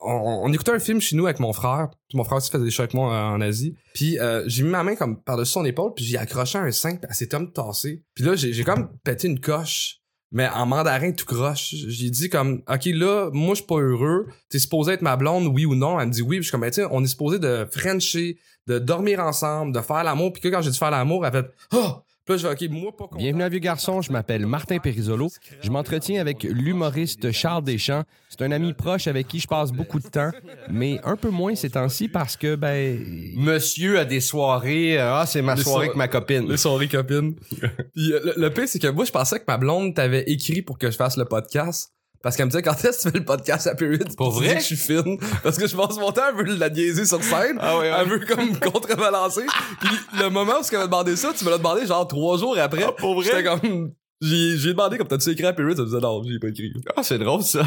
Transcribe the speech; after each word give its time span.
on, 0.00 0.52
écoutait 0.52 0.72
un 0.72 0.78
film 0.78 1.00
chez 1.00 1.16
nous 1.16 1.26
avec 1.26 1.40
mon 1.40 1.52
frère. 1.52 1.88
Mon 2.14 2.24
frère 2.24 2.38
aussi 2.38 2.50
faisait 2.50 2.64
des 2.64 2.70
shows 2.70 2.82
avec 2.82 2.94
moi 2.94 3.12
euh, 3.12 3.34
en 3.34 3.40
Asie. 3.40 3.74
Puis 3.94 4.18
euh, 4.18 4.44
j'ai 4.46 4.62
mis 4.62 4.70
ma 4.70 4.82
main 4.82 4.94
comme 4.94 5.20
par-dessus 5.22 5.52
son 5.52 5.64
épaule, 5.64 5.92
puis 5.94 6.04
j'ai 6.04 6.18
accroché 6.18 6.58
un 6.58 6.70
sein, 6.70 6.96
puis 6.96 7.06
elle 7.08 7.14
s'est 7.14 7.28
comme 7.28 7.52
tassée. 7.52 8.02
Puis 8.14 8.24
là, 8.24 8.34
j'ai 8.36 8.64
comme 8.64 8.90
pété 9.04 9.28
une 9.28 9.40
coche. 9.40 9.96
Mais 10.30 10.46
en 10.46 10.66
mandarin 10.66 11.12
tout 11.12 11.24
croche, 11.24 11.74
j'ai 11.74 12.10
dit 12.10 12.28
comme 12.28 12.62
OK 12.68 12.84
là, 12.84 13.30
moi 13.32 13.54
je 13.54 13.60
suis 13.60 13.66
pas 13.66 13.80
heureux, 13.80 14.26
t'es 14.50 14.58
supposé 14.58 14.92
être 14.92 15.00
ma 15.00 15.16
blonde 15.16 15.46
oui 15.46 15.64
ou 15.64 15.74
non, 15.74 15.98
elle 15.98 16.08
me 16.08 16.12
dit 16.12 16.20
oui, 16.20 16.36
puis 16.36 16.42
je 16.44 16.48
suis 16.48 16.52
comme 16.52 16.70
sais, 16.70 16.84
on 16.90 17.02
est 17.02 17.06
supposé 17.06 17.38
de 17.38 17.66
frencher, 17.72 18.38
de 18.66 18.78
dormir 18.78 19.20
ensemble, 19.20 19.72
de 19.72 19.80
faire 19.80 20.04
l'amour, 20.04 20.34
puis 20.34 20.42
que 20.42 20.48
quand 20.48 20.60
j'ai 20.60 20.70
dit 20.70 20.76
faire 20.76 20.90
l'amour, 20.90 21.24
elle 21.24 21.32
fait 21.32 21.46
"Oh!" 21.72 22.02
Puis 22.28 22.34
là 22.34 22.36
je 22.42 22.46
vais 22.46 22.66
OK, 22.66 22.70
moi 22.70 22.92
pas 22.94 23.04
content. 23.04 23.16
Bienvenue 23.16 23.42
à 23.42 23.48
Vieux 23.48 23.58
Garçon, 23.58 24.02
je 24.02 24.12
m'appelle 24.12 24.44
Martin 24.44 24.76
Périsolo. 24.78 25.28
Je 25.62 25.70
m'entretiens 25.70 26.20
avec 26.20 26.42
l'humoriste 26.42 27.32
Charles 27.32 27.64
Deschamps. 27.64 28.02
C'est 28.28 28.42
un 28.42 28.52
ami 28.52 28.74
proche 28.74 29.06
avec 29.06 29.28
qui 29.28 29.40
je 29.40 29.46
passe 29.48 29.72
beaucoup 29.72 29.98
de 29.98 30.08
temps, 30.08 30.30
mais 30.68 31.00
un 31.04 31.16
peu 31.16 31.30
moins 31.30 31.54
ces 31.54 31.70
temps-ci 31.70 32.08
parce 32.08 32.36
que, 32.36 32.54
ben... 32.54 33.02
Monsieur 33.34 33.98
a 33.98 34.04
des 34.04 34.20
soirées... 34.20 35.00
euh, 35.00 35.14
Ah, 35.14 35.24
c'est 35.26 35.40
ma 35.40 35.56
soirée 35.56 35.64
soir- 35.64 35.80
avec 35.84 35.96
ma 35.96 36.06
copine. 36.08 36.50
Les 36.50 36.58
soirées 36.58 36.88
copines. 36.88 37.34
Puis 37.94 38.12
euh, 38.12 38.20
le, 38.22 38.34
le 38.36 38.50
pire, 38.50 38.68
c'est 38.68 38.78
que 38.78 38.88
moi, 38.88 39.06
je 39.06 39.10
pensais 39.10 39.38
que 39.38 39.44
ma 39.48 39.56
blonde 39.56 39.94
t'avait 39.94 40.24
écrit 40.26 40.60
pour 40.60 40.76
que 40.76 40.90
je 40.90 40.96
fasse 40.96 41.16
le 41.16 41.24
podcast. 41.24 41.94
Parce 42.22 42.36
qu'elle 42.36 42.46
me 42.46 42.50
disait, 42.50 42.62
quand 42.62 42.72
est-ce 42.84 42.98
que 42.98 43.02
tu 43.02 43.10
fais 43.12 43.18
le 43.18 43.24
podcast 43.24 43.66
à 43.68 43.74
Period? 43.76 44.14
Pour 44.16 44.32
vrai? 44.32 44.48
dis 44.48 44.54
que 44.54 44.60
je 44.60 44.64
suis 44.64 44.76
fine. 44.76 45.18
Parce 45.42 45.56
que 45.56 45.66
je 45.68 45.76
passe 45.76 45.96
mon 45.98 46.10
temps, 46.10 46.22
elle 46.28 46.34
veut 46.46 46.56
la 46.56 46.68
niaiser 46.68 47.04
sur 47.04 47.22
scène. 47.22 47.58
Ah 47.60 47.76
ouais, 47.78 47.90
ouais. 47.90 47.96
Elle 48.00 48.08
veut 48.08 48.18
comme 48.26 48.50
me 48.50 48.58
contrebalancer. 48.70 49.46
Puis 49.80 49.90
le 50.18 50.28
moment 50.28 50.54
où 50.60 50.64
elle 50.72 50.78
m'a 50.78 50.86
demandé 50.86 51.14
ça, 51.16 51.32
tu 51.36 51.44
me 51.44 51.50
l'as 51.50 51.58
demandé 51.58 51.86
genre 51.86 52.06
trois 52.08 52.36
jours 52.38 52.58
après. 52.58 52.82
Ah, 52.82 52.92
pour 52.92 53.14
vrai? 53.14 53.24
J'étais 53.24 53.44
comme, 53.44 53.92
j'ai, 54.20 54.56
j'ai 54.58 54.70
demandé 54.70 54.98
comme 54.98 55.06
t'as-tu 55.06 55.30
écrit 55.30 55.46
à 55.46 55.52
Period? 55.52 55.76
Elle 55.78 55.84
me 55.84 55.88
disait, 55.90 56.00
non, 56.00 56.22
j'ai 56.24 56.38
pas 56.40 56.48
écrit. 56.48 56.72
Ah, 56.96 57.02
c'est 57.04 57.18
drôle, 57.18 57.42
ça. 57.42 57.62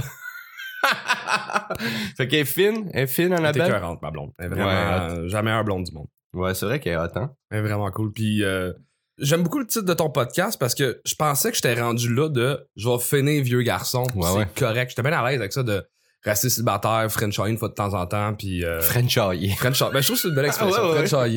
fait 2.17 2.27
qu'elle 2.27 2.39
est 2.39 2.45
fine, 2.45 2.89
elle 2.93 3.03
est 3.03 3.07
fine, 3.07 3.29
T'es 3.29 3.35
Annabelle. 3.35 3.67
écœurante, 3.67 4.01
ma 4.01 4.11
blonde. 4.11 4.31
Elle 4.37 4.45
est 4.47 4.49
vraiment, 4.49 4.65
Ouais, 4.67 5.11
euh, 5.19 5.27
jamais 5.29 5.51
un 5.51 5.63
blonde 5.63 5.83
du 5.85 5.93
monde. 5.93 6.07
Ouais, 6.33 6.53
c'est 6.53 6.65
vrai 6.65 6.79
qu'elle 6.79 6.93
est 6.93 6.97
hot, 6.97 7.07
hein? 7.15 7.31
Elle 7.49 7.59
est 7.59 7.61
vraiment 7.61 7.89
cool. 7.91 8.11
Puis 8.13 8.43
euh, 8.43 8.71
j'aime 9.17 9.43
beaucoup 9.43 9.59
le 9.59 9.67
titre 9.67 9.85
de 9.85 9.93
ton 9.93 10.09
podcast 10.09 10.57
parce 10.59 10.75
que 10.75 11.01
je 11.05 11.15
pensais 11.15 11.49
que 11.51 11.55
j'étais 11.55 11.79
rendu 11.79 12.13
là 12.13 12.29
de 12.29 12.59
je 12.75 12.87
vais 12.89 12.99
finir 12.99 13.43
vieux 13.43 13.61
garçon. 13.61 14.03
Ouais, 14.15 14.27
c'est 14.27 14.37
ouais. 14.37 14.47
correct. 14.55 14.89
J'étais 14.89 15.01
bien 15.01 15.13
à 15.13 15.29
l'aise 15.29 15.39
avec 15.39 15.53
ça 15.53 15.63
de 15.63 15.83
rester 16.23 16.49
célibataire, 16.49 17.07
French 17.11 17.39
une 17.39 17.57
fois 17.57 17.69
de 17.69 17.73
temps 17.73 17.93
en 17.93 18.05
temps. 18.05 18.33
Puis 18.33 18.63
euh, 18.63 18.79
Frenchaillé. 18.81 19.49
French 19.57 19.79
Ben, 19.91 20.01
je 20.01 20.05
trouve 20.07 20.17
que 20.17 20.21
c'est 20.21 20.27
une 20.27 20.35
belle 20.35 20.45
expression. 20.45 20.75
Ah, 20.77 20.89
ouais, 20.91 20.99
ouais, 20.99 21.07
French 21.07 21.33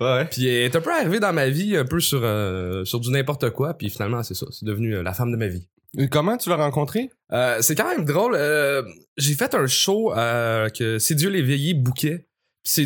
Ouais. 0.00 0.24
Puis 0.26 0.46
elle 0.46 0.64
est 0.64 0.76
un 0.76 0.80
peu 0.80 0.92
arrivée 0.92 1.20
dans 1.20 1.32
ma 1.32 1.48
vie 1.48 1.76
un 1.76 1.84
peu 1.84 2.00
sur, 2.00 2.20
euh, 2.22 2.84
sur 2.84 3.00
du 3.00 3.10
n'importe 3.10 3.50
quoi. 3.50 3.74
Puis 3.74 3.90
finalement, 3.90 4.22
c'est 4.22 4.34
ça. 4.34 4.46
C'est 4.50 4.64
devenu 4.64 4.94
euh, 4.96 5.02
la 5.02 5.12
femme 5.12 5.32
de 5.32 5.36
ma 5.36 5.48
vie. 5.48 5.68
Et 5.96 6.08
Comment 6.08 6.36
tu 6.36 6.50
l'as 6.50 6.56
rencontré? 6.56 7.10
Euh, 7.32 7.58
c'est 7.60 7.74
quand 7.74 7.88
même 7.88 8.04
drôle. 8.04 8.34
euh, 8.36 8.82
j'ai 9.16 9.34
fait 9.34 9.54
un 9.54 9.66
show 9.66 10.12
euh, 10.14 10.68
que 10.68 10.98
C'est 10.98 11.14
Dieu 11.14 11.30
l'éveillé 11.30 11.74
bouquet. 11.74 12.27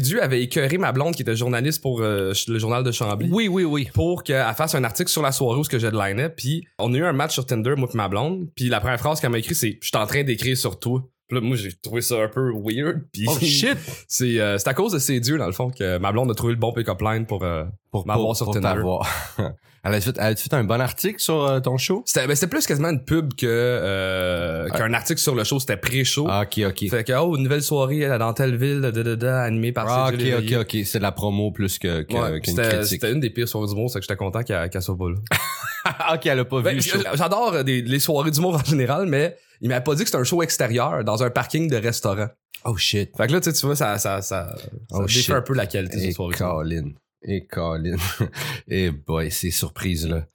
Dieu 0.00 0.22
avait 0.22 0.42
écœuré 0.42 0.78
ma 0.78 0.92
blonde 0.92 1.16
qui 1.16 1.22
était 1.22 1.34
journaliste 1.34 1.82
pour 1.82 2.02
euh, 2.02 2.32
le 2.46 2.58
journal 2.58 2.84
de 2.84 2.92
Chambly 2.92 3.28
Oui, 3.32 3.48
oui, 3.48 3.64
oui. 3.64 3.88
pour 3.92 4.22
qu'elle 4.22 4.54
fasse 4.54 4.76
un 4.76 4.84
article 4.84 5.10
sur 5.10 5.22
la 5.22 5.32
soirée 5.32 5.58
où 5.58 5.64
ce 5.64 5.68
que 5.68 5.78
j'ai 5.78 5.90
de 5.90 6.28
Puis 6.28 6.64
on 6.78 6.94
a 6.94 6.96
eu 6.96 7.04
un 7.04 7.12
match 7.12 7.32
sur 7.32 7.46
Tinder, 7.46 7.74
moi 7.76 7.88
et 7.92 7.96
ma 7.96 8.08
blonde. 8.08 8.48
Puis 8.54 8.68
la 8.68 8.80
première 8.80 9.00
phrase 9.00 9.20
qu'elle 9.20 9.30
m'a 9.30 9.38
écrit, 9.38 9.54
c'est 9.56 9.78
«Je 9.80 9.88
suis 9.88 9.96
en 9.96 10.06
train 10.06 10.22
d'écrire 10.22 10.56
sur 10.56 10.78
toi». 10.78 11.02
Puis 11.32 11.40
là, 11.40 11.46
moi, 11.46 11.56
j'ai 11.56 11.72
trouvé 11.72 12.02
ça 12.02 12.16
un 12.22 12.28
peu 12.28 12.52
weird. 12.52 13.04
Puis 13.10 13.24
Oh 13.26 13.38
shit! 13.40 13.78
c'est 14.08 14.38
euh, 14.38 14.58
c'est 14.58 14.68
à 14.68 14.74
cause 14.74 14.92
de 14.92 14.98
ces 14.98 15.18
dieux, 15.18 15.38
dans 15.38 15.46
le 15.46 15.52
fond, 15.52 15.70
que 15.70 15.96
ma 15.96 16.12
blonde 16.12 16.30
a 16.30 16.34
trouvé 16.34 16.52
le 16.52 16.58
bon 16.58 16.72
pick-up 16.74 17.00
line 17.00 17.24
pour... 17.24 17.42
euh, 17.42 17.64
Pour, 17.90 18.06
M'avoir 18.06 18.36
sur 18.36 18.50
Tinder. 18.50 18.82
elle 19.84 19.94
a 19.94 20.00
fait, 20.00 20.14
elle 20.18 20.32
a 20.32 20.36
fait 20.36 20.52
un 20.54 20.64
bon 20.64 20.78
article 20.80 21.18
sur 21.20 21.42
euh, 21.44 21.60
ton 21.60 21.78
show? 21.78 22.02
C'était 22.04 22.26
ben, 22.26 22.34
c'était 22.34 22.48
plus 22.50 22.66
quasiment 22.66 22.90
une 22.90 23.02
pub 23.02 23.32
que 23.34 23.46
euh, 23.46 24.68
qu'un 24.68 24.92
article 24.92 25.20
sur 25.20 25.34
le 25.34 25.44
show. 25.44 25.58
C'était 25.58 25.78
pré-show. 25.78 26.26
Ah, 26.28 26.42
ok, 26.42 26.64
ok. 26.68 26.90
Fait 26.90 27.04
que, 27.04 27.12
oh, 27.18 27.34
une 27.36 27.44
nouvelle 27.44 27.62
soirée 27.62 28.06
dans 28.18 28.32
telle 28.34 28.56
ville, 28.56 28.80
da, 28.82 28.90
da, 28.90 29.16
da, 29.16 29.42
animée 29.42 29.72
par 29.72 29.86
Ah, 29.88 30.10
ok, 30.12 30.20
ok, 30.38 30.56
ok. 30.60 30.76
C'est 30.84 30.98
de 30.98 31.02
la 31.02 31.12
promo 31.12 31.50
plus 31.50 31.78
que, 31.78 32.02
que- 32.02 32.14
Ouais, 32.14 32.40
critique. 32.40 32.84
c'était 32.84 33.10
une 33.12 33.20
des 33.20 33.30
pires 33.30 33.48
soirées 33.48 33.68
du 33.68 33.74
monde, 33.74 33.88
c'est 33.88 34.00
que 34.00 34.04
j'étais 34.04 34.16
content 34.16 34.42
qu'elle 34.42 34.68
qu'elle 34.68 34.82
soit 34.82 34.96
pas 34.98 35.08
là. 35.08 35.16
Ah, 35.84 36.14
ok, 36.14 36.26
elle 36.26 36.38
a 36.38 36.44
pas 36.44 36.58
vu 36.58 36.62
Ben, 36.62 36.80
show. 36.80 36.98
J'adore 37.14 37.64
des- 37.64 37.82
les 37.82 37.98
soirées 37.98 38.30
d'humour 38.30 38.54
en 38.54 38.64
général, 38.64 39.06
mais 39.06 39.36
il 39.62 39.68
m'a 39.68 39.80
pas 39.80 39.94
dit 39.94 40.02
que 40.02 40.08
c'était 40.08 40.18
un 40.18 40.24
show 40.24 40.42
extérieur 40.42 41.04
dans 41.04 41.22
un 41.22 41.30
parking 41.30 41.68
de 41.68 41.76
restaurant. 41.76 42.28
Oh 42.64 42.76
shit. 42.76 43.16
Fait 43.16 43.28
que 43.28 43.32
là, 43.32 43.40
tu 43.40 43.50
sais, 43.50 43.56
tu 43.56 43.64
vois, 43.64 43.76
ça, 43.76 43.96
ça, 43.98 44.20
ça, 44.20 44.54
Oh, 44.90 45.06
un 45.28 45.40
peu 45.42 45.54
la 45.54 45.66
qualité 45.66 45.96
de 45.96 46.02
Et 46.02 46.06
cette 46.06 46.14
soirée. 46.16 46.34
Colin. 46.36 46.90
Et 47.22 47.46
Colin. 47.46 47.96
Et 48.68 48.90
boy, 48.90 49.30
ces 49.30 49.50
surprises 49.52 50.08
là. 50.08 50.26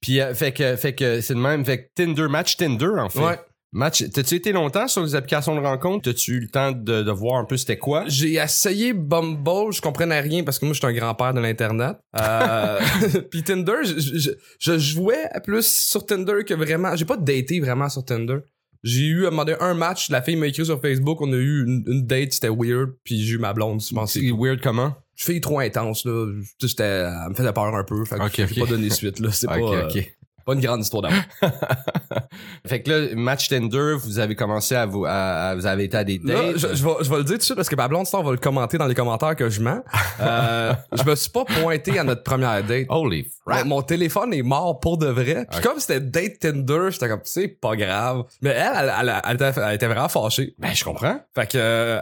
Puis 0.00 0.20
euh, 0.20 0.34
fait 0.34 0.52
que 0.52 0.76
fait 0.76 0.94
que 0.94 1.20
c'est 1.20 1.34
le 1.34 1.40
même 1.40 1.64
fait 1.64 1.84
que 1.84 1.88
Tinder 1.94 2.28
match 2.28 2.56
Tinder 2.56 2.98
en 2.98 3.08
fait. 3.10 3.20
Ouais. 3.20 3.38
Match. 3.72 4.02
T'as-tu 4.10 4.34
été 4.34 4.52
longtemps 4.52 4.88
sur 4.88 5.02
les 5.02 5.14
applications 5.14 5.54
de 5.54 5.60
rencontre? 5.60 6.04
T'as-tu 6.10 6.32
eu 6.36 6.40
le 6.40 6.48
temps 6.48 6.72
de, 6.72 7.02
de 7.02 7.10
voir 7.10 7.38
un 7.38 7.44
peu 7.44 7.56
c'était 7.58 7.76
quoi? 7.76 8.04
J'ai 8.06 8.34
essayé 8.34 8.94
Bumble, 8.94 9.72
je 9.72 9.80
comprenais 9.82 10.20
rien 10.20 10.42
parce 10.42 10.58
que 10.58 10.64
moi, 10.64 10.72
je 10.72 10.78
suis 10.78 10.86
un 10.86 10.92
grand-père 10.92 11.34
de 11.34 11.40
l'Internet. 11.40 11.96
Euh, 12.18 12.80
puis 13.30 13.42
Tinder, 13.42 13.74
je, 13.84 13.98
je- 14.18 14.30
je 14.58 14.78
jouais 14.78 15.28
plus 15.44 15.66
sur 15.66 16.06
Tinder 16.06 16.44
que 16.46 16.54
vraiment... 16.54 16.96
J'ai 16.96 17.04
pas 17.04 17.16
daté 17.18 17.60
vraiment 17.60 17.88
sur 17.90 18.04
Tinder. 18.04 18.38
J'ai 18.84 19.06
eu, 19.06 19.24
à 19.24 19.28
un 19.28 19.30
moment 19.32 19.44
donné, 19.44 19.58
un 19.60 19.74
match, 19.74 20.08
la 20.08 20.22
fille 20.22 20.36
m'a 20.36 20.46
écrit 20.46 20.64
sur 20.64 20.80
Facebook, 20.80 21.20
on 21.20 21.32
a 21.32 21.36
eu 21.36 21.64
une, 21.66 21.82
une 21.88 22.06
date, 22.06 22.32
c'était 22.32 22.48
weird, 22.48 22.90
puis 23.04 23.20
j'ai 23.22 23.34
eu 23.34 23.38
ma 23.38 23.52
blonde, 23.52 23.82
je 23.82 23.92
pense. 23.92 24.12
C'est 24.12 24.30
weird 24.30 24.60
comment? 24.62 24.94
Je 25.16 25.24
fais 25.24 25.40
trop 25.40 25.58
intense, 25.58 26.04
là. 26.04 26.32
C'était... 26.60 26.84
Elle 26.84 27.30
me 27.30 27.34
faisait 27.34 27.52
peur 27.52 27.74
un 27.74 27.82
peu, 27.84 28.04
fait 28.04 28.16
que 28.18 28.46
j'ai 28.46 28.60
pas 28.60 28.66
donné 28.66 28.88
suite, 28.90 29.18
là. 29.18 29.32
C'est 29.32 29.48
Ok, 29.50 29.54
pas, 29.58 29.60
euh, 29.74 29.88
ok. 29.88 30.16
Pas 30.48 30.54
une 30.54 30.60
grande 30.60 30.80
histoire 30.80 31.02
d'amour. 31.02 31.20
Fait 32.66 32.82
que 32.82 32.90
là, 32.90 33.08
match 33.14 33.48
Tinder, 33.48 33.94
vous 34.02 34.18
avez 34.18 34.34
commencé 34.34 34.74
à 34.74 34.86
vous, 34.86 35.04
à, 35.04 35.10
à- 35.50 35.54
vous 35.54 35.66
avez 35.66 35.84
été 35.84 35.96
à 35.96 36.04
des 36.04 36.18
Là, 36.24 36.34
dates. 36.52 36.56
je, 36.58 36.74
je 36.74 36.84
vais, 36.84 36.90
je 37.02 37.10
vais 37.10 37.16
le 37.18 37.24
dire 37.24 37.34
tout 37.34 37.38
de 37.38 37.42
suite 37.42 37.56
parce 37.56 37.68
que 37.68 37.76
ma 37.76 37.86
blonde, 37.88 38.06
on 38.12 38.22
va 38.22 38.30
le 38.30 38.36
commenter 38.38 38.78
dans 38.78 38.86
les 38.86 38.94
commentaires 38.94 39.36
que 39.36 39.48
je 39.48 39.60
mens. 39.60 39.80
Euh, 40.20 40.74
je 40.92 41.04
me 41.04 41.14
suis 41.14 41.30
pas 41.30 41.44
pointé 41.44 41.96
à 41.96 42.02
notre 42.02 42.24
première 42.24 42.64
date. 42.64 42.86
Holy 42.88 43.30
crap. 43.46 43.64
mon 43.66 43.82
téléphone 43.82 44.34
est 44.34 44.42
mort 44.42 44.80
pour 44.80 44.98
de 44.98 45.06
vrai. 45.06 45.46
Puis 45.48 45.60
comme 45.60 45.78
c'était 45.78 46.00
date 46.00 46.40
Tinder, 46.40 46.88
j'étais 46.90 47.08
comme, 47.08 47.20
c'est 47.22 47.46
pas 47.46 47.76
grave. 47.76 48.24
Mais 48.42 48.50
elle, 48.50 48.72
elle, 48.76 48.92
elle, 49.00 49.22
elle 49.24 49.34
était, 49.36 49.60
elle 49.60 49.74
était 49.76 49.86
vraiment 49.86 50.08
fâchée. 50.08 50.56
Ben 50.58 50.74
je 50.74 50.82
comprends. 50.82 51.20
Fait 51.36 51.48
que, 51.48 51.56
euh, 51.58 52.00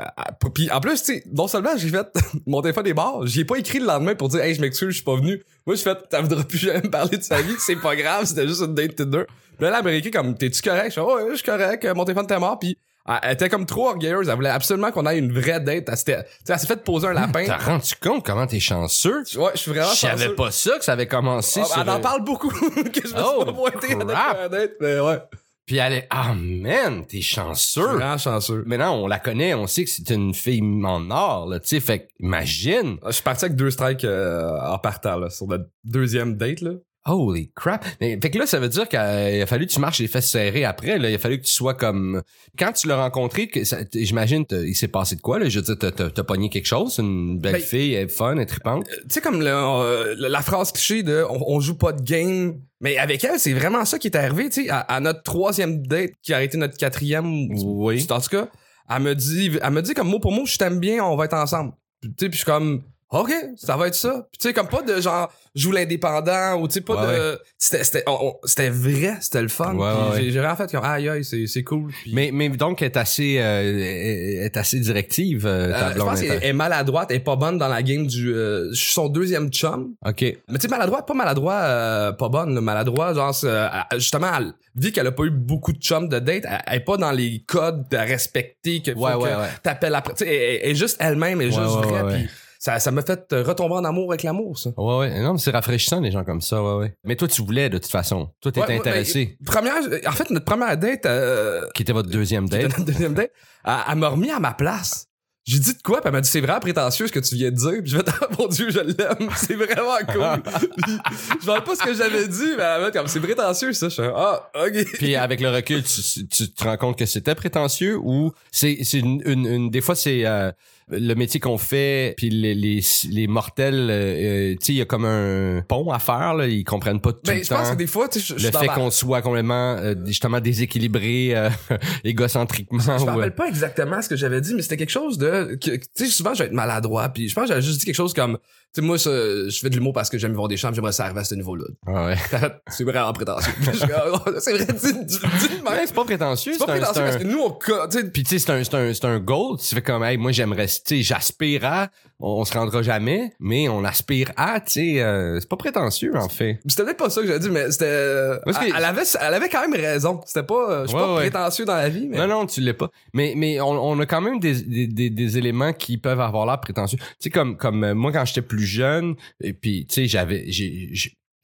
puis 0.55 0.71
en 0.71 0.81
plus, 0.81 1.03
tu 1.03 1.13
sais, 1.13 1.25
non 1.31 1.47
seulement 1.47 1.77
j'ai 1.77 1.91
fait, 1.91 2.07
mon 2.47 2.63
téléphone 2.63 2.87
est 2.87 2.95
mort, 2.95 3.27
j'y 3.27 3.41
ai 3.41 3.45
pas 3.45 3.57
écrit 3.59 3.81
le 3.81 3.87
lendemain 3.87 4.15
pour 4.15 4.29
dire, 4.31 4.41
hey, 4.41 4.55
je 4.55 4.63
m'excuse, 4.63 4.89
je 4.89 4.95
suis 4.95 5.05
pas 5.05 5.17
venu. 5.17 5.43
Moi, 5.67 5.75
j'ai 5.77 5.83
fait, 5.83 5.99
t'as 6.09 6.21
voudras 6.21 6.45
plus 6.45 6.59
jamais 6.59 6.83
me 6.83 6.91
parler 6.91 7.19
de 7.19 7.23
sa 7.23 7.43
vie, 7.43 7.55
c'est 7.59 7.77
pas 7.77 7.97
grave, 7.97 8.25
c'était 8.25 8.47
juste 8.47 8.63
une 8.63 8.75
date 8.75 8.95
Tinder. 8.97 9.25
Mais 9.59 9.71
là, 9.71 9.79
elle 9.79 9.85
m'a 9.85 9.93
écrit 9.93 10.11
comme, 10.11 10.37
t'es-tu 10.37 10.63
correct? 10.63 10.91
Je 10.91 10.95
fais, 10.95 11.01
ouais, 11.01 11.23
je 11.31 11.35
suis 11.37 11.45
correct, 11.45 11.85
mon 11.95 12.05
téléphone 12.05 12.25
était 12.25 12.39
mort, 12.39 12.59
puis 12.59 12.79
elle 13.23 13.33
était 13.33 13.49
comme 13.49 13.67
trop 13.67 13.89
orgueilleuse, 13.89 14.29
elle 14.29 14.35
voulait 14.35 14.49
absolument 14.51 14.91
qu'on 14.93 15.07
ait 15.07 15.19
une 15.19 15.33
vraie 15.33 15.61
date. 15.61 15.85
Elle 15.89 15.97
s'était, 15.97 16.19
elle 16.49 16.59
s'est 16.59 16.67
fait 16.67 16.83
poser 16.85 17.07
un 17.09 17.13
lapin. 17.13 17.45
T'as 17.47 17.57
rendu 17.59 17.95
compte 18.03 18.25
comment 18.27 18.47
t'es 18.47 18.59
chanceux? 18.61 19.23
Ouais, 19.37 19.51
je 19.55 19.59
suis 19.61 19.71
vraiment 19.71 19.91
Je 19.91 19.97
savais 19.97 20.23
chanceux. 20.25 20.35
pas 20.35 20.51
ça 20.51 20.79
que 20.79 20.85
ça 20.85 20.93
avait 20.93 21.07
commencé 21.07 21.61
Ah, 21.63 21.67
sur 21.67 21.81
elle 21.83 21.91
en 21.91 21.97
le- 21.97 22.01
parle 22.01 22.25
beaucoup, 22.25 22.51
que 22.51 23.09
je 23.09 23.15
me 23.15 23.21
Oh, 23.25 23.37
suis 23.37 23.45
pas 23.47 23.53
pointé 23.53 23.93
à 23.93 23.97
première 23.97 24.51
date, 24.51 24.73
mais 24.81 24.99
ouais. 25.01 25.19
Puis 25.67 25.79
elle 25.79 25.95
est 25.95 26.07
ah 26.11 26.33
man, 26.35 27.05
t'es 27.07 27.21
chanceux. 27.21 27.83
vraiment 27.83 28.19
chanceux. 28.19 28.63
Maintenant, 28.67 29.03
on 29.03 29.09
la 29.09 29.19
connaît, 29.19 29.53
on 29.55 29.67
sait 29.67 29.85
que 29.85 29.91
c'est 29.91 30.11
une 30.11 30.33
fille 30.33 30.63
en 30.63 31.11
or, 31.11 31.49
là, 31.49 31.59
tu 31.59 31.67
sais, 31.69 31.81
fait 31.81 32.09
imagine. 32.21 32.99
Je 33.05 33.11
suis 33.11 33.23
parti 33.23 33.47
avec 33.47 33.57
deux 33.57 33.71
strikes 33.71 34.05
euh, 34.05 34.61
en 34.61 34.79
partant, 34.79 35.17
là, 35.17 35.29
sur 35.29 35.49
notre 35.49 35.69
deuxième 35.83 36.37
date, 36.37 36.61
là. 36.61 36.73
Holy 37.07 37.51
crap. 37.55 37.85
Mais, 38.01 38.19
fait 38.21 38.31
que 38.31 38.39
là, 38.39 38.47
ça 38.47 38.59
veut 38.59 38.69
dire 38.69 38.89
qu'il 38.89 38.99
a 38.99 39.47
fallu 39.47 39.67
que 39.67 39.73
tu 39.73 39.81
marches 39.81 40.01
les 40.01 40.09
fesses 40.09 40.31
serrées 40.31 40.65
après, 40.65 40.99
là. 40.99 41.09
Il 41.09 41.15
a 41.15 41.19
fallu 41.19 41.39
que 41.39 41.47
tu 41.47 41.53
sois 41.53 41.75
comme, 41.75 42.23
quand 42.59 42.73
tu 42.73 42.89
l'as 42.89 42.97
rencontré, 42.97 43.51
j'imagine, 43.95 44.45
il 44.51 44.75
s'est 44.75 44.89
passé 44.89 45.17
de 45.17 45.21
quoi, 45.21 45.39
là? 45.39 45.49
Je 45.49 45.61
veux 45.61 45.75
dire, 45.75 45.93
t'as, 45.93 46.25
pogné 46.25 46.51
quelque 46.51 46.67
chose, 46.67 46.99
une 46.99 47.39
belle 47.39 47.53
Ben- 47.53 47.63
fille, 47.63 47.95
elle 47.95 48.07
est 48.07 48.09
fun, 48.09 48.33
elle 48.33 48.41
est 48.41 48.47
trippante. 48.47 48.87
Tu 48.87 48.95
sais, 49.09 49.21
comme 49.21 49.41
le, 49.41 49.49
euh, 49.49 50.15
la 50.19 50.43
phrase 50.43 50.73
cliché 50.73 51.03
de 51.03 51.25
on, 51.29 51.61
joue 51.61 51.77
pas 51.77 51.93
de 51.93 52.03
game. 52.03 52.61
Mais 52.81 52.99
avec 52.99 53.23
elle, 53.25 53.39
c'est 53.39 53.53
vraiment 53.53 53.85
ça 53.85 53.99
qui 53.99 54.09
est 54.09 54.17
arrivé, 54.17 54.49
tu 54.49 54.65
sais, 54.65 54.71
à, 54.71 54.81
à 54.81 55.01
notre 55.01 55.23
troisième 55.23 55.87
date, 55.87 56.11
qui 56.23 56.35
a 56.35 56.43
été 56.43 56.59
notre 56.59 56.77
quatrième. 56.77 57.49
Oui. 57.53 58.05
En 58.11 58.21
tout 58.21 58.29
cas, 58.29 58.49
elle 58.89 59.03
me 59.03 59.15
dit, 59.15 59.53
elle 59.63 59.71
me 59.71 59.83
dit 59.83 59.95
comme 59.95 60.09
mot 60.09 60.19
pour 60.19 60.33
mot, 60.33 60.47
je 60.47 60.57
t'aime 60.57 60.81
bien, 60.81 61.05
on 61.05 61.17
va 61.17 61.25
être 61.27 61.35
ensemble. 61.35 61.73
Tu 62.03 62.09
sais, 62.09 62.29
puis 62.29 62.33
je 62.33 62.37
suis 62.39 62.45
comme, 62.45 62.83
OK, 63.21 63.33
ça 63.57 63.77
va 63.77 63.89
être 63.89 63.95
ça. 63.95 64.27
Puis 64.31 64.39
tu 64.39 64.49
sais, 64.49 64.55
comme 64.55 64.69
pas 64.69 64.83
de 64.83 65.01
genre, 65.01 65.33
joue 65.55 65.73
l'indépendant 65.73 66.61
ou 66.61 66.69
tu 66.69 66.75
sais, 66.75 66.81
pas 66.81 67.07
Ouais, 67.07 67.17
de. 67.17 67.39
C'était, 67.59 67.85
c'était, 67.85 68.69
vrai, 68.71 69.17
c'était 69.21 69.43
le 69.43 69.49
fun. 69.49 69.75
Ouais, 69.75 70.17
ouais, 70.17 70.31
j'ai, 70.31 70.39
vraiment 70.39 70.57
fait 70.57 70.71
comme, 70.71 70.85
aïe, 70.85 71.09
aïe, 71.09 71.25
c'est, 71.25 71.47
c'est 71.47 71.63
cool. 71.65 71.91
Puis- 72.03 72.13
Mais, 72.15 72.31
mais 72.33 72.49
donc, 72.51 72.83
elle 72.83 72.87
est 72.87 72.97
assez, 72.97 73.39
euh, 73.39 74.45
est 74.45 74.57
assez 74.57 74.79
directive, 74.81 75.47
euh, 75.47 75.71
ta 75.71 75.89
Euh, 75.89 75.93
je 75.95 75.99
pense 76.01 76.21
qu'elle 76.21 76.45
est- 76.45 76.53
maladroite, 76.53 77.09
elle 77.11 77.17
est 77.17 77.21
pas 77.21 77.37
bonne 77.37 77.59
dans 77.59 77.69
la 77.69 77.83
game 77.83 78.07
du. 78.07 78.33
euh, 78.35 78.69
je 78.73 78.79
suis 78.81 78.93
son 78.93 79.09
deuxième 79.09 79.49
chum. 79.51 79.95
OK. 80.05 80.21
Mais 80.23 80.37
tu 80.55 80.61
sais, 80.61 80.69
maladroit, 80.69 81.05
pas 81.07 81.15
maladroit, 81.15 81.55
euh, 81.55 82.13
pas 82.13 82.29
bonne, 82.29 82.55
là, 82.55 82.61
maladroit, 82.61 83.15
genre, 83.15 83.35
euh, 83.45 83.69
justement, 83.95 84.29
elle, 84.39 84.53
vu 84.75 84.93
qu'elle 84.93 85.07
a 85.07 85.13
pas 85.13 85.25
eu 85.25 85.31
beaucoup 85.31 85.73
de 85.73 85.81
chums 85.81 86.09
de 86.09 86.19
date, 86.19 86.45
elle, 86.47 86.63
elle 86.67 86.77
est 86.77 86.81
pas 86.85 86.97
dans 86.99 87.13
les 87.13 87.43
codes 87.47 87.93
à 87.95 88.03
respecter 88.03 88.83
que 88.83 88.91
Ouais, 88.91 89.15
ouais, 89.15 89.23
ouais. 89.35 89.49
t'appelles 89.63 89.95
après. 89.95 90.15
Tu 90.15 90.25
sais, 90.25 90.35
elle, 90.35 90.61
elle 90.63 90.71
est 90.73 90.75
juste 90.75 90.97
elle-même, 91.01 91.41
elle 91.41 91.49
est 91.53 91.57
Ouais, 91.57 91.63
juste 91.65 91.77
ouais, 91.77 91.87
vraie. 91.87 92.03
ouais, 92.03 92.13
puis 92.15 92.23
ouais. 92.25 92.29
Ça, 92.67 92.81
ça 92.81 92.91
m'a 92.91 93.03
fait 93.03 93.33
euh, 93.33 93.43
retomber 93.45 93.75
en 93.75 93.85
amour 93.85 94.11
avec 94.13 94.23
l'amour, 94.25 94.59
ça. 94.59 94.71
Ouais, 94.77 94.99
ouais. 94.99 95.21
Non, 95.23 95.35
mais 95.35 95.39
c'est 95.39 95.53
rafraîchissant, 95.53 96.01
les 96.01 96.11
gens 96.11 96.25
comme 96.25 96.41
ça, 96.41 96.63
ouais, 96.63 96.75
ouais. 96.79 96.95
Mais 97.05 97.15
toi, 97.15 97.29
tu 97.29 97.43
voulais, 97.43 97.69
de 97.71 97.79
toute 97.79 97.91
façon. 97.91 98.29
Toi, 98.41 98.51
t'étais 98.53 98.67
Ouais, 98.67 98.79
intéressé. 98.79 99.37
mais 99.41 99.45
première, 99.47 99.75
en 100.07 100.13
fait, 100.13 100.31
notre 100.31 100.45
première 100.45 100.77
date, 100.77 101.07
euh, 101.07 101.63
Qui 101.75 101.83
était 101.83 101.93
votre 101.93 102.11
deuxième 102.11 102.49
date. 102.49 102.63
notre 102.65 102.85
deuxième 102.85 103.15
date. 103.15 103.31
Elle, 103.65 103.73
elle 103.91 103.97
m'a 103.99 104.09
remis 104.09 104.31
à 104.31 104.41
ma 104.41 104.53
place. 104.53 105.07
J'ai 105.49 105.61
dit 105.61 105.75
de 105.75 105.83
quoi, 105.85 105.99
puis 106.01 106.09
elle 106.09 106.13
m'a 106.13 106.21
dit 106.21 106.29
c'est 106.29 106.41
vraiment 106.41 106.59
prétentieux 106.59 107.07
ce 107.07 107.13
que 107.13 107.21
tu 107.21 107.37
viens 107.37 107.53
de 107.53 107.55
dire. 107.57 107.81
Puis 107.81 107.91
je 107.93 107.97
vais 107.99 108.03
oh 108.23 108.35
mon 108.37 108.49
dieu, 108.49 108.69
je 108.69 108.81
l'aime, 108.81 109.31
c'est 109.37 109.55
vraiment 109.55 109.99
cool. 110.13 110.43
Puis, 110.43 110.99
je 111.45 111.51
ne 111.53 111.61
pas 111.61 111.77
ce 111.77 111.85
que 111.85 111.95
j'avais 111.95 112.27
dit, 112.27 112.51
mais 112.57 112.65
elle 112.65 112.81
m'a 112.83 112.91
dit 112.91 112.99
comme 112.99 113.07
c'est 113.07 113.21
prétentieux 113.21 113.73
ça. 113.73 113.89
Je 113.89 113.95
suis 113.95 114.03
ah 114.13 114.51
ok. 114.57 114.85
Puis 114.95 115.15
avec 115.15 115.41
le 115.41 115.51
recul, 115.51 115.85
tu, 115.85 116.27
tu 116.27 116.53
te 116.53 116.65
rends 116.65 116.77
compte 116.77 116.99
que 116.99 117.07
c'était 117.07 117.37
prétentieux 117.37 117.97
ou 117.97 118.33
c'est 118.51 118.79
c'est 118.83 118.99
une, 118.99 119.23
une, 119.25 119.47
une- 119.47 119.71
des 119.71 119.81
fois 119.83 119.95
c'est 119.95 120.27
euh, 120.27 120.51
le 120.89 121.15
métier 121.15 121.41
qu'on 121.41 121.59
fait 121.59 122.15
puis 122.17 122.31
les 122.31 122.55
les, 122.55 122.81
les 123.11 123.27
mortels 123.27 123.91
euh, 123.91 124.53
euh, 124.53 124.55
tu 124.55 124.67
sais 124.67 124.73
il 124.73 124.77
y 124.77 124.81
a 124.81 124.85
comme 124.85 125.05
un 125.05 125.63
pont 125.67 125.91
à 125.91 125.99
faire 125.99 126.35
là, 126.35 126.47
ils 126.47 126.65
comprennent 126.65 127.01
pas 127.01 127.13
tout 127.13 127.21
Ben 127.25 127.39
le 127.39 127.45
je 127.45 127.49
pense 127.49 127.71
que 127.71 127.77
des 127.77 127.87
fois, 127.87 128.09
tu 128.09 128.21
sais, 128.21 128.35
je, 128.35 128.39
je 128.39 128.47
le 128.47 128.53
fait 128.57 128.69
qu'on 128.69 128.91
soit 128.91 129.23
complètement 129.23 129.77
euh, 129.77 129.95
justement 130.05 130.41
déséquilibré 130.41 131.37
euh, 131.37 131.51
égocentriquement 132.05 132.79
Je 132.81 132.91
me 132.91 132.99
ou, 132.99 133.09
euh, 133.09 133.13
rappelle 133.13 133.35
pas 133.35 133.49
exactement 133.49 134.01
ce 134.03 134.09
que 134.09 134.17
j'avais 134.17 134.41
dit, 134.41 134.55
mais 134.55 134.63
c'était 134.63 134.77
quelque 134.77 134.91
chose 134.91 135.19
de. 135.19 135.59
Tu 135.61 135.81
sais, 135.95 136.07
souvent, 136.07 136.35
je 136.35 136.41
vais 136.41 136.47
être 136.47 136.55
maladroit, 136.55 137.09
puis 137.09 137.29
je 137.29 137.35
pense 137.35 137.45
que 137.45 137.49
j'avais 137.49 137.63
juste 137.63 137.81
dit 137.81 137.87
quelque 137.87 137.95
chose 137.95 138.15
comme. 138.15 138.39
Sais, 138.77 138.83
moi, 138.83 138.99
ça, 138.99 139.11
je 139.11 139.59
fais 139.59 139.71
de 139.71 139.75
l'humour 139.75 139.95
parce 139.95 140.11
que 140.11 140.19
j'aime 140.19 140.35
voir 140.35 140.49
des 140.49 140.59
chambres, 140.59 140.75
j'aimerais 140.75 140.93
ça 140.93 141.05
arriver 141.07 141.21
à 141.21 141.25
ce 141.25 141.35
niveau-là. 141.35 141.65
ah 141.87 142.07
ouais. 142.09 142.17
c'est 142.69 142.85
vraiment 142.85 143.11
prétentieux. 143.15 143.51
Je 143.63 143.87
oh, 144.13 144.19
c'est 144.39 144.53
vrai, 144.53 144.67
dis, 144.67 145.05
dis. 145.07 145.19
Ouais, 145.67 145.87
c'est 145.87 145.95
pas 145.95 146.05
prétentieux, 146.05 146.53
C'est 146.53 146.59
pas 146.59 146.73
prétentieux 146.77 147.01
un- 147.03 147.05
parce 147.07 147.17
que 147.17 147.25
nous, 147.25 147.39
on. 147.41 147.53
Tu 147.53 147.73
sais, 147.99 148.05
Puis 148.11 148.23
tu 148.25 148.39
sais, 148.39 148.39
c'est 148.39 148.53
un, 148.53 148.63
c'est 148.63 148.75
un, 148.75 148.93
c'est 148.93 149.07
un 149.07 149.19
goal. 149.19 149.57
Tu 149.59 149.75
fais 149.75 149.81
comme, 149.81 150.05
hey, 150.05 150.19
moi 150.19 150.31
j'aimerais, 150.31 150.67
tu 150.67 150.81
sais, 150.85 151.03
j'aspire 151.03 151.65
à, 151.65 151.89
on, 152.21 152.41
on 152.41 152.45
se 152.45 152.53
rendra 152.57 152.83
jamais, 152.83 153.33
mais 153.41 153.69
on 153.69 153.85
aspire 153.85 154.33
à, 154.37 154.61
tu 154.61 154.73
sais, 154.73 155.01
euh, 155.03 155.39
c'est 155.41 155.49
pas 155.49 155.57
prétentieux 155.57 156.17
en 156.17 156.29
fait. 156.29 156.59
C'était 156.67 156.85
peut-être 156.85 156.97
pas 156.97 157.11
ça 157.11 157.21
que 157.21 157.27
j'avais 157.27 157.39
dit, 157.41 157.51
mais 157.51 157.71
c'était. 157.71 157.85
Que- 157.87 158.41
Elle, 158.65 158.73
elle 158.77 158.85
avait, 158.85 159.03
elle 159.21 159.35
avait 159.35 159.49
quand 159.49 159.69
même 159.69 159.81
raison. 159.81 160.21
C'était 160.27 160.43
pas. 160.47 160.71
euh, 160.71 160.83
Je 160.83 160.89
suis 160.89 160.97
Ouais, 160.97 161.03
pas 161.03 161.15
ouais. 161.15 161.21
prétentieux 161.31 161.65
dans 161.65 161.75
la 161.77 161.89
vie, 161.89 162.07
mais. 162.09 162.17
Non, 162.19 162.27
non, 162.27 162.47
tu 162.47 162.61
l'es 162.61 162.73
pas. 162.75 162.91
Mais, 163.13 163.35
mais 163.37 163.61
on, 163.61 163.71
on 163.71 163.99
a 164.01 164.07
quand 164.07 164.21
même 164.21 164.41
des, 164.41 164.61
des, 164.63 164.87
des, 164.87 165.11
des 165.11 165.39
éléments 165.39 165.73
qui 165.73 165.99
peuvent 165.99 166.21
avoir 166.21 166.47
l'air 166.47 166.61
prétentieux. 166.61 166.99
Tu 166.99 167.05
sais, 167.21 167.31
comme, 167.31 167.57
comme 167.57 167.85
euh, 167.85 167.95
moi 167.95 168.13
quand 168.13 168.25
j'étais 168.25 168.43
plus 168.43 168.65
jeune, 168.65 169.15
et 169.43 169.53
puis 169.53 169.87
tu 169.87 169.95
sais, 169.95 170.07
j'avais, 170.07 170.45
j'ai- 170.51 170.91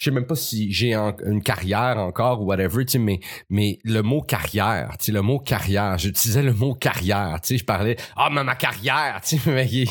je 0.03 0.07
sais 0.07 0.11
même 0.11 0.27
pas 0.27 0.35
si 0.35 0.73
j'ai 0.73 0.97
en- 0.97 1.15
une 1.25 1.41
carrière 1.45 1.97
encore 1.99 2.43
ou 2.43 2.47
whatever, 2.47 2.85
tu 2.85 2.91
sais, 2.93 2.99
mais, 2.99 3.21
mais 3.51 3.79
le 3.85 4.03
mot 4.03 4.21
carrière, 4.21 4.97
tu 4.99 5.05
sais, 5.07 5.13
le 5.13 5.23
mot 5.23 5.39
carrière, 5.39 5.97
j'utilisais 5.97 6.43
le 6.43 6.53
mot 6.53 6.75
carrière, 6.75 7.39
tu 7.41 7.51
sais, 7.55 7.59
je 7.59 7.65
parlais, 7.65 7.97
ah, 8.17 8.29
mais 8.33 8.43
ma 8.43 8.57
carrière, 8.57 9.21
tu 9.25 9.39
sais, 9.39 9.43
mais, 9.51 9.69
tu 9.69 9.87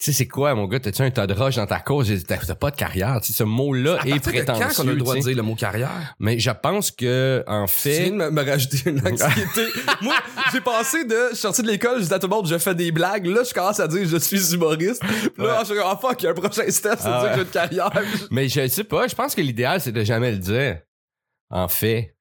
sais, 0.00 0.12
c'est 0.12 0.26
quoi, 0.26 0.56
mon 0.56 0.66
gars, 0.66 0.80
t'as-tu 0.80 1.02
un 1.02 1.10
tas 1.12 1.28
de 1.28 1.34
roches 1.34 1.54
dans 1.54 1.66
ta 1.66 1.78
cause? 1.78 2.08
J'ai 2.08 2.16
dit, 2.16 2.24
T'as 2.24 2.54
pas 2.56 2.72
de 2.72 2.76
carrière, 2.76 3.20
tu 3.20 3.28
sais, 3.28 3.38
ce 3.38 3.44
mot-là 3.44 3.98
est 4.04 4.14
de 4.14 4.18
prétentieux. 4.18 4.66
quand 4.76 4.82
qu'on 4.82 4.88
a 4.88 4.92
le 4.92 4.98
droit 4.98 5.14
de 5.14 5.20
tu 5.20 5.26
dire 5.28 5.36
le 5.36 5.42
mot 5.42 5.54
carrière? 5.54 6.16
Mais 6.18 6.40
je 6.40 6.50
pense 6.50 6.90
que, 6.90 7.44
en 7.46 7.66
Tu 7.66 7.72
fait, 7.74 8.02
viens 8.02 8.10
de 8.10 8.16
me, 8.16 8.30
me 8.30 8.42
rajouter 8.44 8.90
une 8.90 8.98
anxiété. 9.06 9.66
Moi, 10.02 10.14
j'ai 10.52 10.60
passé 10.60 11.04
de, 11.04 11.14
je 11.30 11.34
suis 11.34 11.42
sorti 11.42 11.62
de 11.62 11.68
l'école, 11.68 11.98
je 11.98 12.02
disais 12.02 12.14
à 12.14 12.18
tout 12.18 12.26
le 12.26 12.34
monde, 12.34 12.48
je 12.48 12.58
fais 12.58 12.74
des 12.74 12.90
blagues. 12.90 13.26
Là, 13.26 13.42
je 13.48 13.54
commence 13.54 13.78
à 13.78 13.86
dire, 13.86 14.00
je 14.04 14.16
suis 14.16 14.52
humoriste. 14.54 15.00
Là, 15.36 15.44
Ouais. 15.44 15.50
je 15.60 15.64
suis 15.66 15.74
ah 15.84 15.96
fuck, 16.00 16.20
il 16.22 16.24
y 16.24 16.26
a 16.26 16.30
un 16.30 16.34
prochain 16.34 16.68
step, 16.68 16.96
c'est 16.98 17.06
Ah 17.06 17.22
de 17.22 17.28
dire 17.28 17.30
que 17.30 17.36
j'ai 17.36 17.42
une 17.42 17.48
carrière. 17.50 17.90
Mais 18.32 18.48
je 18.48 18.66
sais 18.66 18.84
pas, 18.84 19.06
je 19.06 19.14
pense 19.14 19.27
que 19.34 19.40
l'idéal, 19.40 19.80
c'est 19.80 19.92
de 19.92 20.04
jamais 20.04 20.32
le 20.32 20.38
dire. 20.38 20.80
En 21.50 21.68
fait. 21.68 22.14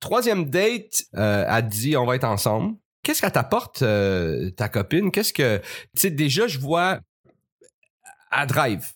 Troisième 0.00 0.50
date, 0.50 1.04
euh, 1.14 1.44
elle 1.48 1.68
dit 1.68 1.96
on 1.96 2.06
va 2.06 2.16
être 2.16 2.24
ensemble. 2.24 2.76
Qu'est-ce 3.02 3.20
qu'elle 3.20 3.32
t'apporte, 3.32 3.82
euh, 3.82 4.50
ta 4.50 4.68
copine? 4.68 5.10
Qu'est-ce 5.10 5.32
que. 5.32 5.58
Tu 5.58 5.64
sais, 5.96 6.10
déjà, 6.10 6.46
je 6.46 6.58
vois. 6.58 7.00
À 8.30 8.46
drive. 8.46 8.92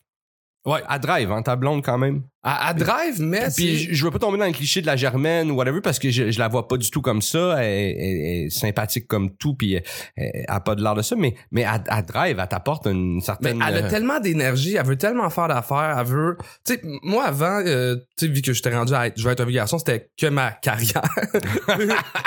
Ouais. 0.66 0.80
À 0.88 0.98
drive, 0.98 1.30
hein, 1.30 1.42
ta 1.42 1.54
blonde 1.56 1.84
quand 1.84 1.96
même. 1.96 2.22
À, 2.42 2.68
à 2.68 2.74
drive, 2.74 3.20
mais 3.20 3.46
Puis 3.56 3.76
je, 3.78 3.94
je 3.94 4.04
veux 4.04 4.10
pas 4.10 4.18
tomber 4.18 4.36
dans 4.38 4.46
le 4.46 4.52
cliché 4.52 4.80
de 4.80 4.86
la 4.86 4.96
germaine 4.96 5.50
ou 5.50 5.54
whatever 5.54 5.80
parce 5.80 5.98
que 5.98 6.10
je, 6.10 6.30
je 6.30 6.38
la 6.38 6.48
vois 6.48 6.66
pas 6.68 6.76
du 6.76 6.90
tout 6.90 7.00
comme 7.02 7.22
ça. 7.22 7.56
Elle, 7.62 7.64
elle- 7.64 7.96
elle 7.98 8.46
est 8.46 8.50
sympathique 8.50 9.06
comme 9.06 9.30
tout, 9.36 9.54
puis 9.54 9.74
elle, 9.74 9.82
elle 10.16 10.44
a 10.48 10.60
pas 10.60 10.74
de 10.74 10.82
l'air 10.82 10.94
de 10.94 11.02
ça. 11.02 11.16
Mais, 11.16 11.34
mais 11.52 11.64
à, 11.64 11.82
à 11.88 12.02
drive, 12.02 12.38
elle 12.40 12.48
t'apporte 12.48 12.86
une 12.86 13.16
Mais 13.16 13.20
certaine. 13.20 13.62
elle 13.66 13.76
a 13.76 13.86
euh, 13.86 13.90
tellement 13.90 14.20
d'énergie, 14.20 14.76
elle 14.76 14.84
veut 14.86 14.96
tellement 14.96 15.30
faire 15.30 15.48
d'affaires, 15.48 15.96
elle 15.98 16.06
veut. 16.06 16.36
Tu 16.64 16.74
sais, 16.74 16.80
moi 17.02 17.24
avant, 17.24 17.62
euh, 17.64 17.96
tu 18.18 18.26
sais, 18.26 18.32
vu 18.32 18.42
que 18.42 18.52
j'étais 18.52 18.74
rendu 18.76 18.92
à 18.94 19.06
être, 19.06 19.18
je 19.18 19.24
veux 19.24 19.30
être 19.32 19.40
un 19.40 19.44
vieux 19.46 19.54
garçon, 19.54 19.78
c'était 19.78 20.10
que 20.18 20.26
ma 20.26 20.50
carrière, 20.52 21.02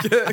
que, 0.04 0.32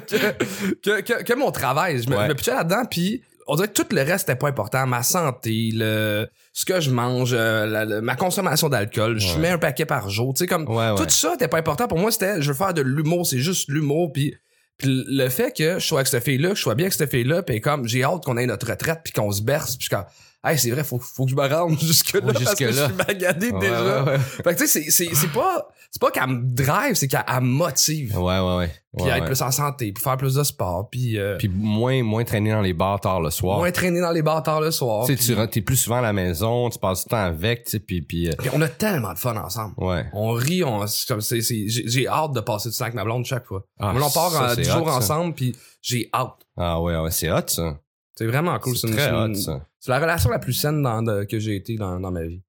que, 0.83 1.01
que, 1.01 1.23
que, 1.23 1.35
mon 1.35 1.51
travail. 1.51 2.03
Je 2.03 2.09
me, 2.11 2.17
Ouais. 2.17 2.25
je 2.25 2.29
me 2.29 2.35
pitchais 2.35 2.53
là-dedans, 2.55 2.85
puis 2.91 3.23
on 3.47 3.57
dirait 3.57 3.69
que 3.69 3.73
tout 3.75 3.87
le 3.95 4.03
reste 4.03 4.29
était 4.29 4.39
pas 4.39 4.49
important. 4.49 4.87
Ma 4.87 5.03
santé, 5.03 5.71
le, 5.73 6.27
ce 6.59 6.65
que 6.65 6.81
je 6.81 6.91
mange, 6.91 7.35
euh, 7.35 7.67
la- 7.67 7.85
la- 7.85 8.01
ma 8.01 8.17
consommation 8.17 8.71
d'alcool, 8.71 9.19
je 9.21 9.27
Ouais. 9.27 9.33
fumais 9.35 9.51
un 9.51 9.59
paquet 9.59 9.85
par 9.85 10.09
jour. 10.09 10.33
Tu 10.33 10.39
sais, 10.39 10.47
comme 10.47 10.67
Ouais, 10.67 10.95
tout 10.97 11.05
ça 11.11 11.35
était 11.35 11.49
pas 11.49 11.59
important 11.59 11.87
pour 11.87 11.99
moi. 11.99 12.11
C'était, 12.11 12.41
je 12.41 12.49
veux 12.49 12.57
faire 12.57 12.73
de 12.73 12.81
l'humour, 12.81 13.27
c'est 13.27 13.41
juste 13.41 13.69
l'humour, 13.69 14.11
puis 14.13 14.35
puis 14.79 15.05
le 15.07 15.29
fait 15.31 15.55
que 15.57 15.79
je 15.79 15.87
sois 15.87 16.01
avec 16.01 16.07
cette 16.09 16.23
fille-là, 16.25 16.51
que 16.51 16.55
je 16.55 16.61
sois 16.63 16.75
bien 16.75 16.85
avec 16.85 16.93
cette 16.95 17.11
fille-là, 17.11 17.43
puis 17.43 17.61
comme 17.61 17.87
j'ai 17.87 18.05
hâte 18.05 18.25
qu'on 18.25 18.37
ait 18.39 18.47
notre 18.47 18.69
retraite, 18.71 19.01
puis 19.05 19.13
qu'on 19.13 19.31
se 19.33 19.43
berce, 19.43 19.77
puis 19.77 19.89
quand 19.91 20.05
hey, 20.47 20.59
c'est 20.59 20.71
vrai, 20.71 20.85
faut, 20.85 20.99
faut 20.99 21.25
que 21.25 21.31
je 21.31 21.37
me 21.37 21.47
rende 21.47 21.79
jusque-là 21.81 22.21
Ouais, 22.27 22.33
parce 22.33 22.55
que 22.55 22.67
je 22.71 22.85
suis 22.85 22.93
magadé 22.95 23.51
Ouais, 23.51 23.61
déjà. 23.61 24.05
ouais. 24.05 24.19
Fait 24.19 24.55
que 24.55 24.59
tu 24.59 24.67
sais, 24.67 24.91
c'est, 24.91 25.33
pas 25.33 25.69
c'est 25.91 26.01
pas 26.01 26.11
qu'elle 26.11 26.27
me 26.29 26.43
drive, 26.55 26.95
c'est 26.95 27.09
qu'elle 27.09 27.25
elle 27.29 27.41
me 27.43 27.49
motive. 27.49 28.19
Ouais, 28.19 28.39
ouais, 28.39 28.57
ouais. 28.57 28.71
Puis 28.99 29.09
être 29.09 29.27
plus 29.27 29.41
en 29.43 29.51
santé, 29.51 29.93
puis 29.93 30.03
faire 30.03 30.17
plus 30.17 30.35
de 30.35 30.43
sport, 30.43 30.89
puis, 30.91 31.19
euh, 31.19 31.37
Puis 31.39 31.49
moins, 31.49 32.03
moins 32.03 32.25
traîner 32.25 32.51
dans 32.51 32.61
les 32.63 32.73
bars 32.73 32.99
tard 33.01 33.21
le 33.21 33.31
soir. 33.31 33.59
moins 33.59 33.71
traîner 33.71 34.01
dans 34.01 34.11
les 34.11 34.23
bars 34.23 34.43
tard 34.43 34.61
le 34.61 34.71
soir. 34.71 35.07
Tu 35.07 35.17
sais, 35.17 35.35
puis- 35.35 35.43
tu 35.45 35.49
t'es 35.51 35.61
plus 35.61 35.77
souvent 35.77 35.97
à 35.97 36.01
la 36.03 36.13
maison, 36.13 36.69
tu 36.71 36.79
passes 36.79 37.05
du 37.05 37.11
temps 37.11 37.23
avec, 37.25 37.65
tu 37.65 37.73
sais, 37.73 37.79
puis, 37.79 38.03
puis 38.03 38.29
euh, 38.29 38.33
puis 38.39 38.49
on 38.55 38.61
a 38.63 38.69
tellement 38.69 39.13
de 39.13 39.19
fun 39.19 39.37
ensemble. 39.37 39.75
ouais. 39.79 40.07
On 40.15 40.33
rit, 40.33 40.65
on, 40.65 40.85
comme, 41.09 41.21
c'est, 41.21 41.41
c'est, 41.43 41.65
j'ai, 41.69 42.09
hâte 42.09 42.33
de 42.33 42.41
passer 42.41 42.71
du 42.71 42.77
temps 42.77 42.85
avec 42.85 42.95
ma 42.95 43.05
blonde 43.05 43.25
chaque 43.27 43.47
fois. 43.47 43.65
Ah, 43.79 43.93
on 43.95 43.99
part 44.11 44.31
ça, 44.31 44.45
en 44.45 44.49
c'est 44.55 44.63
10 44.63 44.71
hot, 44.71 44.79
jours 44.79 44.89
ça. 44.89 44.97
ensemble, 44.97 45.35
puis 45.35 45.55
j'ai 45.83 46.09
hâte. 46.15 46.35
Ah 46.57 46.81
ouais, 46.81 46.97
ouais, 46.99 47.11
c'est 47.11 47.31
hot, 47.31 47.47
ça. 47.47 47.79
C'est 48.19 48.27
vraiment 48.27 48.59
cool. 48.59 48.77
c'est 48.77 48.87
une- 48.89 48.95
très 48.95 49.05
c'est 49.09 49.13
hot, 49.15 49.27
une- 49.27 49.35
ça. 49.35 49.61
C'est 49.87 49.93
la 49.93 50.01
relation 50.01 50.31
la 50.31 50.41
plus 50.41 50.53
saine 50.53 50.83
dans, 50.83 51.01
de- 51.01 51.23
que 51.31 51.39
j'ai 51.39 51.55
été 51.55 51.77
dans, 51.77 52.01
dans 52.01 52.11
ma 52.11 52.25
vie. 52.25 52.43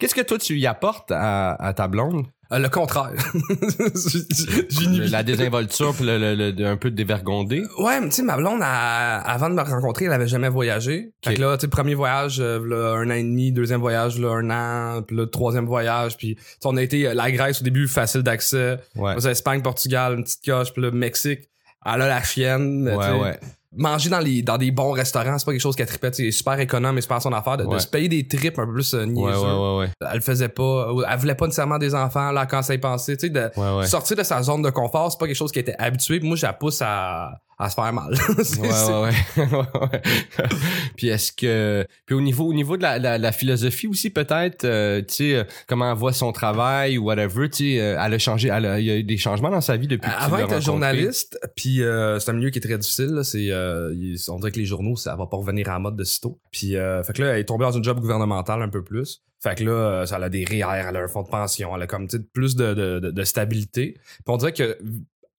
Qu'est-ce 0.00 0.16
que 0.16 0.20
toi, 0.20 0.36
tu 0.36 0.58
y 0.58 0.66
apportes 0.66 1.12
à, 1.12 1.52
à 1.54 1.72
ta 1.74 1.86
blonde? 1.86 2.26
Euh, 2.52 2.58
le 2.58 2.68
contraire. 2.68 3.12
La 5.10 5.22
désinvolture 5.22 5.94
puis 5.94 6.04
le, 6.04 6.18
le- 6.18 6.50
le- 6.50 6.66
un 6.66 6.76
peu 6.76 6.90
de 6.90 6.96
dévergondé? 6.96 7.62
Ouais, 7.78 8.00
mais 8.00 8.08
tu 8.08 8.16
sais, 8.16 8.22
ma 8.22 8.36
blonde, 8.36 8.58
elle- 8.60 9.22
avant 9.24 9.48
de 9.48 9.54
me 9.54 9.62
rencontrer, 9.62 10.06
elle 10.06 10.12
avait 10.12 10.26
jamais 10.26 10.48
voyagé. 10.48 11.12
Fait 11.24 11.30
Ok. 11.30 11.36
que 11.36 11.40
là, 11.40 11.56
tu 11.56 11.62
sais, 11.62 11.68
premier 11.68 11.94
voyage, 11.94 12.40
euh, 12.40 12.58
là, 12.66 12.96
un 12.98 13.08
an 13.10 13.14
et 13.14 13.22
demi, 13.22 13.52
deuxième 13.52 13.80
voyage, 13.80 14.18
là, 14.18 14.30
un 14.32 14.50
an, 14.50 15.02
puis 15.02 15.16
là, 15.16 15.26
troisième 15.26 15.66
voyage, 15.66 16.16
puis 16.16 16.36
on 16.64 16.76
a 16.76 16.82
été, 16.82 17.06
euh, 17.08 17.14
la 17.14 17.30
Grèce 17.30 17.60
au 17.60 17.64
début, 17.64 17.86
facile 17.86 18.22
d'accès. 18.22 18.78
Ouais. 18.96 19.14
Espagne, 19.30 19.62
Portugal, 19.62 20.14
une 20.18 20.24
petite 20.24 20.44
coche, 20.44 20.72
puis 20.72 20.82
le 20.82 20.90
Mexique. 20.90 21.48
Elle 21.86 22.02
a 22.02 22.08
la 22.08 22.22
chienne. 22.22 22.88
Ouais, 22.88 23.20
ouais. 23.20 23.40
Manger 23.74 24.10
dans 24.10 24.18
les 24.18 24.42
dans 24.42 24.58
des 24.58 24.70
bons 24.70 24.92
restaurants, 24.92 25.38
c'est 25.38 25.46
pas 25.46 25.52
quelque 25.52 25.62
chose 25.62 25.76
qu'elle 25.76 25.86
tripait. 25.86 26.10
tu 26.10 26.16
sais, 26.16 26.22
Elle 26.22 26.28
est 26.28 26.32
super 26.32 26.60
économe 26.60 26.98
et 26.98 27.00
super 27.00 27.22
son 27.22 27.32
affaire. 27.32 27.56
De, 27.56 27.78
se 27.78 27.86
payer 27.86 28.08
des 28.08 28.26
trips 28.26 28.58
un 28.58 28.66
peu 28.66 28.74
plus 28.74 28.92
euh, 28.92 29.06
niaiseux. 29.06 29.38
ouais, 29.38 29.52
ouais, 29.52 29.78
ouais. 29.78 29.90
Elle 30.00 30.16
le 30.16 30.20
faisait 30.20 30.48
pas. 30.48 30.88
Elle 31.08 31.18
voulait 31.18 31.34
pas 31.34 31.46
nécessairement 31.46 31.78
des 31.78 31.94
enfants, 31.94 32.32
là, 32.32 32.44
quand 32.46 32.62
ça 32.62 32.74
y 32.74 32.78
pensait. 32.78 33.16
Tu 33.16 33.28
sais, 33.28 33.32
de, 33.32 33.50
sortir 33.86 34.16
de 34.16 34.22
sa 34.22 34.42
zone 34.42 34.62
de 34.62 34.70
confort, 34.70 35.10
c'est 35.10 35.18
pas 35.18 35.26
quelque 35.26 35.36
chose 35.36 35.52
qui 35.52 35.58
était 35.58 35.76
habitué. 35.78 36.20
Moi, 36.20 36.36
je 36.36 36.44
la 36.44 36.52
pousse 36.52 36.82
à, 36.82 37.32
à 37.64 37.70
se 37.70 37.74
faire 37.74 37.92
mal. 37.92 38.12
Ouais, 39.02 40.00
puis 40.96 41.08
est-ce 41.08 41.32
que 41.32 41.86
puis 42.06 42.14
au 42.14 42.20
niveau 42.20 42.44
au 42.46 42.52
niveau 42.54 42.76
de 42.76 42.82
la, 42.82 42.98
la, 42.98 43.18
la 43.18 43.32
philosophie 43.32 43.86
aussi 43.86 44.10
peut-être 44.10 44.64
euh, 44.64 45.00
tu 45.00 45.14
sais 45.14 45.34
euh, 45.36 45.44
comment 45.66 45.90
elle 45.92 45.98
voit 45.98 46.12
son 46.12 46.32
travail 46.32 46.98
ou 46.98 47.04
whatever 47.04 47.48
tu 47.48 47.74
sais 47.74 47.80
euh, 47.80 47.96
elle 48.04 48.14
a 48.14 48.18
changé 48.18 48.48
elle 48.48 48.66
a- 48.66 48.80
il 48.80 48.86
y 48.86 48.90
a 48.90 48.96
eu 48.96 49.02
des 49.04 49.16
changements 49.16 49.50
dans 49.50 49.60
sa 49.60 49.76
vie 49.76 49.86
depuis 49.88 50.08
que 50.10 50.14
tu 50.16 50.22
Avant 50.22 50.36
rencontrée. 50.36 50.60
journaliste, 50.60 51.38
puis 51.56 51.82
euh, 51.82 52.18
c'est 52.18 52.30
un 52.30 52.34
milieu 52.34 52.50
qui 52.50 52.58
est 52.58 52.62
très 52.62 52.78
difficile. 52.78 53.20
C'est, 53.24 53.48
euh, 53.50 53.94
on 54.28 54.38
dirait 54.38 54.50
que 54.52 54.58
les 54.58 54.64
journaux, 54.66 54.96
ça 54.96 55.14
va 55.16 55.26
pas 55.26 55.36
revenir 55.36 55.68
en 55.68 55.80
mode 55.80 55.96
de 55.96 56.04
sitôt. 56.04 56.38
Puis, 56.50 56.76
euh, 56.76 57.02
fait 57.02 57.12
que 57.12 57.22
là, 57.22 57.32
elle 57.34 57.40
est 57.40 57.44
tombée 57.44 57.64
dans 57.64 57.72
une 57.72 57.84
job 57.84 58.00
gouvernementale 58.00 58.62
un 58.62 58.68
peu 58.68 58.82
plus. 58.82 59.22
Fait 59.42 59.56
que 59.56 59.64
là, 59.64 60.06
ça 60.06 60.16
elle 60.16 60.24
a 60.24 60.28
des 60.28 60.44
REER, 60.44 60.86
elle 60.88 60.96
a 60.96 61.00
un 61.00 61.08
fonds 61.08 61.22
de 61.22 61.28
pension, 61.28 61.74
elle 61.76 61.82
a 61.82 61.86
comme 61.86 62.06
tu 62.08 62.16
sais, 62.18 62.22
plus 62.32 62.54
de, 62.56 62.74
de, 62.74 63.00
de, 63.00 63.10
de 63.10 63.24
stabilité. 63.24 63.94
Puis 63.98 64.22
on 64.28 64.36
dirait 64.36 64.52
que 64.52 64.78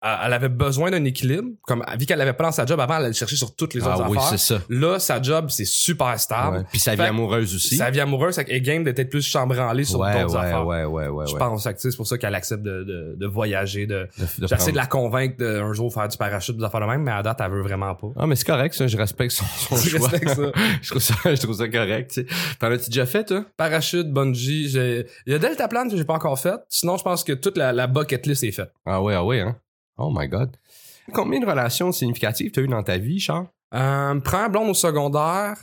elle 0.03 0.33
avait 0.33 0.49
besoin 0.49 0.91
d'un 0.91 1.03
équilibre. 1.05 1.49
Comme 1.63 1.83
vu 1.97 2.05
qu'elle 2.05 2.19
avait 2.21 2.33
pas 2.33 2.43
dans 2.45 2.51
sa 2.51 2.65
job 2.65 2.79
avant, 2.79 2.97
elle 2.97 3.05
allait 3.05 3.13
chercher 3.13 3.35
sur 3.35 3.55
toutes 3.55 3.73
les 3.73 3.81
autres 3.81 4.01
ah 4.03 4.07
oui 4.09 4.17
affaires. 4.17 4.37
c'est 4.37 4.55
ça 4.55 4.61
Là, 4.69 4.99
sa 4.99 5.21
job, 5.21 5.47
c'est 5.49 5.65
super 5.65 6.19
stable. 6.19 6.57
Ouais. 6.57 6.63
puis 6.69 6.79
sa 6.79 6.91
vie 6.91 6.97
Fait- 6.97 7.07
amoureuse 7.07 7.55
aussi 7.55 7.77
Sa 7.77 7.89
vie 7.89 7.99
amoureuse, 8.01 8.37
est 8.37 8.61
game 8.61 8.83
d'être 8.83 9.09
plus 9.09 9.25
chambranlée 9.25 9.83
sur 9.85 9.99
ouais, 9.99 10.21
d'autres 10.21 10.33
ouais, 10.35 10.45
affaires. 10.45 10.65
ouais 10.67 10.83
ouais 10.85 11.07
ouais 11.07 11.25
Je 11.27 11.35
pense 11.35 11.63
que 11.65 11.71
c'est 11.77 11.95
pour 11.95 12.07
ça 12.07 12.17
qu'elle 12.17 12.35
accepte 12.35 12.63
de, 12.63 12.83
de, 12.83 13.15
de 13.17 13.27
voyager, 13.27 13.85
de, 13.85 14.07
De- 14.17 14.41
de 14.41 14.47
J'essaie 14.47 14.71
de 14.71 14.77
la 14.77 14.85
convaincre 14.87 15.37
d'un 15.37 15.71
jour 15.73 15.93
faire 15.93 16.07
du 16.07 16.17
parachute, 16.17 16.57
des 16.57 16.63
affaires 16.63 16.81
de 16.81 16.85
même, 16.85 17.03
mais 17.03 17.11
à 17.11 17.21
date, 17.23 17.39
elle 17.41 17.51
veut 17.51 17.61
vraiment 17.61 17.95
pas. 17.95 18.07
ah 18.17 18.27
mais 18.27 18.35
c'est 18.35 18.45
correct 18.45 18.73
ça 18.73 18.87
je 18.87 18.97
respecte 18.97 19.31
son, 19.31 19.45
son 19.45 19.75
Je 19.83 19.97
choix 19.97 20.07
respecte 20.09 20.35
ça. 20.35 20.51
je 20.81 20.89
trouve 20.89 21.01
ça 21.01 21.13
je 21.25 21.41
trouve 21.41 21.55
ça 21.55 21.67
correct 21.69 22.19
t'en 22.59 22.71
as-tu 22.71 22.89
déjà 22.89 23.05
fait 23.05 23.23
toi? 23.25 23.45
Parachute, 23.57 24.11
bungee, 24.11 24.67
j'ai... 24.69 25.05
Il 25.25 25.31
y 25.33 25.35
a 25.35 25.39
Deltaplan 25.39 25.87
que 25.89 25.95
j'ai 25.97 26.03
pas 26.03 26.13
encore 26.13 26.37
fait. 26.39 26.55
Sinon, 26.69 26.97
je 26.97 27.03
pense 27.03 27.23
que 27.23 27.33
toute 27.33 27.57
la, 27.57 27.71
la 27.71 27.87
bucket 27.87 28.25
list 28.25 28.43
est 28.43 28.51
faite. 28.51 28.71
ah 28.85 29.01
ouais 29.01 29.13
ah 29.15 29.23
ouais 29.23 29.39
hein 29.39 29.55
oh 29.97 30.11
my 30.11 30.27
god. 30.27 30.57
Combien 31.13 31.39
de 31.39 31.45
relations 31.45 31.91
significatives 31.91 32.51
t'as 32.51 32.61
eu 32.61 32.67
dans 32.67 32.83
ta 32.83 32.97
vie 32.97 33.19
Charles? 33.19 33.47
Euh, 33.73 34.19
première 34.19 34.49
blonde 34.49 34.69
au 34.69 34.73
secondaire, 34.73 35.57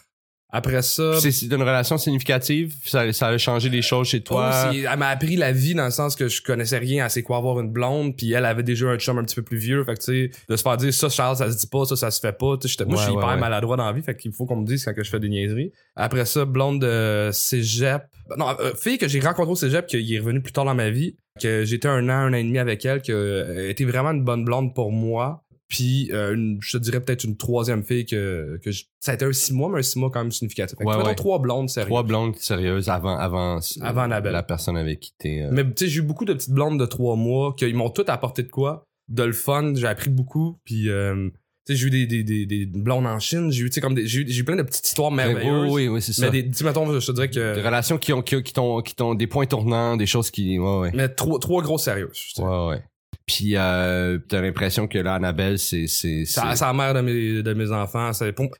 Après 0.52 0.82
ça. 0.82 1.20
C'est 1.20 1.46
une 1.46 1.54
relation 1.62 1.96
significative? 1.98 2.74
Ça, 2.84 3.12
ça 3.12 3.28
a 3.28 3.38
changé 3.38 3.70
des 3.70 3.82
choses 3.82 4.08
chez 4.08 4.20
toi? 4.20 4.70
Elle 4.74 4.98
m'a 4.98 5.08
appris 5.08 5.36
la 5.36 5.52
vie 5.52 5.74
dans 5.74 5.84
le 5.84 5.90
sens 5.90 6.16
que 6.16 6.28
je 6.28 6.42
connaissais 6.42 6.78
rien 6.78 7.04
à 7.04 7.08
c'est 7.08 7.22
quoi 7.22 7.36
avoir 7.36 7.60
une 7.60 7.70
blonde, 7.70 8.16
puis 8.16 8.32
elle 8.32 8.44
avait 8.44 8.62
déjà 8.62 8.86
un 8.88 8.98
chum 8.98 9.18
un 9.18 9.24
petit 9.24 9.36
peu 9.36 9.42
plus 9.42 9.58
vieux, 9.58 9.84
fait 9.84 9.94
que 9.94 10.00
tu 10.00 10.04
sais, 10.04 10.30
de 10.48 10.56
se 10.56 10.62
faire 10.62 10.76
dire 10.76 10.92
ça, 10.92 11.08
Charles, 11.08 11.36
ça 11.36 11.50
se 11.50 11.56
dit 11.58 11.66
pas, 11.66 11.84
ça, 11.84 11.96
ça 11.96 12.10
se 12.10 12.20
fait 12.20 12.36
pas. 12.36 12.56
tu 12.56 12.68
sais, 12.68 12.72
j'étais- 12.72 12.84
moi, 12.84 12.96
je 12.96 13.02
suis 13.02 13.10
Ouais, 13.12 13.18
hyper 13.18 13.34
ouais. 13.34 13.40
maladroit 13.40 13.76
dans 13.76 13.86
la 13.86 13.92
vie, 13.92 14.02
fait 14.02 14.16
qu'il 14.16 14.32
faut 14.32 14.46
qu'on 14.46 14.56
me 14.56 14.66
dise 14.66 14.84
quand 14.84 14.92
que 14.94 15.02
je 15.04 15.10
fais 15.10 15.20
des 15.20 15.28
niaiseries. 15.28 15.72
Après 15.96 16.24
ça, 16.24 16.44
blonde 16.44 16.80
de 16.82 17.30
cégep. 17.32 18.02
Non, 18.36 18.46
euh, 18.60 18.72
fille 18.80 18.98
que 18.98 19.08
j'ai 19.08 19.20
rencontrée 19.20 19.52
au 19.52 19.56
cégep, 19.56 19.86
qui 19.86 20.14
est 20.14 20.18
revenue 20.18 20.40
plus 20.40 20.52
tard 20.52 20.64
dans 20.64 20.74
ma 20.74 20.90
vie, 20.90 21.16
que 21.40 21.64
j'étais 21.64 21.88
un 21.88 22.08
an, 22.08 22.12
un 22.12 22.30
an 22.32 22.36
et 22.36 22.44
demi 22.44 22.58
avec 22.58 22.84
elle, 22.84 23.02
que 23.02 23.12
euh, 23.12 23.70
était 23.70 23.84
vraiment 23.84 24.10
une 24.10 24.24
bonne 24.24 24.44
blonde 24.44 24.74
pour 24.74 24.92
moi. 24.92 25.42
Puis, 25.70 26.10
euh, 26.12 26.34
une- 26.34 26.58
je 26.60 26.76
te 26.76 26.82
dirais 26.82 27.00
peut-être 27.00 27.22
une 27.24 27.36
troisième 27.36 27.84
fille 27.84 28.04
que, 28.04 28.58
que 28.62 28.72
je- 28.72 28.84
ça 28.98 29.12
a 29.12 29.14
été 29.14 29.24
un 29.24 29.32
six 29.32 29.54
mois, 29.54 29.70
mais 29.70 29.78
un 29.78 29.82
six 29.82 29.98
mois 30.00 30.10
quand 30.10 30.20
même 30.20 30.32
significatif. 30.32 30.76
Fait 30.76 30.84
que 30.84 30.88
Ouais, 30.90 31.14
trois 31.14 31.38
blondes 31.38 31.70
sérieuses. 31.70 31.88
Trois 31.88 32.02
blondes 32.02 32.36
sérieuses 32.36 32.88
avant, 32.88 33.16
avant, 33.16 33.60
Avant 33.80 34.06
la 34.08 34.42
personne 34.42 34.76
avec 34.76 34.98
qui 35.00 35.14
t'es. 35.16 35.42
euh, 35.42 35.48
Mais 35.52 35.64
tu 35.64 35.72
sais, 35.76 35.88
j'ai 35.88 36.00
eu 36.00 36.02
beaucoup 36.02 36.24
de 36.24 36.34
petites 36.34 36.50
blondes 36.52 36.78
de 36.78 36.86
trois 36.86 37.14
mois 37.16 37.54
qui 37.56 37.72
m'ont 37.72 37.88
toutes 37.90 38.08
apporté 38.10 38.42
de 38.42 38.48
quoi? 38.50 38.84
De 39.08 39.22
le 39.22 39.32
fun, 39.32 39.72
j'ai 39.76 39.86
appris 39.86 40.10
beaucoup. 40.10 40.58
Puis, 40.64 40.88
euh, 40.90 41.30
tu 41.66 41.72
sais, 41.72 41.78
j'ai 41.78 41.86
eu 41.86 41.90
des, 41.90 42.06
des, 42.06 42.24
des, 42.24 42.46
des 42.46 42.66
blondes 42.66 43.06
en 43.06 43.18
Chine. 43.20 43.52
J'ai 43.52 43.62
eu, 43.62 43.70
tu 43.70 43.74
sais, 43.74 43.80
comme 43.80 43.94
des, 43.94 44.06
j'ai 44.08 44.22
eu, 44.22 44.44
plein 44.44 44.56
de 44.56 44.62
petites 44.62 44.86
histoires 44.88 45.12
merveilleuses. 45.12 45.70
oui, 45.70 45.82
oui, 45.86 45.88
oui, 45.88 46.02
c'est 46.02 46.12
ça. 46.12 46.26
Mais 46.30 46.42
des, 46.42 46.48
tu 46.48 46.54
sais, 46.54 46.64
mettons, 46.64 46.98
je 46.98 47.06
te 47.06 47.12
dirais 47.12 47.28
Des 47.28 47.34
que. 47.34 47.64
relations 47.64 47.96
qui 47.96 48.12
ont, 48.12 48.22
qui, 48.22 48.42
qui 48.42 48.52
t'ont, 48.52 48.82
qui 48.82 48.94
t'ont 48.96 49.14
des 49.14 49.28
points 49.28 49.46
tournants, 49.46 49.96
des 49.96 50.06
choses 50.06 50.30
qui. 50.32 50.58
Ouais, 50.58 50.78
ouais. 50.78 50.90
Mais 50.94 51.08
trois, 51.08 51.38
trois 51.38 51.62
gros 51.62 51.78
dirais. 51.78 52.34
Ouais, 52.38 52.66
ouais. 52.68 52.82
Puis, 53.26 53.56
euh, 53.56 54.18
t'as 54.28 54.40
l'impression 54.40 54.88
que 54.88 54.98
là, 54.98 55.14
Annabelle, 55.14 55.58
c'est. 55.58 55.86
c'est, 55.86 56.24
la 56.34 56.72
mère 56.72 56.94
de 56.94 57.00
mes, 57.00 57.42
de 57.42 57.54
mes 57.54 57.70
enfants. 57.70 58.10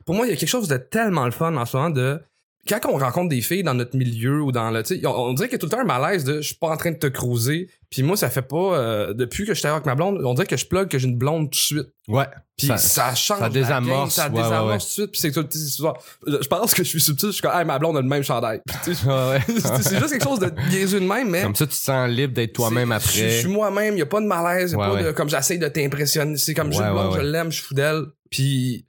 Pour 0.05 0.15
moi, 0.15 0.25
il 0.25 0.29
y 0.29 0.33
a 0.33 0.35
quelque 0.35 0.49
chose 0.49 0.67
de 0.67 0.77
tellement 0.77 1.25
le 1.25 1.31
fun 1.31 1.55
en 1.55 1.65
ce 1.65 1.77
moment 1.77 1.89
de. 1.89 2.21
Quand 2.67 2.79
on 2.85 2.97
rencontre 2.97 3.29
des 3.29 3.41
filles 3.41 3.63
dans 3.63 3.73
notre 3.73 3.97
milieu 3.97 4.41
ou 4.41 4.51
dans 4.51 4.69
le. 4.69 4.83
Tu 4.83 4.99
sais, 4.99 5.05
on, 5.07 5.15
on 5.15 5.33
dirait 5.33 5.47
qu'il 5.49 5.55
y 5.55 5.55
a 5.55 5.59
tout 5.59 5.65
le 5.65 5.71
temps 5.71 5.79
un 5.79 5.83
malaise 5.83 6.23
de 6.23 6.41
je 6.41 6.47
suis 6.47 6.55
pas 6.55 6.67
en 6.69 6.77
train 6.77 6.91
de 6.91 6.97
te 6.97 7.07
cruiser. 7.07 7.69
Puis 7.89 8.03
moi, 8.03 8.15
ça 8.15 8.29
fait 8.29 8.43
pas. 8.43 8.77
euh, 8.77 9.13
depuis 9.13 9.45
que 9.45 9.53
j'étais 9.53 9.67
avec 9.67 9.85
ma 9.85 9.95
blonde, 9.95 10.21
on 10.23 10.33
dirait 10.33 10.45
que 10.47 10.55
je 10.55 10.65
plug 10.65 10.87
que 10.87 10.97
j'ai 10.97 11.07
une 11.07 11.17
blonde 11.17 11.45
tout 11.45 11.49
de 11.49 11.55
suite. 11.55 11.87
Ouais. 12.07 12.25
Puis 12.57 12.67
ça, 12.77 13.15
change. 13.15 13.39
ça 13.39 13.49
désamorce, 13.49 13.89
game, 13.89 14.09
ça 14.09 14.29
ouais, 14.29 14.43
désamorce 14.43 14.65
ouais. 14.67 14.77
tout 14.77 14.85
de 14.85 14.91
suite. 14.91 15.11
Puis 15.11 15.21
c'est 15.21 15.31
tout. 15.31 15.45
sais, 15.49 15.69
souvent, 15.69 15.93
Je 16.25 16.47
pense 16.47 16.73
que 16.73 16.83
je 16.83 16.89
suis 16.89 17.01
subtil. 17.01 17.27
Je 17.29 17.33
suis 17.33 17.41
comme, 17.41 17.59
hey, 17.59 17.65
ma 17.65 17.79
blonde 17.79 17.97
a 17.97 18.01
le 18.01 18.07
même 18.07 18.23
chandail. 18.23 18.61
C'est 18.83 18.95
juste 19.99 20.11
quelque 20.11 20.23
chose 20.23 20.39
de 20.39 20.51
niaiseux 20.69 20.99
de 20.99 21.05
même, 21.07 21.29
mais. 21.29 21.41
Comme 21.41 21.55
ça, 21.55 21.65
tu 21.65 21.71
te 21.71 21.77
sens 21.77 22.09
libre 22.09 22.33
d'être 22.33 22.53
toi-même 22.53 22.89
Je, 22.89 22.93
après. 22.93 23.29
je 23.31 23.39
suis 23.39 23.49
moi-même, 23.49 23.97
y 23.97 24.01
a 24.01 24.05
pas 24.05 24.21
de 24.21 24.27
malaise, 24.27 24.71
y 24.71 24.75
a 24.75 24.77
pas 24.77 25.01
de, 25.03 25.11
comme 25.11 25.29
j'essaye 25.29 25.57
de 25.57 25.67
t'impressionner. 25.67 26.37
C'est 26.37 26.53
comme, 26.53 26.71
j'ai 26.71 26.79
une 26.81 26.91
blonde, 26.91 27.15
je 27.15 27.21
l'aime, 27.21 27.51
je 27.51 27.57
suis 27.57 27.65
fou 27.65 27.73
d'elle. 27.73 28.03
Puis, 28.29 28.85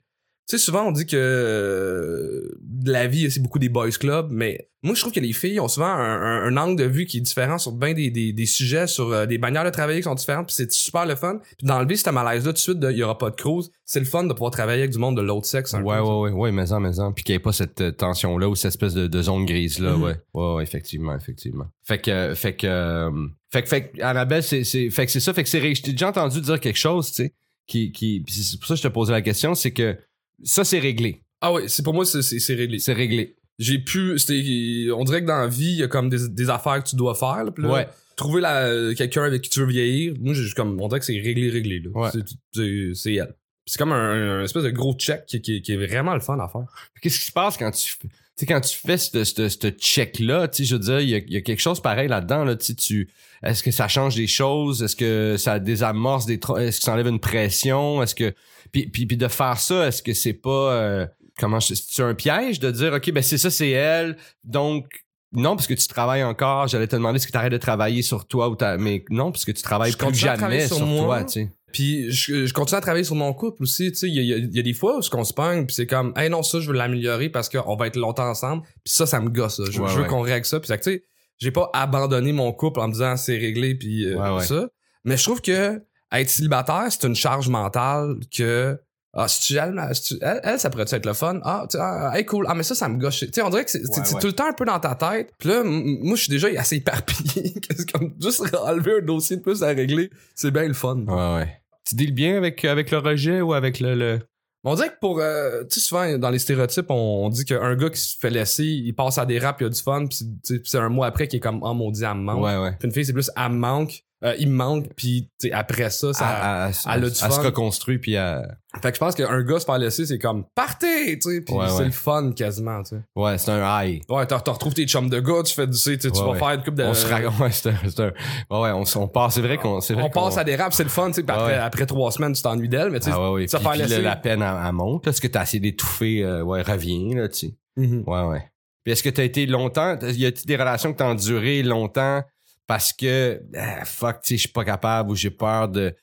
sais, 0.47 0.57
souvent, 0.57 0.83
on 0.87 0.91
dit 0.91 1.05
que 1.05 1.15
euh, 1.17 2.49
la 2.85 3.07
vie, 3.07 3.29
c'est 3.31 3.39
beaucoup 3.41 3.59
des 3.59 3.69
boys 3.69 3.89
clubs, 3.91 4.27
mais 4.29 4.69
moi, 4.81 4.93
je 4.95 4.99
trouve 5.01 5.13
que 5.13 5.19
les 5.21 5.31
filles 5.31 5.59
ont 5.61 5.67
souvent 5.69 5.85
un, 5.87 6.21
un- 6.21 6.43
un 6.43 6.57
angle 6.57 6.75
de 6.77 6.83
vue 6.87 7.05
qui 7.05 7.17
est 7.17 7.21
différent 7.21 7.57
sur 7.57 7.71
bien 7.71 7.93
des, 7.93 8.11
des, 8.11 8.33
des 8.33 8.45
sujets, 8.45 8.87
sur 8.87 9.11
euh, 9.13 9.25
des 9.25 9.37
manières 9.37 9.63
de 9.63 9.69
travailler 9.69 9.99
qui 9.99 10.03
sont 10.03 10.15
différentes, 10.15 10.47
puis 10.47 10.55
c'est 10.55 10.69
super 10.71 11.05
le 11.05 11.15
fun. 11.15 11.39
Puis 11.57 11.65
d'enlever 11.65 11.95
ce 11.95 12.09
malaise-là 12.09 12.51
tout 12.51 12.53
de 12.53 12.57
suite, 12.57 12.77
il 12.81 12.97
y 12.97 13.03
aura 13.03 13.17
pas 13.17 13.29
de 13.29 13.35
cruise, 13.35 13.71
c'est 13.85 13.99
le 13.99 14.05
fun 14.05 14.25
de 14.25 14.33
pouvoir 14.33 14.51
travailler 14.51 14.81
avec 14.81 14.91
du 14.91 14.97
monde 14.99 15.15
de 15.15 15.21
l'autre 15.21 15.45
sexe. 15.47 15.73
un 15.73 15.81
Ouais, 15.83 15.97
peu, 15.97 16.03
ouais, 16.03 16.29
ouais, 16.29 16.31
ouais, 16.31 16.51
mais 16.51 16.71
en, 16.73 16.79
mais 16.81 16.99
en. 16.99 17.13
Puis 17.13 17.23
qu'il 17.23 17.33
n'y 17.33 17.37
ait 17.37 17.39
pas 17.39 17.53
cette 17.53 17.79
euh, 17.81 17.91
tension-là 17.91 18.49
ou 18.49 18.55
cette 18.55 18.69
espèce 18.69 18.93
de, 18.93 19.07
de 19.07 19.21
zone 19.21 19.45
grise-là, 19.45 19.95
Mhm. 19.95 20.03
ouais. 20.03 20.15
ouais. 20.33 20.53
Ouais, 20.55 20.63
effectivement, 20.63 21.15
effectivement. 21.15 21.65
Fait 21.83 21.99
que, 21.99 22.33
fait 22.35 22.55
que, 22.55 22.67
euh, 22.67 23.11
fait 23.51 23.63
que, 23.63 23.69
fait 23.69 23.89
que, 23.91 24.01
Annabelle, 24.01 24.43
c'est, 24.43 24.63
c'est, 24.65 24.89
fait 24.89 25.05
que 25.05 25.11
c'est 25.11 25.19
ça, 25.21 25.33
fait 25.33 25.43
que 25.43 25.49
c'est, 25.49 25.61
t'ai 25.61 25.91
déjà 25.91 26.09
entendu 26.09 26.41
dire 26.41 26.59
quelque 26.59 26.77
chose, 26.79 27.07
tu 27.11 27.23
sais, 27.23 27.33
qui, 27.67 27.93
qui, 27.93 28.23
c'est 28.27 28.57
pour 28.59 28.67
ça 28.67 28.73
que 28.73 28.79
je 28.81 28.83
te 28.87 28.91
posais 28.93 29.13
la 29.13 29.21
question, 29.21 29.55
c'est 29.55 29.71
que 29.71 29.95
ça, 30.43 30.63
c'est 30.63 30.79
réglé. 30.79 31.21
Ah 31.41 31.51
oui, 31.53 31.63
c'est 31.67 31.83
pour 31.83 31.93
moi, 31.93 32.05
c'est- 32.05 32.21
réglé. 32.55 32.79
C'est 32.79 32.93
réglé. 32.93 33.35
J'ai 33.59 33.79
pu, 33.79 34.17
c'était, 34.17 34.87
on 34.95 35.03
dirait 35.03 35.21
que 35.21 35.27
dans 35.27 35.37
la 35.39 35.47
vie, 35.47 35.71
il 35.73 35.77
y 35.77 35.83
a 35.83 35.87
comme 35.87 36.09
des, 36.09 36.27
des 36.29 36.49
affaires 36.49 36.83
que 36.83 36.89
tu 36.89 36.95
dois 36.95 37.13
faire, 37.15 37.43
là, 37.45 37.51
Ouais. 37.71 37.87
trouver 38.15 38.41
la, 38.41 38.93
quelqu'un 38.95 39.23
avec 39.23 39.41
qui 39.43 39.49
tu 39.49 39.59
veux 39.59 39.67
vieillir, 39.67 40.13
moi, 40.19 40.33
j'ai 40.33 40.49
comme, 40.51 40.79
on 40.81 40.87
dirait 40.87 40.99
que 40.99 41.05
c'est 41.05 41.19
réglé, 41.19 41.49
réglé, 41.49 41.79
là. 41.79 41.89
Ouais. 41.93 42.09
C'est- 42.53 43.13
elle. 43.13 43.35
C'est 43.65 43.77
comme 43.77 43.91
un, 43.93 44.39
un 44.39 44.43
espèce 44.43 44.63
de 44.63 44.71
gros 44.71 44.93
check 44.95 45.25
qui, 45.25 45.41
qui, 45.41 45.61
qui 45.61 45.71
est 45.73 45.77
vraiment 45.87 46.13
le 46.13 46.19
fun 46.19 46.37
à 46.39 46.49
faire. 46.49 46.65
Qu'est-ce 47.01 47.19
qui 47.19 47.25
se 47.27 47.31
passe 47.31 47.55
quand 47.55 47.71
tu, 47.71 47.93
tu 48.01 48.09
sais, 48.35 48.45
quand 48.45 48.59
tu 48.59 48.75
fais 48.77 48.97
ce, 48.97 49.23
ce, 49.23 49.47
ce 49.47 49.67
check-là, 49.69 50.49
je 50.57 50.73
veux 50.75 50.79
dire, 50.79 50.99
il 50.99 51.09
y 51.09 51.15
a, 51.15 51.19
y 51.27 51.37
a 51.37 51.41
quelque 51.41 51.61
chose 51.61 51.79
pareil 51.79 52.09
là-dedans, 52.09 52.43
là, 52.43 52.55
tu 52.57 53.09
est-ce 53.41 53.61
que 53.63 53.71
ça 53.71 53.87
change 53.87 54.15
des 54.15 54.27
choses? 54.27 54.81
Est-ce 54.83 54.95
que 54.97 55.35
ça 55.37 55.59
désamorce 55.59 56.25
des, 56.25 56.39
est-ce 56.59 56.79
que 56.79 56.83
ça 56.83 56.93
enlève 56.93 57.07
une 57.07 57.19
pression? 57.21 58.01
Est-ce 58.03 58.15
que, 58.15 58.33
puis, 58.73 58.87
puis, 58.87 59.05
puis 59.05 59.15
de 59.15 59.29
faire 59.29 59.57
ça, 59.57 59.87
est-ce 59.87 60.03
que 60.03 60.13
c'est 60.13 60.33
pas, 60.33 60.73
euh, 60.73 61.07
comment, 61.39 61.61
c'est 61.61 62.03
un 62.03 62.13
piège 62.15 62.59
de 62.59 62.69
dire, 62.71 62.91
OK, 62.91 63.09
ben 63.11 63.23
c'est 63.23 63.37
ça, 63.37 63.49
c'est 63.49 63.69
elle, 63.69 64.17
donc, 64.43 64.87
non, 65.31 65.55
parce 65.55 65.65
que 65.67 65.73
tu 65.73 65.87
travailles 65.87 66.23
encore. 66.23 66.67
J'allais 66.67 66.85
te 66.87 66.95
demander 66.95 67.19
que 67.19 67.25
tu 67.25 67.35
arrêtes 67.35 67.51
de 67.53 67.57
travailler 67.57 68.01
sur 68.03 68.27
toi 68.27 68.49
ou 68.49 68.55
t'as- 68.55 68.77
mais 68.77 69.03
non, 69.09 69.31
parce 69.31 69.45
que 69.45 69.51
tu 69.51 69.63
travailles 69.63 69.91
Je 69.93 69.97
plus 69.97 70.13
jamais 70.13 70.67
sur, 70.67 70.75
sur 70.77 70.85
moi. 70.85 71.05
toi, 71.05 71.23
tu 71.23 71.31
sais. 71.45 71.51
Puis 71.71 72.11
je, 72.11 72.45
je 72.45 72.53
continue 72.53 72.77
à 72.77 72.81
travailler 72.81 73.03
sur 73.03 73.15
mon 73.15 73.33
couple 73.33 73.63
aussi, 73.63 73.91
tu 73.91 73.97
sais, 73.97 74.07
il 74.09 74.13
y 74.15 74.27
y 74.31 74.55
y 74.55 74.59
a 74.59 74.61
des 74.61 74.73
fois 74.73 74.97
où 74.97 75.01
on 75.13 75.23
se 75.23 75.33
pogne, 75.33 75.65
puis 75.65 75.73
c'est 75.73 75.87
comme, 75.87 76.13
hey 76.17 76.29
non, 76.29 76.43
ça, 76.43 76.59
je 76.59 76.67
veux 76.67 76.75
l'améliorer 76.77 77.29
parce 77.29 77.49
qu'on 77.49 77.75
va 77.75 77.87
être 77.87 77.95
longtemps 77.95 78.29
ensemble, 78.29 78.61
puis 78.83 78.93
ça, 78.93 79.07
ça 79.07 79.19
me 79.19 79.29
gosse, 79.29 79.57
ça. 79.57 79.63
Je, 79.71 79.81
Ouais, 79.81 79.89
je 79.89 79.95
veux 79.95 80.01
ouais. 80.03 80.07
qu'on 80.07 80.21
règle 80.21 80.45
ça, 80.45 80.59
puis 80.59 80.69
tu 80.71 80.83
sais, 80.83 81.03
j'ai 81.39 81.49
pas 81.49 81.71
abandonné 81.73 82.31
mon 82.31 82.51
couple 82.53 82.79
en 82.79 82.87
me 82.89 82.93
disant 82.93 83.17
c'est 83.17 83.37
réglé, 83.39 83.73
puis 83.73 84.05
euh, 84.05 84.35
ouais. 84.35 84.43
ça. 84.45 84.67
Mais 85.03 85.17
je 85.17 85.23
trouve 85.23 85.41
que 85.41 85.81
être 86.21 86.29
célibataire, 86.29 86.85
c'est 86.89 87.03
une 87.07 87.15
charge 87.15 87.49
mentale 87.49 88.17
que, 88.35 88.79
ah, 89.15 89.27
si 89.27 89.41
tu 89.41 89.57
elle, 89.59 89.79
elle, 90.21 90.41
elle, 90.43 90.59
ça 90.59 90.69
pourrait 90.69 90.85
être 90.89 91.05
le 91.05 91.13
fun? 91.13 91.39
Ah, 91.43 91.65
tu 91.69 91.77
sais, 91.77 91.83
ah, 91.83 92.11
hey, 92.17 92.25
cool. 92.25 92.45
Ah, 92.47 92.55
mais 92.55 92.63
ça, 92.63 92.73
ça 92.75 92.89
me 92.89 92.97
gâche. 92.97 93.19
Tu 93.19 93.29
sais, 93.31 93.41
on 93.41 93.49
dirait 93.49 93.63
que 93.65 93.71
c'est 93.71 93.87
Ouais, 93.87 93.99
ouais. 93.99 94.19
tout 94.19 94.27
le 94.27 94.33
temps 94.33 94.47
un 94.49 94.53
peu 94.53 94.65
dans 94.65 94.79
ta 94.79 94.95
tête. 94.95 95.31
Puis 95.37 95.49
là, 95.49 95.61
moi, 95.63 96.15
je 96.15 96.21
suis 96.21 96.31
déjà 96.31 96.47
assez 96.59 96.77
éparpillé. 96.77 97.53
comme 97.93 98.13
juste 98.19 98.43
enlever 98.55 98.99
un 99.01 99.05
dossier 99.05 99.37
de 99.37 99.41
plus 99.41 99.61
à 99.63 99.67
régler. 99.67 100.09
C'est 100.35 100.51
bien 100.51 100.67
le 100.67 100.73
fun. 100.73 100.97
Ouais, 101.07 101.35
ouais. 101.35 101.59
Tu 101.87 101.95
deals 101.95 102.13
bien 102.13 102.37
avec, 102.37 102.63
avec 102.65 102.89
le 102.91 102.97
rejet 102.99 103.41
ou 103.41 103.53
avec 103.53 103.79
le, 103.79 103.93
le... 103.95 104.19
On 104.63 104.73
dirait 104.75 104.89
que 104.89 104.99
pour, 105.01 105.19
euh, 105.19 105.63
tu 105.65 105.79
sais, 105.79 105.85
souvent, 105.85 106.17
dans 106.17 106.29
les 106.29 106.39
stéréotypes, 106.39 106.89
on, 106.89 107.25
on 107.25 107.29
dit 107.29 107.43
qu'un 107.43 107.75
gars 107.75 107.89
qui 107.89 107.99
se 107.99 108.17
fait 108.17 108.29
laisser, 108.29 108.63
il 108.63 108.93
passe 108.93 109.17
à 109.17 109.25
des 109.25 109.37
raps, 109.37 109.59
il 109.59 109.65
a 109.65 109.69
du 109.69 109.81
fun, 109.81 110.05
puis 110.07 110.19
c'est 110.63 110.77
un 110.77 110.87
mois 110.87 111.07
après 111.07 111.27
qui 111.27 111.35
est 111.35 111.39
comme, 111.41 111.59
oh 111.61 111.73
mon 111.73 111.91
dieu, 111.91 112.07
elle 112.09 112.17
me 112.17 112.21
manque. 112.23 112.41
Ouais, 112.43 112.57
ouais. 112.57 112.71
Puis 112.79 112.87
une 112.87 112.93
fille, 112.93 113.05
c'est 113.05 113.11
plus, 113.11 113.29
elle 113.35 113.51
me 113.51 113.57
manque, 113.57 114.05
euh, 114.23 114.35
il 114.39 114.49
me 114.49 114.55
manque, 114.55 114.87
puis 114.95 115.29
après 115.51 115.89
ça, 115.89 116.13
ça... 116.13 116.25
à, 116.25 116.65
à- 116.65 116.67
à- 116.67 116.95
elle 116.95 117.03
a 117.03 117.07
à 117.07 117.09
du 117.09 117.15
se 117.15 117.25
fun. 117.27 117.41
reconstruit 117.41 117.97
puis 117.99 118.15
à... 118.17 118.43
Fait 118.81 118.89
que 118.89 118.95
je 118.95 118.99
pense 118.99 119.13
qu'un 119.13 119.41
gars 119.43 119.59
se 119.59 119.65
faire 119.65 119.77
laisser, 119.77 120.05
c'est 120.05 120.17
comme, 120.17 120.45
partez, 120.55 121.17
puis 121.17 121.29
Ouais, 121.55 121.67
c'est 121.67 121.77
ouais. 121.79 121.85
le 121.85 121.91
fun 121.91 122.31
quasiment, 122.31 122.81
tu 122.83 122.95
sais. 122.95 123.01
ouais 123.15 123.37
c'est 123.37 123.51
un 123.51 123.83
high. 123.83 124.01
Ouais, 124.09 124.25
t'as 124.25 124.39
t'as 124.39 124.51
retrouvé 124.53 124.73
tes 124.75 124.87
chums 124.87 125.09
de 125.09 125.19
gars, 125.19 125.43
tu 125.45 125.53
fais 125.53 125.67
du, 125.67 125.73
tu 125.73 125.77
sais, 125.77 125.97
tu 125.97 126.07
Ouais, 126.07 126.25
vas 126.31 126.35
faire 126.35 126.49
une 126.51 126.63
coupe 126.63 126.75
de... 126.75 126.83
on 126.83 126.93
se 126.93 127.05
raconte 127.07 127.39
ouais, 127.39 127.51
c'est 127.51 127.69
un, 127.69 128.05
ouais, 128.05 128.71
on, 128.71 128.83
on 128.95 129.07
passe 129.07 129.33
c'est 129.35 129.41
vrai 129.41 129.57
qu'on 129.57 129.79
on 129.97 130.09
passe 130.09 130.37
à 130.37 130.43
des 130.43 130.55
raps, 130.55 130.75
c'est 130.75 130.83
le 130.83 130.89
fun, 130.89 131.07
tu 131.11 131.15
sais, 131.21 131.25
après, 131.29 131.55
après 131.57 131.85
trois 131.85 132.11
semaines, 132.11 132.33
tu 132.33 132.41
t'ennuies 132.41 132.69
d'elle, 132.69 132.89
mais 132.89 132.99
tu 132.99 133.05
sais, 133.09 133.11
ah 133.13 133.31
ouais, 133.31 133.47
se 133.47 133.57
Puis, 133.57 133.63
faire 133.65 133.75
laisser... 133.75 134.01
la 134.01 134.15
peine 134.15 134.41
à, 134.41 134.71
monte 134.71 135.03
parce 135.03 135.19
que 135.19 135.27
t'as 135.27 135.43
essayé 135.43 135.59
d'étouffer 135.59 136.23
euh, 136.23 136.41
ouais 136.43 136.61
revient 136.61 137.13
là 137.15 137.27
tu 137.29 137.39
sais. 137.49 137.55
Mhm. 137.77 138.03
ouais 138.07 138.21
ouais. 138.23 138.49
Puis 138.83 138.91
est-ce 138.93 139.03
que 139.03 139.09
t'as 139.09 139.23
été 139.23 139.45
longtemps 139.45 139.97
y 140.01 140.25
a-t-il 140.25 140.45
des 140.45 140.55
relations 140.57 140.91
que 140.93 140.97
t'as 140.97 141.07
enduré 141.07 141.63
longtemps? 141.63 142.21
Parce 142.67 142.93
que 142.93 143.41
ah, 143.55 143.85
fuck 143.85 144.21
tu 144.21 144.29
sais 144.29 144.35
je 144.35 144.41
suis 144.41 144.49
pas 144.49 144.63
capable 144.65 145.11
ou 145.11 145.15
j'ai 145.15 145.29
peur 145.31 145.69
de 145.69 145.93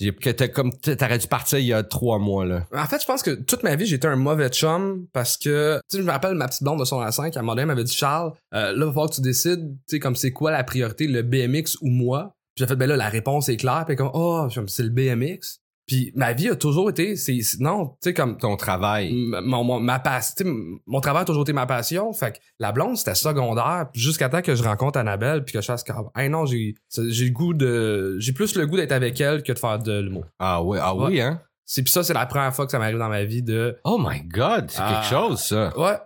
j'ai- 0.00 0.12
que 0.12 0.46
comme 0.46 0.72
t'aurais 0.72 1.18
dû 1.18 1.26
partir 1.28 1.58
il 1.58 1.66
y 1.66 1.72
a 1.72 1.82
trois 1.84 2.18
mois 2.18 2.44
là 2.44 2.66
En 2.74 2.84
fait, 2.86 3.00
je 3.00 3.06
pense 3.06 3.22
que 3.22 3.30
toute 3.30 3.62
ma 3.62 3.76
vie, 3.76 3.86
j'étais 3.86 4.08
un 4.08 4.16
mauvais 4.16 4.48
chum 4.48 5.06
parce 5.12 5.36
que, 5.36 5.80
tu 5.88 5.96
sais, 5.96 6.02
je 6.02 6.06
me 6.06 6.10
rappelle 6.10 6.34
ma 6.34 6.48
petite 6.48 6.64
blonde 6.64 6.80
de 6.80 6.84
son 6.84 6.98
à 7.00 7.12
5, 7.12 7.36
à 7.36 7.40
un 7.40 7.42
moment 7.44 7.64
m'avait 7.66 7.84
dit, 7.84 7.94
Charles, 7.94 8.32
euh, 8.54 8.72
là, 8.72 8.74
il 8.76 8.80
va 8.80 8.86
falloir 8.88 9.08
que 9.10 9.14
tu 9.14 9.20
décides, 9.20 9.60
tu 9.68 9.78
sais, 9.86 9.98
comme 10.00 10.16
c'est 10.16 10.32
quoi 10.32 10.50
la 10.50 10.64
priorité, 10.64 11.06
le 11.06 11.22
BMX 11.22 11.76
ou 11.80 11.90
moi? 11.90 12.34
Puis 12.56 12.64
j'ai 12.64 12.66
fait, 12.66 12.74
ben 12.76 12.88
là, 12.88 12.96
la 12.96 13.08
réponse 13.08 13.48
est 13.48 13.56
claire. 13.56 13.84
Puis 13.86 13.94
comme, 13.96 14.10
oh, 14.14 14.48
c'est 14.66 14.82
le 14.82 14.88
BMX. 14.90 15.60
Puis 15.86 16.12
ma 16.14 16.32
vie 16.32 16.48
a 16.48 16.56
toujours 16.56 16.88
été, 16.88 17.14
c'est, 17.16 17.38
non, 17.60 17.88
tu 18.02 18.08
sais, 18.08 18.14
comme, 18.14 18.38
ton 18.38 18.56
travail 18.56 19.12
mon, 19.42 19.64
mon- 19.64 19.80
ma 19.80 20.00
m- 20.40 20.78
mon 20.86 21.00
travail 21.00 21.22
a 21.22 21.24
toujours 21.26 21.42
été 21.42 21.52
ma 21.52 21.66
passion. 21.66 22.12
Fait 22.14 22.32
que 22.32 22.38
la 22.58 22.72
blonde, 22.72 22.96
c'était 22.96 23.14
secondaire. 23.14 23.88
Jusqu'à 23.92 24.28
temps 24.30 24.40
que 24.42 24.54
je 24.54 24.62
rencontre 24.62 24.98
Annabelle 24.98 25.44
puis 25.44 25.52
que 25.52 25.60
je 25.60 25.66
fasse 25.66 25.84
comme, 25.84 26.08
hey 26.16 26.28
non, 26.30 26.46
j'ai, 26.46 26.74
j'ai 27.08 27.26
le 27.26 27.30
goût 27.32 27.52
de, 27.52 28.16
j'ai 28.18 28.32
plus 28.32 28.56
le 28.56 28.66
goût 28.66 28.76
d'être 28.76 28.92
avec 28.92 29.20
elle 29.20 29.42
que 29.42 29.52
de 29.52 29.58
faire 29.58 29.78
de 29.78 30.00
l'humour. 30.00 30.24
ah 30.38 30.62
ouais 30.62 30.78
ah 30.80 30.94
Ouais. 30.94 31.06
oui 31.08 31.20
hein? 31.20 31.40
C'est 31.66 31.82
puis 31.82 31.90
ça, 31.92 32.02
c'est 32.02 32.12
la 32.14 32.26
première 32.26 32.54
fois 32.54 32.66
que 32.66 32.72
ça 32.72 32.78
m'arrive 32.78 32.98
dans 32.98 33.08
ma 33.08 33.24
vie 33.24 33.42
de, 33.42 33.76
oh 33.84 33.98
my 33.98 34.20
god 34.22 34.66
c'est 34.70 34.80
Ah. 34.82 35.00
quelque 35.02 35.10
chose 35.18 35.40
ça 35.40 35.72
Ouais. 35.78 35.96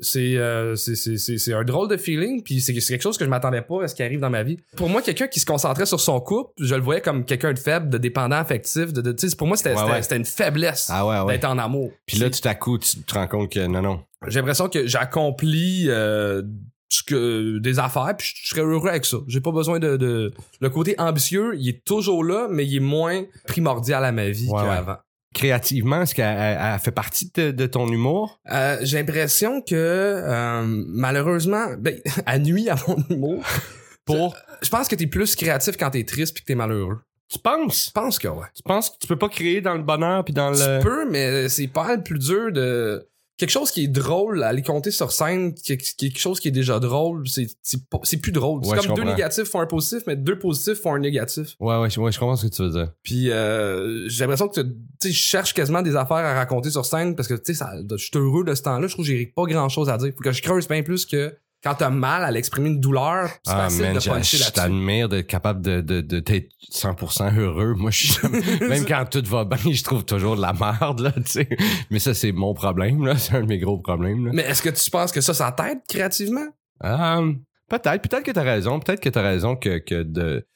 C'est 0.00 0.36
euh, 0.36 0.76
c'est- 0.76 0.94
c'est- 0.94 1.16
c'est- 1.18 1.38
c'est 1.38 1.52
un 1.52 1.64
drôle 1.64 1.88
de 1.88 1.96
feeling, 1.96 2.42
puis 2.44 2.60
c'est 2.60 2.72
quelque 2.72 3.02
chose 3.02 3.18
que 3.18 3.24
je 3.24 3.30
m'attendais 3.30 3.62
pas 3.62 3.82
à 3.82 3.88
ce 3.88 3.94
qui 3.96 4.02
arrive 4.04 4.20
dans 4.20 4.30
ma 4.30 4.44
vie. 4.44 4.56
Pour 4.76 4.88
moi, 4.88 5.02
quelqu'un 5.02 5.26
qui 5.26 5.40
se 5.40 5.46
concentrait 5.46 5.86
sur 5.86 5.98
son 5.98 6.20
couple, 6.20 6.52
je 6.60 6.74
le 6.76 6.80
voyais 6.80 7.00
comme 7.00 7.24
quelqu'un 7.24 7.52
de 7.52 7.58
faible, 7.58 7.88
de 7.90 7.98
dépendant 7.98 8.36
affectif. 8.36 8.92
De, 8.92 9.00
de, 9.00 9.10
tu 9.12 9.28
sais, 9.28 9.34
pour 9.36 9.48
moi, 9.48 9.56
c'était 9.56 9.74
Ouais, 9.74 10.16
une 10.16 10.24
faiblesse 10.24 10.88
ah 10.90 11.04
ouais 11.24 11.32
d'être 11.32 11.46
en 11.46 11.58
amour. 11.58 11.90
puis 12.06 12.18
là 12.18 12.30
tout 12.30 12.46
à 12.46 12.54
coup 12.54 12.78
tu 12.78 12.98
te 13.00 13.14
rends 13.14 13.26
compte 13.26 13.50
que 13.50 13.66
non 13.66 13.82
non 13.82 14.00
J'ai 14.28 14.38
l'impression 14.38 14.68
que 14.68 14.86
j'accomplis 14.86 15.86
euh, 15.88 16.42
ce 16.90 17.02
que, 17.02 17.58
des 17.58 17.78
affaires, 17.78 18.14
puis 18.16 18.26
je, 18.34 18.42
je 18.44 18.48
serais 18.50 18.62
heureux 18.62 18.88
avec 18.88 19.04
ça. 19.04 19.18
J'ai 19.26 19.40
pas 19.40 19.52
besoin 19.52 19.78
de, 19.78 19.96
de... 19.96 20.32
Le 20.60 20.70
côté 20.70 20.94
ambitieux, 20.98 21.54
il 21.58 21.68
est 21.68 21.84
toujours 21.84 22.24
là, 22.24 22.48
mais 22.50 22.64
il 22.66 22.76
est 22.76 22.80
moins 22.80 23.24
primordial 23.46 24.04
à 24.04 24.12
ma 24.12 24.30
vie 24.30 24.48
qu'avant. 24.48 24.96
Créativement? 25.34 26.02
Est-ce 26.02 26.14
qu'elle 26.14 26.36
elle- 26.38 26.58
elle 26.74 26.78
fait 26.80 26.90
partie 26.90 27.30
de, 27.34 27.50
de 27.50 27.66
ton 27.66 27.88
humour? 27.88 28.40
Euh, 28.50 28.78
j'ai 28.82 28.98
l'impression 28.98 29.60
que 29.62 29.74
euh, 29.74 30.62
malheureusement, 30.88 31.66
ben, 31.78 31.98
elle 32.26 32.42
nuit 32.42 32.68
à 32.68 32.76
mon 32.86 32.96
humour. 33.10 33.44
Pour? 34.04 34.36
Je 34.62 34.68
pense 34.70 34.88
que 34.88 34.94
t'es 34.94 35.06
plus 35.06 35.36
créatif 35.36 35.76
quand 35.76 35.90
t'es 35.90 36.04
triste 36.04 36.34
puis 36.34 36.42
que 36.42 36.46
t'es 36.48 36.54
malheureux. 36.54 36.98
Tu 37.30 37.38
penses? 37.38 37.86
Je 37.88 37.90
pense 37.92 38.18
que 38.18 38.26
ouais. 38.28 38.46
Tu 38.54 38.62
penses 38.62 38.88
que 38.88 38.94
tu 39.00 39.06
peux 39.06 39.18
pas 39.18 39.28
créer 39.28 39.60
dans 39.60 39.74
le 39.74 39.82
bonheur 39.82 40.24
puis 40.24 40.32
dans 40.32 40.50
le. 40.50 40.78
Tu 40.78 40.84
peux, 40.86 41.10
mais 41.10 41.48
c'est 41.50 41.66
pas 41.68 41.84
mal 41.88 42.02
plus 42.02 42.18
dur 42.18 42.50
de 42.50 43.06
quelque 43.38 43.50
chose 43.50 43.70
qui 43.70 43.84
est 43.84 43.88
drôle 43.88 44.42
à 44.42 44.48
aller 44.48 44.62
compter 44.62 44.90
sur 44.90 45.10
scène, 45.12 45.54
quelque 45.54 46.18
chose 46.18 46.40
qui 46.40 46.48
est 46.48 46.52
déjà 46.52 46.78
drôle, 46.80 47.24
c'est 47.26 48.16
plus 48.20 48.32
drôle. 48.32 48.60
C'est 48.64 48.70
Ouais, 48.72 48.76
comme 48.78 48.86
deux 48.96 49.02
négatifs 49.14 49.44
font 49.44 49.60
un 49.60 49.66
positif, 49.66 50.02
mais 50.06 50.16
deux 50.16 50.38
positifs 50.38 50.80
font 50.82 50.94
un 50.94 50.98
négatif. 50.98 51.54
Ouais, 51.60 51.78
ouais, 51.78 51.88
je- 51.88 52.00
ouais, 52.00 52.12
je 52.12 52.18
comprends 52.18 52.36
ce 52.36 52.46
que 52.46 52.52
tu 52.54 52.62
veux 52.62 52.70
dire. 52.70 52.92
Puis 53.02 53.30
euh, 53.30 54.08
j'ai 54.08 54.24
l'impression 54.24 54.48
que 54.48 54.60
tu 54.60 54.68
sais, 55.00 55.10
je 55.12 55.18
cherche 55.18 55.54
quasiment 55.54 55.82
des 55.82 55.96
affaires 55.96 56.16
à 56.18 56.34
raconter 56.34 56.70
sur 56.70 56.84
scène 56.84 57.14
parce 57.16 57.28
que 57.28 57.34
tu 57.34 57.40
sais 57.46 57.54
ça 57.54 57.72
je 57.90 57.96
suis 57.96 58.10
heureux 58.16 58.44
de 58.44 58.54
ce 58.54 58.62
temps-là, 58.62 58.86
je 58.86 58.92
trouve 58.92 59.06
que 59.06 59.10
j'ai 59.12 59.26
pas 59.26 59.44
grand-chose 59.44 59.88
à 59.88 59.96
dire. 59.96 60.12
Faut 60.16 60.22
que 60.22 60.32
je 60.32 60.42
creuse 60.42 60.66
bien 60.68 60.82
plus 60.82 61.06
que 61.06 61.34
quand 61.62 61.74
t'as 61.74 61.90
mal 61.90 62.22
à 62.24 62.30
l'exprimer 62.30 62.68
une 62.68 62.80
douleur, 62.80 63.28
c'est 63.44 63.52
Ah, 63.52 63.56
facile 63.64 63.82
man, 63.82 63.94
de 63.94 64.00
je, 64.00 64.10
puncher 64.10 64.36
je 64.36 64.42
là-dessus. 64.44 64.52
t'admire 64.52 65.08
d'être 65.08 65.26
capable 65.26 65.60
de, 65.60 65.80
de, 65.80 66.00
de, 66.00 66.20
d'être 66.20 66.48
100% 66.72 67.36
heureux. 67.36 67.74
Moi, 67.74 67.90
je 67.90 68.12
suis 68.12 68.28
même 68.68 68.84
quand 68.86 69.04
tout 69.10 69.22
va 69.26 69.44
bien, 69.44 69.72
je 69.72 69.82
trouve 69.82 70.04
toujours 70.04 70.36
de 70.36 70.40
la 70.42 70.52
merde, 70.52 71.00
là, 71.00 71.12
tu 71.12 71.22
sais. 71.26 71.48
Mais 71.90 71.98
ça, 71.98 72.14
c'est 72.14 72.32
mon 72.32 72.54
problème, 72.54 73.04
là. 73.04 73.16
C'est 73.18 73.34
un 73.34 73.40
de 73.42 73.46
mes 73.46 73.58
gros 73.58 73.78
problèmes, 73.78 74.26
là. 74.26 74.32
Mais 74.34 74.42
est-ce 74.42 74.62
que 74.62 74.70
tu 74.70 74.88
penses 74.90 75.10
que 75.12 75.20
ça, 75.20 75.34
ça 75.34 75.50
t'aide 75.52 75.78
créativement? 75.88 76.46
Euh, 76.84 77.32
peut-être, 77.68 78.02
peut-être 78.08 78.22
que 78.22 78.30
t'as 78.30 78.42
raison. 78.44 78.78
Peut-être 78.78 79.00
que 79.00 79.08
t'as 79.08 79.22
raison 79.22 79.56
que, 79.56 79.78
que 79.78 80.02
de. 80.04 80.46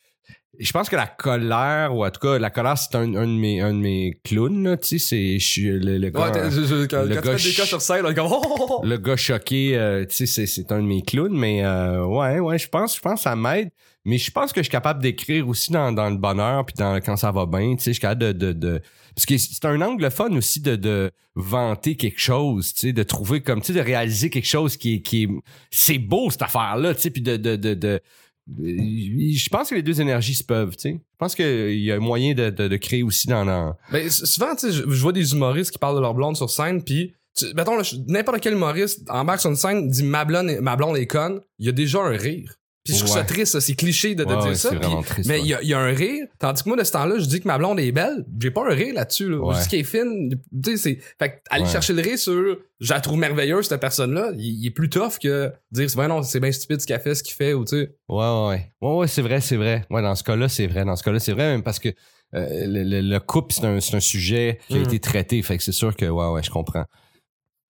Je 0.59 0.71
pense 0.71 0.89
que 0.91 0.97
la 0.97 1.07
colère, 1.07 1.95
ou 1.97 2.05
en 2.05 2.11
tout 2.11 2.21
cas, 2.21 2.39
la 2.39 2.51
colère, 2.51 2.77
c'est 2.77 2.95
un, 2.95 3.15
un 3.15 3.27
de 3.27 3.33
mes, 3.33 3.61
un 3.63 3.73
de 3.73 3.79
mes 3.79 4.21
clowns, 4.23 4.63
là, 4.63 4.77
tu 4.77 4.99
sais, 4.99 5.39
c'est, 5.39 5.63
le, 5.63 5.97
le 5.99 6.11
gars, 6.11 6.27
Ouais, 6.27 6.33
t'es- 6.33 6.51
je- 6.51 6.65
je- 6.65 6.85
quand, 6.87 7.03
le 7.05 7.15
quand 7.15 7.21
tu 7.23 7.27
gars 7.29 7.39
fais 7.39 7.49
des 7.49 7.55
cas 7.55 7.65
sur 7.65 7.81
scène, 7.81 8.03
là, 8.03 8.13
comme 8.13 8.27
oh, 8.31 8.43
oh, 8.45 8.67
oh. 8.69 8.87
le 8.87 8.99
gars 8.99 9.17
choqué, 9.17 9.77
euh, 9.77 10.05
tu 10.05 10.27
sais, 10.27 10.47
c'est, 10.47 10.71
un 10.71 10.83
de 10.83 10.87
mes 10.87 11.01
clowns, 11.03 11.33
mais 11.37 11.65
euh, 11.65 12.05
ouais, 12.05 12.39
ouais, 12.39 12.59
je 12.59 12.69
pense, 12.69 12.97
je 12.97 13.01
pense 13.01 13.15
que 13.15 13.21
ça 13.23 13.35
m'aide. 13.35 13.71
Mais 14.05 14.19
je 14.19 14.31
pense 14.31 14.53
que 14.53 14.61
je 14.61 14.65
suis 14.65 14.71
capable 14.73 15.01
d'écrire 15.01 15.49
aussi 15.49 15.71
dans, 15.73 15.91
dans 15.93 16.11
le 16.11 16.17
bonheur, 16.17 16.67
puis 16.67 16.75
dans 16.77 16.97
quand 17.01 17.17
ça 17.17 17.31
va 17.33 17.47
bien, 17.47 17.77
tu 17.77 17.85
sais, 17.85 17.91
je 17.91 17.95
suis 17.95 18.01
capable 18.01 18.21
de, 18.23 18.33
de, 18.33 18.53
de- 18.53 18.83
parce 19.15 19.25
que 19.27 19.39
c'est 19.39 19.65
un 19.65 19.81
angle 19.81 20.11
fun 20.11 20.31
aussi 20.37 20.61
de, 20.61 20.75
de 20.77 21.11
vanter 21.35 21.95
quelque 21.97 22.19
chose, 22.21 22.75
tu 22.75 22.89
sais, 22.89 22.93
de 22.93 23.03
trouver 23.05 23.41
comme, 23.43 23.61
tu 23.61 23.69
sais, 23.73 23.79
de 23.79 23.85
réaliser 23.85 24.29
quelque 24.29 24.47
chose 24.49 24.77
qui 24.77 24.97
est, 24.97 25.01
qui 25.03 25.23
est, 25.25 25.29
c'est 25.71 25.99
beau 25.99 26.31
cette 26.31 26.43
affaire-là, 26.43 26.95
tu 26.95 27.01
sais, 27.03 27.11
puis 27.11 27.23
de, 27.23 27.37
de, 27.37 27.57
de, 27.57 27.75
de- 27.75 28.01
je 28.49 29.49
pense 29.49 29.71
que 29.71 29.75
les 29.75 29.83
deux 29.83 30.01
énergies 30.01 30.35
se 30.35 30.45
peuvent, 30.45 30.77
tu 30.77 30.81
sais. 30.81 30.93
Je 30.95 31.17
pense 31.19 31.35
qu'il 31.35 31.79
y 31.79 31.93
a 31.93 31.99
moyen 31.99 32.35
de, 32.35 32.77
créer 32.77 33.03
aussi 33.03 33.29
dans, 33.29 33.45
dans 33.45 33.77
Ben, 33.93 34.11
souvent, 34.11 34.55
tu 34.57 34.67
sais, 34.67 34.73
je, 34.73 34.83
vois 34.85 35.13
des 35.13 35.33
humoristes 35.33 35.71
qui 35.71 35.79
parlent 35.79 35.97
de 35.97 36.01
leur 36.01 36.15
blonde 36.15 36.37
sur 36.37 36.51
scène, 36.51 36.83
puis 36.83 37.15
mettons, 37.55 37.81
n'importe 38.09 38.41
quel 38.41 38.55
humoriste 38.55 39.09
embarque 39.09 39.41
sur 39.41 39.51
une 39.51 39.57
scène, 39.57 39.89
dit 39.89 40.03
ma 40.03 40.25
blonde, 40.25 40.51
ma 40.61 40.77
blonde 40.77 40.97
est 40.97 41.07
conne, 41.07 41.41
il 41.59 41.67
y 41.67 41.69
a 41.69 41.73
déjà 41.73 42.01
un 42.01 42.17
rire. 42.17 42.59
Puis 42.85 42.95
je 42.95 42.99
trouve 43.05 43.15
ça 43.15 43.23
triste, 43.23 43.61
c'est 43.61 43.75
cliché 43.75 44.15
de, 44.17 44.25
de 44.25 44.29
Ouais, 44.31 44.37
dire 44.41 44.49
ouais, 44.49 44.55
ça. 44.57 44.71
triste. 45.05 45.29
mais 45.29 45.39
il 45.41 45.47
y, 45.47 45.67
y 45.69 45.73
a 45.75 45.79
un 45.79 45.93
rire, 45.95 46.27
tandis 46.41 46.65
que 46.65 46.69
moi, 46.69 46.77
de 46.77 46.83
ce 46.83 46.91
temps-là, 46.93 47.17
je 47.19 47.27
dis 47.27 47.41
que 47.41 47.47
ma 47.47 47.57
blonde 47.57 47.79
est 47.79 47.93
belle, 47.93 48.25
j'ai 48.41 48.51
pas 48.51 48.62
un 48.69 48.75
rire 48.75 48.95
là-dessus. 48.95 49.29
Là. 49.31 49.39
Je 49.55 49.62
dis 49.62 49.69
qu'elle 49.69 49.81
est 49.81 49.85
fine. 49.85 50.31
Tu 50.65 50.71
sais, 50.73 50.77
c'est. 50.77 50.99
Fait 51.19 51.31
que 51.31 51.35
aller 51.51 51.65
chercher 51.67 51.93
le 51.93 52.03
rire 52.03 52.19
sur 52.19 52.57
je 52.81 52.93
la 52.93 53.01
trouve 53.01 53.19
merveilleuse, 53.19 53.69
cette 53.69 53.81
personne-là, 53.81 54.33
il, 54.37 54.67
est 54.67 54.71
plus 54.71 54.91
tough 54.91 55.19
que 55.23 55.53
dire 55.71 55.89
c'est 55.89 56.09
non, 56.09 56.23
c'est 56.25 56.41
bien 56.41 56.51
stupide 56.51 56.81
ce 56.81 56.87
qu'elle 56.89 56.99
fait, 57.01 57.15
ce 57.15 57.23
qu'il 57.23 57.35
fait, 57.35 57.55
ou 57.55 57.65
tu 57.65 57.77
sais. 57.77 57.95
Ouais, 58.09 58.17
ouais, 58.19 58.49
ouais. 58.49 58.73
Ouais, 58.81 58.97
ouais, 58.97 59.07
c'est 59.07 59.23
vrai, 59.23 59.41
c'est 59.41 59.57
vrai. 59.57 59.85
Ouais, 59.89 60.03
dans 60.03 60.17
ce 60.17 60.25
cas-là, 60.25 60.49
c'est 60.49 60.67
vrai. 60.67 60.85
Dans 60.85 60.97
ce 60.97 61.05
cas-là, 61.05 61.21
c'est 61.21 61.33
vrai, 61.33 61.53
même 61.53 61.62
parce 61.62 61.79
que 61.79 61.91
euh, 62.35 62.67
le, 62.67 62.83
le, 62.83 63.01
le 63.01 63.21
couple, 63.21 63.55
c'est 63.55 63.65
un, 63.65 63.77
un 63.77 64.01
sujet 64.01 64.59
qui 64.67 64.75
a 64.75 64.79
Mhm. 64.79 64.85
été 64.87 64.99
traité. 64.99 65.41
Fait 65.43 65.57
que 65.57 65.62
c'est 65.62 65.71
sûr 65.71 65.95
que, 65.95 66.07
ouais, 66.07 66.27
ouais, 66.31 66.43
je 66.43 66.51
comprends. 66.51 66.87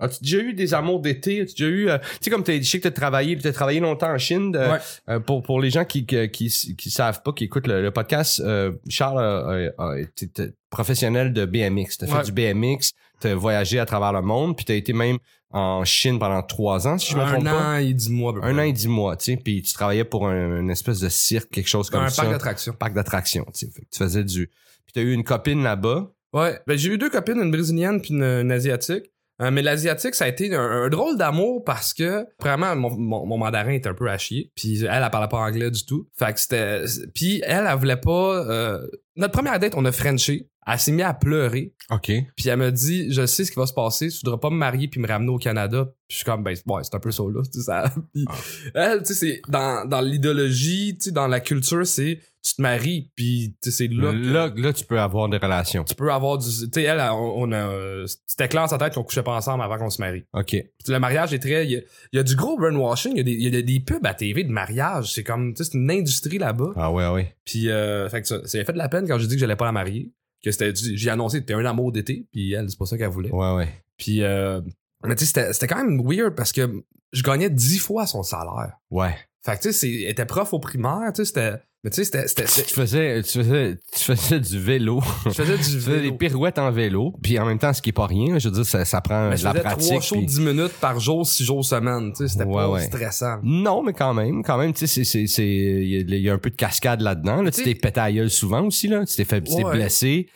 As-tu 0.02 0.22
déjà 0.22 0.38
eu 0.38 0.52
des 0.54 0.74
amours 0.74 1.00
d'été? 1.00 1.40
As-tu 1.42 1.54
déjà 1.62 1.68
eu, 1.70 1.88
euh, 1.88 1.98
tu 1.98 2.06
sais, 2.22 2.30
comme 2.30 2.42
t'as, 2.44 2.58
je 2.60 2.62
sais 2.68 2.78
que 2.78 2.84
t'as 2.88 2.90
travaillé, 2.90 3.36
t'as 3.38 3.52
travaillé 3.52 3.80
longtemps 3.80 4.10
en 4.12 4.18
Chine. 4.18 4.56
Ouais. 4.56 4.78
euh, 5.08 5.20
pour, 5.20 5.42
pour 5.42 5.60
les 5.60 5.70
gens 5.70 5.84
qui, 5.84 6.04
qui, 6.04 6.28
qui, 6.30 6.76
qui 6.76 6.90
savent 6.90 7.22
pas, 7.22 7.32
qui 7.32 7.44
écoutent 7.44 7.66
le, 7.66 7.80
le 7.82 7.90
podcast, 7.90 8.40
euh, 8.44 8.72
Charles 8.88 9.18
a, 9.20 9.70
a- 9.78 9.92
a 9.92 9.98
été 9.98 10.28
t- 10.28 10.50
professionnel 10.70 11.32
de 11.32 11.44
BMX. 11.44 11.98
T'as 11.98 12.06
Ouais. 12.06 12.24
fait 12.24 12.30
du 12.30 12.32
BMX, 12.32 12.90
t'as 13.20 13.34
voyagé 13.34 13.78
à 13.78 13.86
travers 13.86 14.12
le 14.12 14.22
monde, 14.22 14.56
puis 14.56 14.64
t'as 14.64 14.74
été 14.74 14.92
même 14.92 15.18
en 15.54 15.84
Chine 15.84 16.18
pendant 16.18 16.42
trois 16.42 16.88
ans, 16.88 16.96
si 16.98 17.12
je 17.12 17.16
me 17.18 17.24
trompe 17.26 17.46
un 17.46 17.50
pas. 17.50 17.68
an 17.74 17.76
et 17.76 17.92
dix 17.92 18.10
mois, 18.10 18.34
Un 18.42 18.58
an 18.58 18.62
et 18.62 18.72
dix 18.72 18.88
mois, 18.88 19.16
tu 19.16 19.32
sais, 19.32 19.36
puis 19.36 19.60
tu 19.62 19.72
travaillais 19.74 20.04
pour 20.04 20.26
un, 20.26 20.60
une 20.60 20.70
espèce 20.70 20.98
de 21.00 21.10
cirque, 21.10 21.50
quelque 21.50 21.68
chose 21.68 21.90
comme 21.90 22.02
un 22.04 22.08
ça. 22.08 22.22
parc 22.22 22.32
d'attractions. 22.32 22.72
parc 22.72 22.94
d'attractions, 22.94 23.46
tu 23.52 23.66
sais. 23.66 23.72
Tu 23.90 23.98
faisais 23.98 24.24
du... 24.24 24.46
Puis 24.46 24.92
t'as 24.94 25.02
eu 25.02 25.12
une 25.12 25.24
copine 25.24 25.62
là-bas. 25.62 26.10
Ouais, 26.32 26.58
ben 26.66 26.78
j'ai 26.78 26.88
eu 26.94 26.96
deux 26.98 27.10
copines, 27.10 27.36
une 27.38 27.50
brésilienne 27.50 28.00
puis 28.00 28.14
une, 28.14 28.22
une 28.24 28.50
asiatique. 28.50 29.04
Euh, 29.42 29.50
mais 29.50 29.62
l'asiatique, 29.62 30.14
ça 30.14 30.24
a 30.24 30.28
été 30.28 30.54
un, 30.54 30.88
drôle 30.88 31.18
d'amour 31.18 31.64
parce 31.64 31.92
que 31.92 32.26
vraiment 32.40 32.76
mon, 32.76 32.96
mon, 32.96 33.26
mon 33.26 33.38
mandarin 33.38 33.72
était 33.72 33.88
un 33.88 33.94
peu 33.94 34.08
à 34.08 34.18
chier. 34.18 34.50
Puis 34.54 34.84
elle, 34.84 35.02
elle 35.02 35.10
parlait 35.10 35.28
pas 35.28 35.38
anglais 35.38 35.70
du 35.70 35.84
tout. 35.84 36.06
Fait 36.16 36.32
que 36.32 36.40
c'était. 36.40 36.84
Puis 37.14 37.42
elle, 37.44 37.66
elle 37.68 37.78
voulait 37.78 37.96
pas. 37.96 38.46
euh, 38.48 38.86
Notre 39.16 39.32
première 39.32 39.58
date, 39.58 39.74
on 39.76 39.84
a 39.84 39.92
Frenché. 39.92 40.48
Elle 40.64 40.78
s'est 40.78 40.92
mise 40.92 41.04
à 41.04 41.12
pleurer. 41.12 41.74
OK. 41.90 42.06
Puis 42.36 42.48
elle 42.48 42.56
me 42.56 42.70
dit, 42.70 43.12
je 43.12 43.26
sais 43.26 43.44
ce 43.44 43.50
qui 43.50 43.58
va 43.58 43.66
se 43.66 43.72
passer. 43.74 44.08
Tu 44.08 44.18
voudras 44.24 44.38
pas 44.38 44.48
me 44.50 44.54
marier 44.56 44.86
puis 44.86 45.00
me 45.00 45.08
ramener 45.08 45.30
au 45.30 45.38
Canada. 45.38 45.86
Puis 45.86 45.94
je 46.10 46.16
suis 46.18 46.24
comme, 46.24 46.44
ben 46.44 46.54
ouais, 46.66 46.82
c'est 46.84 46.94
un 46.94 47.00
peu 47.00 47.10
ça 47.10 47.24
là. 47.24 47.42
tu 47.44 47.58
sais, 47.58 47.64
Ça. 47.64 47.92
Puis 48.14 48.24
elle, 48.74 49.00
tu 49.00 49.06
sais, 49.06 49.14
c'est 49.14 49.42
dans 49.48 49.88
dans 49.88 50.00
l'idéologie, 50.00 50.94
tu 50.94 51.04
sais, 51.06 51.10
dans 51.10 51.26
la 51.26 51.40
culture, 51.40 51.86
c'est 51.86 52.20
tu 52.44 52.54
te 52.56 52.62
maries 52.62 53.08
puis 53.14 53.56
tu 53.62 53.70
sais, 53.70 53.88
c'est 53.88 53.92
là. 53.94 54.12
que- 54.50 54.60
Là, 54.60 54.72
tu 54.72 54.84
peux 54.84 54.98
avoir 54.98 55.28
des 55.28 55.36
relations. 55.36 55.84
tu 55.84 55.94
peux 55.94 56.12
avoir 56.12 56.38
du. 56.38 56.48
Tu 56.48 56.68
sais, 56.74 56.82
elle, 56.82 57.00
on, 57.00 57.34
on 57.48 57.52
a. 57.52 58.04
C'était 58.26 58.48
clair 58.48 58.62
dans 58.62 58.68
sa 58.68 58.78
tête 58.78 58.94
qu'on 58.94 59.04
couchait 59.04 59.22
pas 59.22 59.34
ensemble 59.36 59.62
avant 59.62 59.78
qu'on 59.78 59.90
se 59.90 60.00
marie. 60.02 60.24
OK. 60.34 60.46
Puis 60.50 60.64
le 60.88 60.98
mariage 60.98 61.32
est 61.32 61.38
très. 61.38 61.64
Il 61.66 61.70
y 61.72 61.76
a, 61.76 61.80
il 62.12 62.16
y 62.16 62.18
a 62.18 62.22
du 62.24 62.34
gros 62.34 62.56
brainwashing, 62.58 63.12
il 63.12 63.18
y, 63.18 63.20
a 63.20 63.24
des, 63.24 63.32
il 63.32 63.54
y 63.54 63.56
a 63.56 63.62
des 63.62 63.80
pubs 63.80 64.04
à 64.04 64.14
TV 64.14 64.42
de 64.44 64.50
mariage. 64.50 65.12
C'est 65.12 65.22
comme. 65.22 65.54
Tu 65.54 65.62
sais, 65.64 65.70
c'est 65.70 65.78
une 65.78 65.90
industrie 65.90 66.38
là-bas. 66.38 66.72
Ah 66.76 66.90
ouais, 66.92 67.06
ouais. 67.08 67.36
Puis, 67.44 67.70
euh, 67.70 68.08
fait 68.08 68.22
que 68.22 68.28
ça, 68.28 68.40
ça 68.44 68.58
a 68.58 68.64
fait 68.64 68.72
de 68.72 68.78
la 68.78 68.88
peine 68.88 69.01
quand 69.06 69.18
j'ai 69.18 69.26
dit 69.26 69.34
que 69.34 69.40
j'allais 69.40 69.56
pas 69.56 69.64
la 69.66 69.72
marier. 69.72 70.12
Que 70.44 70.50
c'était. 70.50 70.72
J'ai 70.74 71.10
annoncé 71.10 71.38
que 71.38 71.42
c'était 71.42 71.54
un 71.54 71.64
amour 71.64 71.92
d'été. 71.92 72.26
Puis 72.32 72.52
elle, 72.52 72.68
c'est 72.68 72.78
pas 72.78 72.86
ça 72.86 72.98
qu'elle 72.98 73.08
voulait. 73.10 73.30
Ouais, 73.30 73.54
ouais. 73.54 73.68
Puis, 73.96 74.22
euh, 74.22 74.60
mais 75.04 75.14
tu 75.14 75.24
sais, 75.24 75.52
c'était- 75.52 75.66
quand 75.68 75.76
même 75.84 76.00
weird 76.04 76.34
parce 76.34 76.52
que 76.52 76.82
je 77.12 77.22
gagnais 77.22 77.48
dix 77.50 77.78
fois 77.78 78.06
son 78.06 78.22
salaire. 78.22 78.72
Ouais. 78.90 79.14
Fait 79.44 79.56
que 79.56 79.62
tu 79.62 79.72
sais, 79.72 79.88
elle 80.02 80.10
était 80.10 80.26
prof 80.26 80.52
au 80.52 80.58
primaire, 80.58 81.12
tu 81.14 81.24
sais, 81.24 81.24
c'était. 81.26 81.62
Mais 81.84 81.90
tu 81.90 81.96
sais, 81.96 82.04
c'était. 82.04 82.28
c'était- 82.28 82.62
Tu 82.62 82.74
faisais, 82.74 83.22
tu 83.22 83.38
faisais, 83.42 83.78
tu 83.92 84.04
faisais 84.04 84.38
du 84.38 84.58
vélo. 84.60 85.02
Je 85.26 85.30
faisais 85.30 85.56
du 85.56 85.64
tu 85.64 85.70
faisais 85.80 85.96
des 85.96 86.00
vélo. 86.02 86.14
pirouettes 86.16 86.58
en 86.60 86.70
vélo. 86.70 87.12
Puis 87.20 87.36
en 87.40 87.44
même 87.44 87.58
temps, 87.58 87.72
ce 87.72 87.82
qui 87.82 87.88
est 87.90 87.92
pas 87.92 88.06
rien, 88.06 88.38
je 88.38 88.48
veux 88.48 88.54
dire, 88.54 88.64
ça, 88.64 88.84
ça 88.84 89.00
prend 89.00 89.30
Mais 89.30 89.36
de 89.36 89.42
la 89.42 89.52
pratique. 89.54 89.88
trois 89.88 90.00
shows 90.00 90.14
puis- 90.16 90.26
de 90.26 90.30
10 90.30 90.40
minutes 90.40 90.72
par 90.80 91.00
jour, 91.00 91.26
6 91.26 91.42
jours 91.44 91.64
semaine. 91.64 92.12
Tu 92.12 92.18
sais, 92.24 92.28
c'était 92.32 92.44
Ouais, 92.44 92.54
pas 92.54 92.70
ouais. 92.70 92.84
stressant. 92.84 93.38
Non, 93.42 93.82
mais 93.82 93.92
quand 93.94 94.14
même, 94.14 94.44
quand 94.44 94.58
même, 94.58 94.72
tu 94.72 94.80
sais, 94.80 94.86
c'est, 94.86 95.02
c'est, 95.04 95.26
c'est, 95.26 95.44
il 95.44 96.08
y, 96.08 96.20
y 96.20 96.30
a 96.30 96.32
un 96.34 96.38
peu 96.38 96.50
de 96.50 96.54
cascade 96.56 97.00
là-dedans. 97.00 97.42
Là. 97.42 97.50
Tu 97.50 97.64
t'es 97.64 97.74
pété 97.74 97.98
à 97.98 98.12
gueule 98.12 98.30
souvent 98.30 98.62
aussi, 98.64 98.86
là. 98.86 99.04
Tu 99.04 99.16
t'es 99.16 99.24
fait, 99.24 99.40
tu 99.42 99.56
t'es 99.56 99.64
Ouais. 99.64 99.72
blessé, 99.74 100.28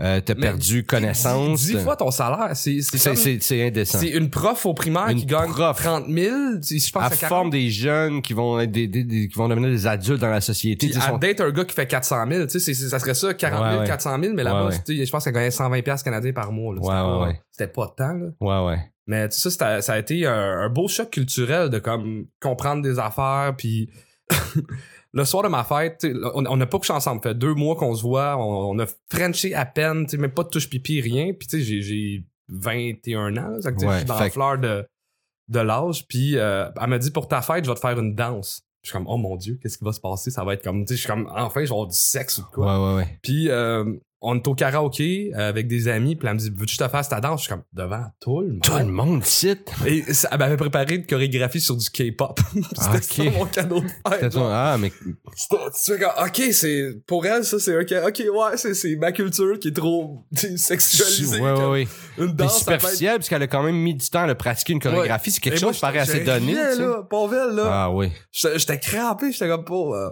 euh, 0.00 0.20
t'as 0.20 0.34
perdu 0.36 0.84
connaissance. 0.84 1.60
10, 1.66 1.78
fois 1.78 1.96
ton 1.96 2.10
salaire, 2.10 2.50
c'est 2.54 2.80
c'est 2.82 3.66
indécent. 3.66 3.98
c'est 3.98 4.08
une 4.10 4.30
prof 4.30 4.64
au 4.66 4.74
primaire 4.74 5.08
Une 5.08 5.18
qui 5.18 5.26
gagne 5.26 5.50
prof. 5.50 5.76
30 5.82 6.06
000. 6.08 6.34
tu 6.62 6.78
sais, 6.78 6.86
Je 6.86 6.92
pense 6.92 7.08
que 7.08 7.16
c'est 7.16 7.26
forme 7.26 7.50
40. 7.50 7.52
des 7.52 7.70
jeunes 7.70 8.22
qui 8.22 8.32
vont 8.32 8.60
être 8.60 8.70
des, 8.70 8.86
des- 8.86 9.02
des- 9.04 9.28
qui 9.28 9.34
vont 9.36 9.48
devenir 9.48 9.70
des 9.70 9.86
adultes 9.86 10.20
dans 10.20 10.30
la 10.30 10.40
société. 10.40 10.90
Elle 10.94 11.00
sont- 11.02 11.18
date 11.18 11.40
un 11.40 11.50
gars 11.50 11.64
qui 11.64 11.74
fait 11.74 11.86
400 11.86 12.26
000. 12.30 12.46
Tu 12.46 12.60
sais, 12.60 12.74
ça 12.74 12.98
serait 12.98 13.14
ça, 13.14 13.34
40 13.34 13.60
000, 13.60 13.72
Ouais, 13.74 13.80
ouais. 13.80 13.86
400 13.86 14.18
000. 14.22 14.34
Mais 14.34 14.44
là-bas, 14.44 14.66
Ouais, 14.66 14.70
ouais. 14.72 14.82
tu 14.86 14.96
sais, 14.98 15.04
je 15.04 15.10
pense 15.10 15.24
qu'elle 15.24 15.32
gagnait 15.32 15.50
120 15.50 15.82
piastres 15.82 16.04
canadiens 16.04 16.32
par 16.32 16.52
mois. 16.52 16.74
là. 16.74 16.80
C'était 16.82 16.92
Ouais, 16.94 17.00
pas- 17.00 17.18
ouais, 17.20 17.26
ouais. 17.26 17.40
C'était 17.50 17.72
pas 17.72 17.86
de 17.86 17.90
temps. 17.96 18.12
Là. 18.12 18.26
Ouais, 18.62 18.66
ouais. 18.70 18.78
Mais 19.08 19.28
tu 19.30 19.38
sais, 19.38 19.50
ça, 19.50 19.80
ça 19.82 19.94
a 19.94 19.98
été 19.98 20.26
un, 20.26 20.32
un 20.60 20.68
beau 20.68 20.86
choc 20.86 21.10
culturel 21.10 21.70
de 21.70 21.78
comme 21.78 22.26
comprendre 22.40 22.82
des 22.82 22.98
affaires. 22.98 23.54
Puis 23.56 23.90
le 25.12 25.24
soir 25.24 25.42
de 25.42 25.48
ma 25.48 25.64
fête, 25.64 26.06
on 26.34 26.56
n'a 26.56 26.66
pas 26.66 26.78
couché 26.78 26.92
ensemble. 26.92 27.20
Ça 27.22 27.30
fait 27.30 27.34
deux 27.34 27.54
mois 27.54 27.76
qu'on 27.76 27.94
se 27.94 28.02
voit. 28.02 28.36
On, 28.36 28.70
on 28.72 28.78
a 28.78 28.86
frenché 29.10 29.54
à 29.54 29.64
peine, 29.64 30.06
même 30.18 30.30
pas 30.32 30.44
de 30.44 30.48
touche 30.50 30.68
pipi, 30.68 31.00
rien. 31.00 31.32
Puis 31.32 31.48
tu 31.48 31.58
sais, 31.58 31.64
j'ai- 31.64 31.82
j'ai 31.82 32.24
21 32.48 33.36
ans. 33.36 33.48
Là, 33.48 33.60
ça 33.62 33.70
fait 33.70 33.76
que, 33.76 33.80
tu 33.80 33.80
sais, 33.80 33.86
Ouais, 33.86 33.92
je 33.94 33.98
suis 33.98 34.06
dans 34.06 34.14
fait 34.18 34.24
la 34.24 34.30
fleur 34.30 34.58
de, 34.58 34.86
de 35.48 35.60
l'âge. 35.60 36.06
Puis 36.08 36.36
euh, 36.36 36.68
elle 36.80 36.88
m'a 36.88 36.98
dit 36.98 37.10
pour 37.10 37.28
ta 37.28 37.40
fête, 37.42 37.64
je 37.64 37.70
vais 37.70 37.74
te 37.74 37.80
faire 37.80 37.98
une 37.98 38.14
danse. 38.14 38.62
Je 38.82 38.90
suis 38.90 38.96
comme, 38.96 39.06
oh 39.08 39.16
mon 39.16 39.36
Dieu, 39.36 39.58
qu'est-ce 39.60 39.76
qui 39.78 39.84
va 39.84 39.92
se 39.92 40.00
passer? 40.00 40.30
Ça 40.30 40.44
va 40.44 40.54
être 40.54 40.62
comme, 40.62 40.84
tu 40.84 40.88
sais, 40.88 40.94
je 40.96 41.00
suis 41.00 41.08
comme, 41.08 41.28
enfin, 41.34 41.60
je 41.60 41.66
vais 41.66 41.72
avoir 41.72 41.86
du 41.88 41.96
sexe 41.96 42.38
ou 42.38 42.44
quoi. 42.52 42.78
Ouais, 42.78 42.86
ouais, 42.94 42.96
ouais. 43.02 43.18
Puis 43.22 43.48
euh, 43.50 43.84
on 44.20 44.36
est 44.36 44.48
au 44.48 44.54
karaoké 44.54 45.30
euh, 45.36 45.48
avec 45.48 45.68
des 45.68 45.86
amis, 45.88 46.16
puis 46.16 46.26
elle 46.28 46.34
me 46.34 46.38
dit, 46.40 46.50
veux-tu 46.50 46.66
que 46.66 46.72
je 46.72 46.78
te 46.78 46.88
fasse 46.88 47.08
ta 47.08 47.20
danse? 47.20 47.40
Je 47.40 47.44
suis 47.44 47.52
comme, 47.54 47.62
devant 47.72 48.04
tout 48.20 48.40
le 48.40 48.48
monde. 48.48 48.62
Tout 48.62 48.78
le 48.78 48.84
monde 48.86 49.24
cite. 49.24 49.70
Et 49.86 50.02
ça, 50.12 50.28
elle 50.32 50.38
m'avait 50.38 50.56
préparé 50.56 50.96
une 50.96 51.06
chorégraphie 51.06 51.60
sur 51.60 51.76
du 51.76 51.88
K-pop. 51.88 52.40
C'était 52.76 52.96
Ok. 52.96 53.32
ça 53.32 53.38
mon 53.38 53.46
cadeau 53.46 53.80
de 53.80 53.86
fête. 54.10 54.36
Ah, 54.36 54.76
mais 54.80 54.92
C'était- 55.36 55.56
Tu 55.84 55.92
fais 55.92 55.98
comme, 56.00 56.26
ok, 56.26 56.42
c'est, 56.52 57.00
pour 57.06 57.24
elle, 57.26 57.44
ça, 57.44 57.58
c'est 57.60 57.78
ok, 57.78 57.94
ok, 58.08 58.22
ouais, 58.34 58.56
c'est, 58.56 58.74
c'est 58.74 58.96
ma 58.96 59.12
culture 59.12 59.58
qui 59.60 59.68
est 59.68 59.76
trop 59.76 60.24
sexualisée. 60.56 61.40
Ouais, 61.40 61.52
ouais, 61.52 61.66
ouais. 61.66 61.88
Une 62.18 62.32
danse, 62.32 62.64
peut 62.64 62.72
être- 62.72 62.82
parce 62.82 63.28
qu'elle 63.28 63.42
a 63.42 63.46
quand 63.46 63.62
même 63.62 63.76
mis 63.76 63.94
du 63.94 64.08
temps 64.10 64.22
à 64.22 64.26
le 64.26 64.34
pratiquer 64.34 64.72
une 64.72 64.80
chorégraphie. 64.80 65.30
C'est 65.30 65.40
quelque 65.40 65.60
moi, 65.62 65.72
chose 65.72 65.80
pareil 65.80 66.00
j'étais- 66.04 66.28
assez 66.30 66.40
donné. 66.40 66.54
rien, 66.54 66.74
là, 66.76 67.02
pauvre 67.08 67.34
elle, 67.34 67.54
là. 67.54 67.68
Ah 67.70 67.90
oui. 67.92 68.10
J'étais 68.32 68.58
j'étais 68.58 68.78
crampé, 68.80 69.30
j'étais 69.32 69.48
comme 69.48 69.64
pas, 69.64 69.74
euh. 69.74 70.10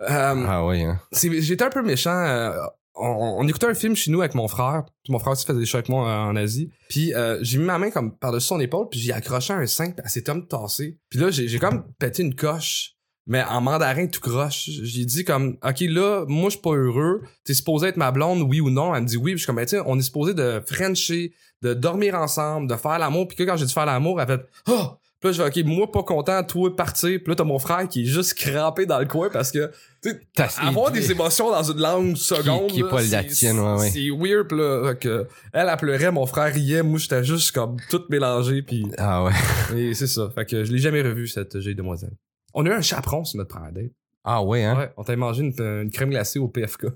Euh, 0.00 0.44
Ah 0.46 0.64
oui, 0.64 0.82
hein. 0.84 1.00
j'étais 1.12 1.64
un 1.64 1.70
peu 1.70 1.82
méchant. 1.82 2.10
euh, 2.16 2.52
on, 2.98 3.46
écoutait 3.48 3.66
un 3.66 3.74
film 3.74 3.94
chez 3.94 4.10
nous 4.10 4.20
avec 4.20 4.34
mon 4.34 4.48
frère. 4.48 4.84
Mon 5.08 5.18
frère 5.18 5.32
aussi 5.32 5.46
faisait 5.46 5.58
des 5.58 5.66
shows 5.66 5.78
avec 5.78 5.88
moi 5.88 6.08
euh, 6.08 6.30
en 6.30 6.36
Asie. 6.36 6.70
Puis 6.88 7.14
euh, 7.14 7.38
j'ai 7.42 7.58
mis 7.58 7.64
ma 7.64 7.78
main 7.78 7.90
comme 7.90 8.16
par-dessus 8.16 8.48
son 8.48 8.60
épaule, 8.60 8.88
puis 8.90 9.00
j'ai 9.00 9.12
accroché 9.12 9.52
un 9.52 9.66
sein, 9.66 9.90
puis 9.90 10.02
elle 10.04 10.10
s'est 10.10 10.22
comme 10.22 10.46
tassée. 10.46 10.98
Puis 11.10 11.18
là, 11.18 11.30
j'ai 11.30 11.58
comme 11.58 11.84
pété 11.98 12.22
une 12.22 12.34
coche, 12.34 12.96
mais 13.26 13.42
en 13.44 13.60
mandarin 13.60 14.06
tout 14.06 14.20
croche. 14.20 14.68
J'ai 14.82 15.04
dit 15.04 15.24
comme, 15.24 15.58
OK, 15.62 15.80
là, 15.80 16.24
moi, 16.26 16.46
je 16.46 16.52
suis 16.52 16.60
pas 16.60 16.74
heureux. 16.74 17.22
T'es 17.44 17.54
supposé 17.54 17.88
être 17.88 17.96
ma 17.96 18.10
blonde, 18.10 18.42
oui 18.42 18.60
ou 18.60 18.70
non? 18.70 18.94
Elle 18.94 19.02
me 19.02 19.06
dit 19.06 19.16
oui. 19.16 19.32
Puis 19.32 19.40
je 19.40 19.44
suis 19.44 19.46
comme, 19.46 19.66
sais, 19.66 19.80
on 19.86 19.98
est 19.98 20.02
supposé 20.02 20.34
de 20.34 20.62
frencher, 20.66 21.32
de 21.62 21.74
dormir 21.74 22.14
ensemble, 22.14 22.68
de 22.68 22.76
faire 22.76 22.98
l'amour. 22.98 23.28
Puis 23.28 23.36
que 23.36 23.42
quand 23.44 23.56
j'ai 23.56 23.66
dit 23.66 23.72
faire 23.72 23.86
l'amour, 23.86 24.20
elle 24.20 24.26
fait, 24.26 24.46
oh! 24.68 24.92
Puis 25.20 25.28
là, 25.30 25.32
je 25.32 25.42
fais, 25.42 25.60
OK, 25.62 25.66
moi, 25.66 25.90
pas 25.90 26.04
content, 26.04 26.42
toi, 26.44 26.74
partir. 26.76 27.18
Puis 27.18 27.28
là, 27.28 27.34
t'as 27.34 27.42
mon 27.44 27.58
frère 27.58 27.88
qui 27.88 28.02
est 28.02 28.06
juste 28.06 28.34
crampé 28.34 28.86
dans 28.86 29.00
le 29.00 29.06
coin 29.06 29.28
parce 29.30 29.50
que, 29.50 29.70
tu 30.00 30.10
sais, 30.10 30.20
avoir 30.60 30.92
des 30.92 31.10
émotions 31.10 31.50
dans 31.50 31.62
une 31.62 31.80
langue 31.80 32.16
seconde. 32.16 32.68
qui 32.68 32.80
est 32.80 32.82
là, 32.84 32.88
pas 32.88 33.02
la 33.02 33.22
c'est- 33.22 33.26
tienne, 33.28 33.58
ouais, 33.58 33.80
ouais. 33.80 33.90
C'est 33.90 34.08
weird, 34.10 34.46
pis 34.48 34.54
là. 34.54 34.90
fait 34.90 34.98
que 35.00 35.26
elle, 35.52 35.68
elle 35.68 35.76
pleurait, 35.76 36.12
mon 36.12 36.24
frère 36.26 36.52
riait, 36.54 36.82
moi, 36.84 36.98
j'étais 37.00 37.24
juste 37.24 37.50
comme 37.52 37.76
tout 37.90 38.02
mélangé, 38.10 38.62
puis 38.62 38.86
Ah 38.96 39.24
ouais. 39.24 39.32
et 39.76 39.94
c'est 39.94 40.06
ça. 40.06 40.30
Fait 40.34 40.44
que 40.44 40.62
je 40.62 40.70
l'ai 40.70 40.78
jamais 40.78 41.02
revu, 41.02 41.26
cette 41.26 41.58
jeune 41.58 41.74
demoiselle. 41.74 42.12
On 42.54 42.64
a 42.66 42.68
eu 42.68 42.72
un 42.72 42.80
chaperon 42.80 43.24
sur 43.24 43.38
notre 43.38 43.50
première 43.54 43.72
date. 43.72 43.90
Ah 44.24 44.42
ouais, 44.44 44.62
hein? 44.62 44.76
Ouais, 44.78 44.90
on 44.96 45.02
t'a 45.04 45.16
mangé 45.16 45.42
une, 45.42 45.54
une 45.60 45.90
crème 45.90 46.10
glacée 46.10 46.38
au 46.38 46.46
PFK. 46.48 46.86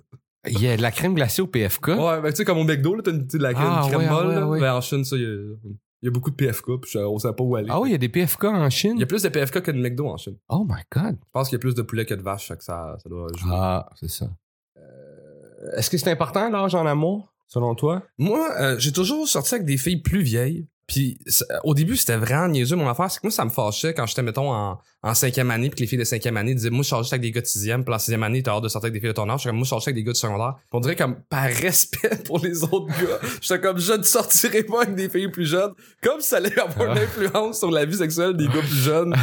Il 0.48 0.60
y 0.60 0.68
a 0.68 0.76
de 0.76 0.82
la 0.82 0.90
crème 0.92 1.14
glacée 1.14 1.42
au 1.42 1.46
PFK. 1.46 1.88
Ouais, 1.88 2.20
ben 2.20 2.30
tu 2.30 2.36
sais, 2.36 2.44
comme 2.44 2.58
au 2.58 2.64
McDo, 2.64 2.94
là, 2.94 3.02
t'as 3.04 3.10
une, 3.12 3.26
de 3.26 3.38
la 3.38 3.52
crème, 3.54 3.66
Ah, 3.68 3.84
crème 3.88 4.00
ouais, 4.00 4.08
molle, 4.08 4.26
ouais, 4.38 4.42
ouais. 4.44 4.60
Ben, 4.60 4.74
en 4.74 4.80
Chine, 4.80 5.04
ça, 5.04 5.16
il 5.16 5.22
y 5.22 5.26
a, 5.26 5.54
il 6.02 6.06
y 6.06 6.08
a 6.08 6.10
beaucoup 6.10 6.30
de 6.30 6.36
PFK, 6.36 6.80
puis 6.82 6.98
on 6.98 7.16
sait 7.18 7.32
pas 7.32 7.44
où 7.44 7.54
aller. 7.56 7.68
Ah 7.70 7.80
oui, 7.80 7.90
il 7.90 7.92
y 7.92 7.94
a 7.94 7.98
des 7.98 8.08
PFK 8.08 8.44
en 8.44 8.68
Chine? 8.70 8.94
Il 8.96 9.00
y 9.00 9.04
a 9.04 9.06
plus 9.06 9.22
de 9.22 9.28
PFK 9.28 9.60
que 9.62 9.70
de 9.70 9.78
McDo 9.78 10.08
en 10.08 10.16
Chine. 10.16 10.36
Oh 10.48 10.64
my 10.68 10.82
god. 10.92 11.16
Je 11.20 11.28
pense 11.32 11.48
qu'il 11.48 11.56
y 11.56 11.60
a 11.60 11.60
plus 11.60 11.74
de 11.74 11.82
poulet 11.82 12.04
que 12.04 12.14
de 12.14 12.22
vache, 12.22 12.48
fait 12.48 12.56
que 12.56 12.64
ça, 12.64 12.96
ça 13.02 13.08
doit 13.08 13.28
jouer. 13.36 13.50
Ah, 13.54 13.88
c'est 13.98 14.10
ça. 14.10 14.28
Euh, 14.76 15.76
Est-ce 15.76 15.88
que 15.90 15.98
c'est 15.98 16.10
important 16.10 16.48
l'âge 16.50 16.74
en 16.74 16.86
amour, 16.86 17.32
selon 17.46 17.74
toi? 17.74 18.02
Moi, 18.18 18.48
euh, 18.60 18.78
j'ai 18.78 18.92
toujours 18.92 19.28
sorti 19.28 19.54
avec 19.54 19.66
des 19.66 19.76
filles 19.76 20.02
plus 20.02 20.22
vieilles. 20.22 20.66
Puis 20.92 21.18
au 21.64 21.72
début, 21.72 21.96
c'était 21.96 22.18
vraiment 22.18 22.48
niaiseux 22.48 22.76
mon 22.76 22.86
affaire. 22.86 23.10
C'est 23.10 23.18
que 23.18 23.26
moi, 23.26 23.30
ça 23.30 23.46
me 23.46 23.50
fâchait 23.50 23.94
quand 23.94 24.04
j'étais, 24.04 24.20
mettons, 24.20 24.52
en, 24.52 24.78
en 25.02 25.14
cinquième 25.14 25.50
année, 25.50 25.70
puis 25.70 25.76
que 25.76 25.80
les 25.80 25.86
filles 25.86 25.98
de 25.98 26.04
cinquième 26.04 26.36
année 26.36 26.54
disaient, 26.54 26.68
moi, 26.68 26.82
je 26.82 26.94
juste 26.96 27.14
avec 27.14 27.22
des 27.22 27.30
gars 27.30 27.40
de 27.40 27.46
sixième, 27.46 27.82
puis 27.82 27.94
en 27.94 27.98
sixième 27.98 28.22
année, 28.22 28.42
t'as 28.42 28.52
hâte 28.52 28.62
de 28.62 28.68
sortir 28.68 28.88
avec 28.88 28.92
des 28.92 29.00
filles 29.00 29.08
de 29.08 29.14
ton 29.14 29.26
âge. 29.30 29.40
J'étais 29.40 29.48
comme, 29.48 29.56
moi, 29.56 29.66
je 29.66 29.74
avec 29.74 29.94
des 29.94 30.04
gars 30.04 30.12
de 30.12 30.16
secondaire. 30.18 30.54
Puis 30.58 30.68
on 30.74 30.80
dirait 30.80 30.96
comme, 30.96 31.16
par 31.30 31.44
respect 31.44 32.22
pour 32.26 32.40
les 32.40 32.62
autres 32.62 32.88
gars, 32.88 33.18
j'étais 33.40 33.58
comme, 33.58 33.78
je 33.78 33.92
ne 33.94 34.02
sortirai 34.02 34.64
pas 34.64 34.82
avec 34.82 34.94
des 34.94 35.08
filles 35.08 35.30
plus 35.30 35.46
jeunes, 35.46 35.72
comme 36.02 36.20
ça 36.20 36.36
allait 36.36 36.60
avoir 36.60 36.92
une 36.92 36.98
influence 36.98 37.58
sur 37.58 37.70
la 37.70 37.86
vie 37.86 37.96
sexuelle 37.96 38.36
des 38.36 38.48
gars 38.48 38.60
plus 38.60 38.82
jeunes. 38.82 39.14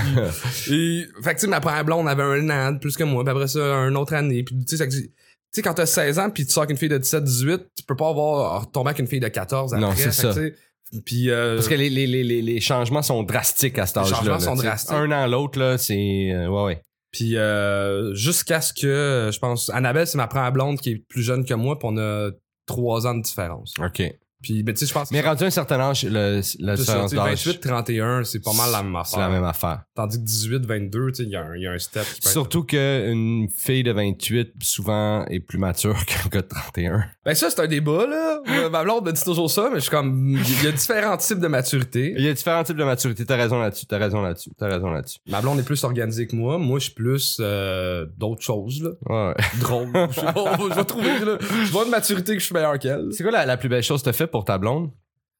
Puis, 0.63 0.73
et, 0.73 1.23
fait 1.23 1.35
que, 1.35 1.39
tu 1.39 1.41
sais, 1.41 1.47
ma 1.47 1.61
première 1.61 1.85
blonde 1.85 2.07
avait 2.07 2.23
un 2.23 2.49
an 2.49 2.71
de 2.71 2.79
plus 2.79 2.97
que 2.97 3.03
moi, 3.03 3.23
puis 3.23 3.29
après 3.31 3.47
ça, 3.47 3.59
un 3.59 3.93
autre 3.93 4.15
année. 4.15 4.41
Puis, 4.41 4.55
tu 4.65 4.75
sais, 4.75 4.87
tu 4.87 5.11
sais, 5.51 5.61
quand 5.61 5.73
t'as 5.75 5.85
16 5.85 6.19
ans 6.19 6.29
puis 6.29 6.45
tu 6.45 6.51
sors 6.51 6.63
avec 6.63 6.71
une 6.71 6.77
fille 6.77 6.89
de 6.89 6.97
17, 6.97 7.23
18, 7.23 7.61
tu 7.75 7.83
peux 7.83 7.95
pas 7.95 8.09
avoir 8.09 8.61
retomber 8.61 8.89
avec 8.89 8.99
une 8.99 9.07
fille 9.07 9.19
de 9.19 9.27
14 9.27 9.73
après. 9.73 9.85
Non, 9.85 9.93
c'est 9.95 10.11
ça. 10.11 10.33
Puis, 11.05 11.29
euh, 11.29 11.55
Parce 11.55 11.67
que 11.67 11.75
les, 11.75 11.89
les, 11.89 12.07
les, 12.07 12.23
les, 12.23 12.41
les 12.41 12.59
changements 12.61 13.01
sont 13.01 13.23
drastiques 13.23 13.77
à 13.77 13.85
cet 13.85 13.97
Les 13.97 14.01
âge-là. 14.03 14.17
changements 14.17 14.33
là, 14.33 14.39
sont 14.39 14.55
drastiques. 14.55 14.91
Un 14.95 15.11
an 15.11 15.27
l'autre, 15.27 15.59
là, 15.59 15.77
c'est... 15.77 16.31
euh, 16.31 16.47
ouais, 16.47 16.63
ouais. 16.63 16.81
Puis 17.11 17.37
euh, 17.37 18.13
jusqu'à 18.13 18.61
ce 18.61 18.73
que, 18.73 19.29
je 19.33 19.39
pense, 19.39 19.69
Annabelle, 19.71 20.05
c'est 20.07 20.17
ma 20.17 20.27
première 20.27 20.51
blonde 20.51 20.79
qui 20.79 20.91
est 20.91 21.03
plus 21.07 21.23
jeune 21.23 21.43
que 21.45 21.53
moi, 21.53 21.77
puis 21.79 21.87
on 21.91 21.97
a 21.97 22.29
trois 22.67 23.07
ans 23.07 23.15
de 23.15 23.21
différence. 23.23 23.73
OK. 23.83 24.01
Puis, 24.41 24.63
mais 24.63 24.73
tu 24.73 24.79
sais, 24.79 24.85
je 24.85 24.93
pense 24.93 25.11
Mais 25.11 25.21
rendu 25.21 25.43
à 25.43 25.47
un 25.47 25.49
certain 25.49 25.79
âge, 25.79 26.03
le, 26.09 26.41
sais, 26.41 26.57
d'âge, 26.63 26.79
28, 26.79 27.59
31, 27.59 28.23
c'est 28.23 28.39
pas 28.39 28.53
mal 28.53 28.71
la 28.71 28.83
même 28.83 28.97
c'est 29.05 29.17
la 29.17 29.25
affaire. 29.25 29.29
même 29.35 29.43
affaire. 29.43 29.81
Tandis 29.95 30.17
que 30.17 30.23
18, 30.23 30.65
22, 30.65 31.07
tu 31.11 31.15
sais, 31.15 31.23
il 31.23 31.29
y, 31.29 31.35
a 31.35 31.41
un- 31.43 31.55
il 31.55 31.63
y 31.63 31.67
a 31.67 31.71
un 31.71 31.77
step 31.77 32.03
qui 32.05 32.21
peut 32.21 32.27
être- 32.27 32.31
Surtout 32.31 32.63
qu'une 32.63 33.47
fille 33.55 33.83
de 33.83 33.91
28, 33.91 34.53
souvent, 34.61 35.25
est 35.25 35.39
plus 35.41 35.57
mature 35.57 35.95
qu'un 36.05 36.29
gars 36.29 36.41
de 36.41 36.47
31. 36.47 37.03
Ben 37.25 37.35
ça, 37.35 37.49
c'est 37.49 37.59
un 37.61 37.67
débat, 37.67 38.07
là. 38.07 38.39
Euh, 38.47 38.69
Ma 38.69 38.83
blonde 38.83 39.05
me 39.05 39.11
dit 39.11 39.23
toujours 39.23 39.51
ça, 39.51 39.69
mais 39.71 39.75
je 39.79 39.81
suis 39.81 39.91
comme... 39.91 40.37
Il 40.37 40.63
y 40.63 40.67
a 40.67 40.71
différents 40.71 41.17
types 41.17 41.39
de 41.39 41.47
maturité. 41.47 42.13
Il 42.17 42.23
y 42.23 42.29
a 42.29 42.33
différents 42.33 42.63
types 42.63 42.77
de 42.77 42.83
maturité. 42.83 43.25
T'as 43.25 43.35
raison 43.35 43.59
là-dessus. 43.59 43.85
T'as 43.87 43.97
raison 43.97 44.21
là-dessus. 44.21 44.51
T'as 44.57 44.67
raison 44.69 44.89
là-dessus. 44.89 45.19
Ma 45.27 45.41
blonde 45.41 45.59
est 45.59 45.63
plus 45.63 45.83
organisée 45.83 46.27
que 46.27 46.35
moi. 46.35 46.57
Moi, 46.57 46.79
je 46.79 46.85
suis 46.85 46.93
plus 46.93 47.37
euh, 47.41 48.05
d'autres 48.17 48.41
choses, 48.41 48.81
là. 48.81 48.91
Ouais. 49.29 49.33
Drôle. 49.59 49.89
Je 50.15 50.75
vais 50.75 50.85
trouver, 50.85 51.19
là. 51.19 51.37
Je 51.41 51.71
vois 51.71 51.83
une 51.85 51.91
maturité 51.91 52.33
que 52.33 52.39
je 52.39 52.45
suis 52.45 52.53
meilleur 52.53 52.77
qu'elle. 52.79 53.07
C'est 53.11 53.23
quoi 53.23 53.31
la, 53.31 53.45
la 53.45 53.57
plus 53.57 53.69
belle 53.69 53.83
chose 53.83 53.99
que 54.01 54.05
t'as 54.05 54.13
fait 54.13 54.27
pour 54.31 54.45
ta 54.45 54.57
blonde? 54.57 54.91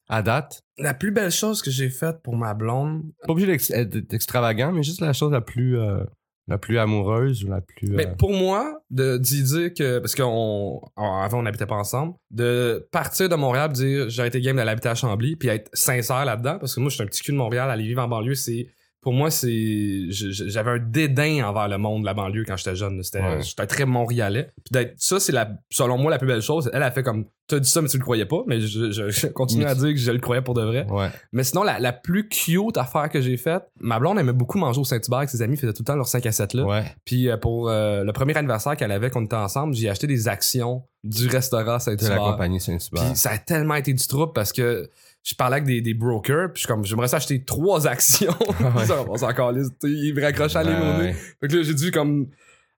À 0.08 0.22
date? 0.24 0.62
La 0.80 0.94
plus 0.96 1.12
belle 1.12 1.30
chose 1.32 1.62
que 1.62 1.70
j'ai 1.70 1.90
faite 1.90 2.22
pour 2.24 2.36
ma 2.36 2.54
blonde, 2.56 3.04
Pas 3.28 3.32
obligé 3.34 3.48
d'être 3.56 4.14
extravagant, 4.14 4.72
mais 4.72 4.82
juste 4.84 5.02
la 5.02 5.14
chose 5.14 5.32
la 5.32 5.42
plus, 5.42 5.78
euh, 5.80 6.04
la 6.48 6.58
plus 6.58 6.80
amoureuse 6.80 7.44
ou 7.44 7.48
la 7.50 7.62
plus. 7.62 7.90
Mais 7.92 8.08
euh, 8.08 8.16
pour 8.16 8.34
moi, 8.34 8.82
de 8.90 9.18
d'y 9.20 9.44
dire 9.44 9.72
que 9.72 10.00
parce 10.00 10.16
qu'on 10.16 10.82
on- 10.98 11.14
avant 11.22 11.40
on 11.40 11.44
n'habitait 11.44 11.68
pas 11.68 11.76
ensemble, 11.76 12.16
de 12.32 12.88
partir 12.92 13.30
de 13.30 13.36
Montréal, 13.36 13.72
dire 13.72 14.10
j'ai 14.10 14.26
été 14.26 14.42
game 14.42 14.56
d'aller 14.56 14.72
habiter 14.72 14.90
à 14.90 14.96
Chambly, 14.96 15.36
puis 15.36 15.50
être 15.50 15.70
sincère 15.74 16.26
là-dedans, 16.26 16.58
parce 16.58 16.74
que 16.74 16.80
moi 16.80 16.90
je 16.90 16.96
suis 16.96 17.04
un 17.04 17.08
petit 17.08 17.22
cul 17.22 17.32
de 17.34 17.38
Montréal, 17.38 17.70
aller 17.70 17.84
vivre 17.84 18.02
en 18.02 18.08
banlieue, 18.08 18.34
c'est 18.34 18.68
pour 19.02 19.14
moi 19.14 19.32
c'est 19.32 20.08
j'avais 20.10 20.72
un 20.72 20.80
dédain 20.80 21.44
envers 21.48 21.68
le 21.68 21.78
monde 21.78 22.02
de 22.02 22.06
la 22.06 22.14
banlieue 22.14 22.44
quand 22.46 22.58
j'étais 22.58 22.76
jeune. 22.76 23.02
C'était 23.04 23.20
Ouais. 23.22 23.42
j'étais 23.42 23.66
très 23.68 23.86
montréalais. 23.86 24.52
Puis 24.66 24.72
d'être 24.72 24.94
ça 24.98 25.20
c'est 25.20 25.32
la 25.32 25.50
selon 25.70 25.98
moi 25.98 26.12
la 26.12 26.18
plus 26.18 26.28
belle 26.28 26.42
chose. 26.42 26.70
Elle 26.74 26.84
a 26.84 26.92
fait 26.92 27.04
comme 27.04 27.26
t'as 27.48 27.60
dit 27.60 27.70
ça 27.70 27.82
mais 27.82 27.88
tu 27.88 27.98
le 27.98 28.04
croyais 28.04 28.26
pas, 28.26 28.44
mais 28.48 28.60
je, 28.62 28.92
je- 28.92 29.10
je 29.10 29.28
continue 29.28 29.66
à 29.66 29.74
dire 29.74 29.90
que 29.90 29.96
je 29.98 30.12
le 30.12 30.20
croyais 30.20 30.42
pour 30.42 30.54
de 30.54 30.62
vrai. 30.62 30.86
Ouais. 30.90 31.08
Mais 31.32 31.44
sinon, 31.44 31.64
la, 31.64 31.80
la 31.80 31.94
plus 31.94 32.28
cute 32.30 32.78
affaire 32.78 33.10
que 33.10 33.22
j'ai 33.22 33.38
faite, 33.38 33.64
ma 33.80 34.00
blonde 34.00 34.20
aimait 34.20 34.34
beaucoup 34.34 34.60
manger 34.60 34.80
au 34.82 34.84
Saint-Hubert 34.84 35.18
avec 35.20 35.30
ses 35.32 35.42
amis, 35.42 35.58
faisait 35.58 35.74
tout 35.74 35.82
le 35.82 35.86
temps 35.86 35.96
leurs 35.96 36.08
5 36.08 36.26
à 36.28 36.32
7 36.32 36.54
là. 36.54 36.64
Ouais. 36.66 36.84
Puis 37.06 37.28
euh, 37.30 37.38
pour 37.38 37.70
euh, 37.70 38.04
le 38.04 38.14
premier 38.14 38.38
anniversaire 38.38 38.76
qu'elle 38.78 38.92
avait, 38.92 39.10
qu'on 39.10 39.26
était 39.26 39.36
ensemble, 39.36 39.74
j'ai 39.74 39.90
acheté 39.90 40.06
des 40.06 40.28
actions 40.28 40.84
du 41.04 41.28
restaurant 41.28 41.64
De 41.64 41.72
la 41.72 41.80
Saint-Hubert. 41.80 42.18
compagnie 42.20 42.60
Saint-Hubert. 42.60 43.06
Puis 43.06 43.16
ça 43.16 43.32
a 43.32 43.38
tellement 43.40 43.76
été 43.76 43.94
du 43.94 44.06
trouble 44.06 44.34
parce 44.34 44.52
que 44.54 44.88
je 45.24 45.36
parlais 45.36 45.56
avec 45.58 45.66
des, 45.68 45.82
des 45.82 45.94
brokers, 45.94 46.48
puis 46.54 46.56
je 46.56 46.60
suis 46.62 46.68
comme, 46.68 46.86
j'aimerais 46.86 47.08
ça 47.08 47.18
acheter 47.18 47.44
trois 47.44 47.88
actions. 47.88 48.36
Ouais. 48.76 48.86
ça, 48.86 49.04
on 49.08 49.18
s'en 49.18 49.34
calisse, 49.34 49.70
ils 49.84 50.14
me 50.14 50.22
raccrochaient 50.22 50.58
à 50.60 50.64
l'émoné. 50.64 51.10
ouais. 51.10 51.14
Fait 51.42 51.48
que 51.48 51.56
là, 51.58 51.64
j'ai 51.64 51.74
dû 51.74 51.92
comme 51.92 52.28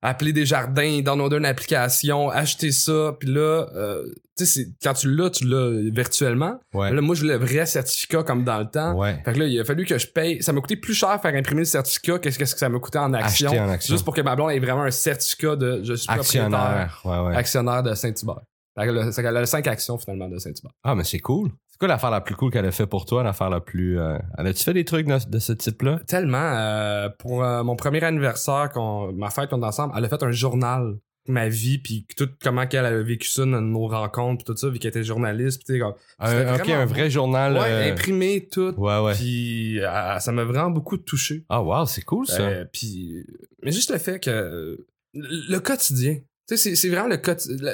appeler 0.04 0.34
des 0.34 0.46
jardins, 0.48 1.02
downloader 1.02 1.38
une 1.38 1.46
application, 1.46 2.30
acheter 2.30 2.72
ça, 2.72 3.16
puis 3.20 3.30
là, 3.30 3.68
euh, 3.76 4.04
tu 4.36 4.48
sais, 4.48 4.68
quand 4.82 4.94
tu 4.94 5.14
l'as, 5.16 5.30
tu 5.30 5.46
l'as 5.46 5.92
virtuellement. 5.94 6.60
Ouais. 6.74 6.92
Là, 6.92 7.02
moi, 7.02 7.14
je 7.14 7.22
voulais 7.22 7.38
le 7.38 7.46
vrai 7.46 7.68
certificat 7.68 8.24
comme 8.24 8.44
dans 8.44 8.58
le 8.58 8.66
temps. 8.66 8.94
Ouais. 8.98 9.22
Fait 9.24 9.34
que 9.34 9.40
là, 9.40 9.46
il 9.46 9.60
a 9.60 9.64
fallu 9.64 9.86
que 9.86 10.00
je 10.00 10.08
paye. 10.08 10.42
Ça 10.42 10.54
m'a 10.54 10.62
coûté 10.62 10.76
plus 10.76 10.96
cher 10.96 11.22
faire 11.22 11.36
imprimer 11.36 11.62
le 11.62 11.66
certificat 11.66 12.18
que 12.18 12.32
ce 12.32 12.40
que 12.40 12.46
ça 12.46 12.68
m'a 12.70 12.80
coûté 12.80 12.98
en 12.98 13.14
action. 13.14 13.50
Acheter 13.50 13.62
en 13.62 13.70
action. 13.70 13.94
Juste 13.94 14.04
pour 14.06 14.16
que 14.16 14.22
ma 14.22 14.36
blonde 14.36 14.50
ait 14.52 14.60
vraiment 14.60 14.84
un 14.84 14.92
certificat 14.92 15.56
de 15.56 15.82
je 15.84 15.94
suis 15.94 16.08
propriétaire, 16.08 16.46
Actionnaire. 16.56 17.02
Ouais, 17.06 17.20
ouais. 17.30 17.36
actionnaire 17.36 17.84
de 17.84 17.94
Saint-Hubert. 17.94 18.42
C'est 18.78 19.22
qu'elle 19.22 19.38
a 19.38 19.46
5 19.46 19.68
actions 19.68 19.98
finalement 19.98 20.30
de 20.30 20.38
Saint-Hubert. 20.38 20.72
Ah, 20.84 20.96
mais 20.96 21.04
c'est 21.04 21.20
cool. 21.20 21.50
C'est 21.70 21.78
quoi 21.78 21.88
l'affaire 21.88 22.12
la 22.12 22.22
plus 22.22 22.36
cool 22.36 22.52
qu'elle 22.52 22.66
a 22.66 22.72
fait 22.72 22.88
pour 22.88 23.06
toi, 23.06 23.24
l'affaire 23.24 23.50
la 23.50 23.60
plus. 23.62 24.00
Euh... 24.00 24.18
Elle 24.38 24.48
a-tu 24.48 24.64
fait 24.64 24.74
des 24.74 24.86
trucs 24.86 25.08
de, 25.08 25.30
de 25.30 25.40
ce 25.40 25.54
type-là? 25.54 26.00
Tellement. 26.08 26.38
euh, 26.56 27.10
pour 27.20 27.44
euh, 27.44 27.64
mon 27.64 27.76
premier 27.76 28.04
anniversaire, 28.04 28.70
ma 29.14 29.30
fête, 29.30 29.52
on 29.54 29.62
est 29.62 29.66
ensemble, 29.66 29.94
elle 29.98 30.06
a 30.06 30.10
fait 30.10 30.24
un 30.24 30.32
journal 30.32 30.98
ma 31.28 31.48
vie 31.50 31.78
puis 31.78 32.08
tout 32.18 32.28
comment 32.42 32.66
qu'elle 32.66 32.84
avait 32.84 33.04
vécu 33.04 33.30
ça 33.30 33.44
dans 33.46 33.62
nos 33.62 33.86
rencontres 33.88 34.44
puis 34.44 34.52
tout 34.54 34.58
ça 34.60 34.70
vu 34.70 34.80
qu'elle 34.80 34.90
était 34.90 35.04
journaliste 35.04 35.62
puis 35.68 35.78
comme 35.78 35.94
Un, 36.18 36.48
un 36.48 36.86
vrai 36.88 37.12
journal. 37.12 37.54
ouais 37.54 37.60
euh, 37.64 37.92
imprimé 37.94 38.48
tout 38.52 38.74
Ouais, 38.76 39.00
ouais. 39.00 39.14
puis 39.14 39.80
ça 40.20 40.32
m'a 40.32 40.44
vraiment 40.44 40.72
beaucoup 40.72 40.98
touché 40.98 41.46
Ah, 41.48 41.62
wow, 41.62 41.86
c'est 41.86 42.02
cool 42.02 42.26
ça. 42.26 42.66
Puis, 42.74 43.24
mais 43.62 43.72
juste 43.72 43.92
le 43.92 44.00
fait 44.00 44.20
que 44.20 44.84
le 45.14 45.58
quotidien, 45.60 46.16
tu 46.16 46.24
sais, 46.48 46.58
c'est- 46.58 46.76
c'est 46.76 46.90
vraiment 46.90 47.08
le 47.10 47.18
quotidien. 47.18 47.72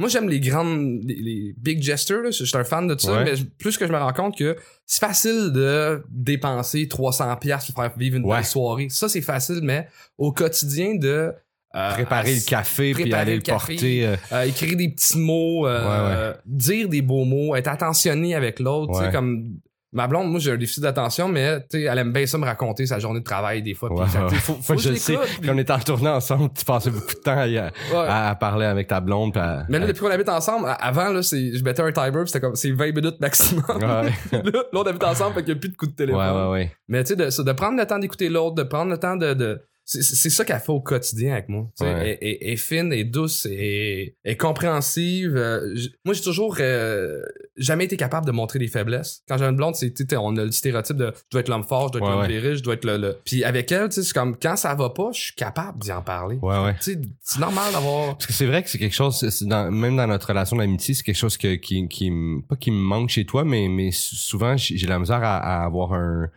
Moi, 0.00 0.08
j'aime 0.08 0.28
les 0.28 0.40
grandes, 0.40 1.00
les, 1.04 1.14
les 1.14 1.54
big 1.56 1.82
gestures, 1.82 2.22
là. 2.22 2.30
Je 2.30 2.42
suis 2.44 2.56
un 2.56 2.64
fan 2.64 2.86
de 2.88 2.98
ça, 2.98 3.12
Ouais. 3.12 3.24
mais 3.24 3.32
plus 3.58 3.76
que 3.78 3.86
je 3.86 3.92
me 3.92 3.98
rends 3.98 4.12
compte 4.12 4.36
que 4.36 4.56
c'est 4.86 5.00
facile 5.00 5.50
de 5.52 6.02
dépenser 6.10 6.88
300 6.88 7.36
pièces 7.36 7.66
pour 7.70 7.82
faire 7.82 7.92
vivre 7.96 8.16
une 8.16 8.24
Ouais. 8.24 8.36
belle 8.36 8.44
soirée. 8.46 8.88
Ça, 8.88 9.08
c'est 9.08 9.20
facile, 9.20 9.60
mais 9.62 9.86
au 10.18 10.32
quotidien 10.32 10.94
de 10.96 11.32
euh, 11.76 11.92
Préparer 11.92 12.34
le 12.34 12.40
café 12.44 12.92
puis 12.94 13.02
préparer 13.04 13.22
aller 13.22 13.34
le 13.36 13.42
café. 13.42 13.74
porter. 13.74 14.06
euh, 14.06 14.16
euh, 14.32 14.42
écrire 14.42 14.76
des 14.76 14.88
petits 14.88 15.18
mots, 15.18 15.68
euh, 15.68 16.34
dire 16.44 16.88
des 16.88 17.00
beaux 17.00 17.24
mots, 17.24 17.54
être 17.54 17.68
attentionné 17.68 18.34
avec 18.34 18.58
l'autre, 18.58 18.92
tu 18.94 18.98
sais, 18.98 19.04
Ouais. 19.06 19.12
comme 19.12 19.58
ma 19.92 20.06
blonde, 20.06 20.30
moi 20.30 20.38
j'ai 20.38 20.52
un 20.52 20.56
déficit 20.56 20.82
d'attention, 20.82 21.28
mais 21.28 21.60
tu 21.62 21.78
sais, 21.78 21.82
elle 21.82 21.98
aime 21.98 22.12
bien 22.12 22.24
ça 22.26 22.38
me 22.38 22.44
raconter 22.44 22.86
sa 22.86 22.98
journée 22.98 23.18
de 23.20 23.24
travail 23.24 23.62
des 23.62 23.74
fois. 23.74 23.92
ouais. 23.92 24.06
faut, 24.36 24.74
que 24.74 24.80
je 24.80 24.90
je 24.90 24.94
sais, 24.94 25.16
puis- 25.40 25.50
on 25.50 25.58
était 25.58 25.72
en 25.72 25.78
tournée 25.80 26.08
ensemble, 26.10 26.50
tu 26.56 26.64
passais 26.64 26.90
beaucoup 26.90 27.12
de 27.14 27.20
temps 27.20 27.38
à, 27.38 27.46
ouais. 27.46 27.70
à 27.92 28.34
parler 28.38 28.66
avec 28.66 28.86
ta 28.88 29.00
blonde. 29.00 29.36
à- 29.36 29.64
Mais 29.68 29.78
là, 29.78 29.86
depuis 29.86 30.00
qu'on 30.00 30.10
habite 30.10 30.28
ensemble, 30.28 30.68
avant, 30.78 31.08
là, 31.08 31.20
je 31.22 31.64
mettais 31.64 31.82
un 31.82 31.92
timer, 31.92 32.10
puis 32.22 32.26
c'était 32.26 32.40
comme, 32.40 32.54
c'est 32.54 32.70
20 32.70 32.94
minutes 32.94 33.20
maximum. 33.20 33.64
Ouais. 33.76 34.12
là, 34.32 34.62
on 34.72 34.82
habite 34.82 35.04
ensemble, 35.04 35.34
fait 35.34 35.42
qu'il 35.44 35.54
n'y 35.54 35.58
a 35.58 35.60
plus 35.60 35.68
de 35.70 35.76
coups 35.76 35.90
de 35.92 35.96
téléphone. 35.96 36.36
ouais, 36.46 36.50
ouais. 36.52 36.72
Mais 36.88 37.02
tu 37.04 37.14
sais, 37.14 37.16
de, 37.16 37.42
de 37.42 37.52
prendre 37.52 37.78
le 37.78 37.86
temps 37.86 37.98
d'écouter 37.98 38.28
l'autre, 38.28 38.54
de 38.54 38.62
prendre 38.62 38.90
le 38.90 38.98
temps 38.98 39.16
de, 39.16 39.34
de 39.34 39.60
c'est 40.02 40.14
c'est 40.14 40.30
ça 40.30 40.44
qu'elle 40.44 40.60
fait 40.60 40.70
au 40.70 40.80
quotidien 40.80 41.32
avec 41.32 41.48
moi. 41.48 41.68
Ouais. 41.80 42.18
Elle, 42.22 42.52
est 42.52 42.56
fine, 42.56 42.92
elle 42.92 42.98
est 43.00 43.04
douce, 43.04 43.44
elle 43.46 43.52
est, 43.58 44.14
elle 44.22 44.32
est 44.32 44.36
compréhensive. 44.36 45.34
Euh, 45.36 45.74
moi, 46.04 46.14
j'ai 46.14 46.22
toujours 46.22 46.56
euh, 46.60 47.22
jamais 47.56 47.86
été 47.86 47.96
capable 47.96 48.24
de 48.26 48.30
montrer 48.30 48.58
des 48.60 48.68
faiblesses. 48.68 49.22
Quand 49.28 49.36
j'ai 49.36 49.44
une 49.44 49.56
blonde, 49.56 49.74
sais, 49.74 49.92
on 50.16 50.36
a 50.36 50.44
le 50.44 50.52
stéréotype 50.52 50.96
de 50.96 51.12
je 51.16 51.22
dois 51.32 51.40
être 51.40 51.48
l'homme 51.48 51.64
fort, 51.64 51.88
je 51.88 51.98
dois 51.98 52.00
être 52.00 52.06
Ouais, 52.16 52.28
l'homme 52.28 52.44
ouais. 52.44 52.56
je 52.56 52.62
dois 52.62 52.74
être 52.74 52.84
le, 52.84 52.96
le- 52.98 53.16
Puis 53.24 53.42
avec 53.42 53.72
elle, 53.72 53.90
c'est 53.90 54.12
comme 54.12 54.36
quand 54.36 54.56
ça 54.56 54.74
va 54.74 54.90
pas, 54.90 55.10
je 55.12 55.20
suis 55.20 55.34
capable 55.34 55.78
d'y 55.80 55.90
en 55.92 56.02
parler. 56.02 56.38
C'est 56.80 56.98
normal 57.40 57.72
d'avoir. 57.72 58.14
Parce 58.16 58.26
que 58.26 58.32
c'est 58.32 58.46
vrai 58.46 58.62
que 58.62 58.70
c'est 58.70 58.78
quelque 58.78 58.94
chose, 58.94 59.20
dans- 59.42 59.70
même 59.72 59.96
dans 59.96 60.06
notre 60.06 60.28
relation 60.28 60.56
d'amitié, 60.56 60.94
c'est 60.94 61.02
quelque 61.02 61.16
chose 61.16 61.36
que, 61.36 61.56
qui, 61.56 61.88
qui, 61.88 62.12
pas 62.48 62.56
qui 62.56 62.70
me 62.70 62.76
manque 62.80 63.10
chez 63.10 63.24
toi, 63.24 63.44
mais, 63.44 63.68
mais 63.68 63.90
sou- 63.90 64.14
souvent, 64.16 64.56
j'ai 64.56 64.76
j'ai 64.76 64.86
la 64.86 64.98
misère 64.98 65.22
à, 65.22 65.36
à 65.38 65.64
avoir 65.64 65.92
un, 65.94 66.28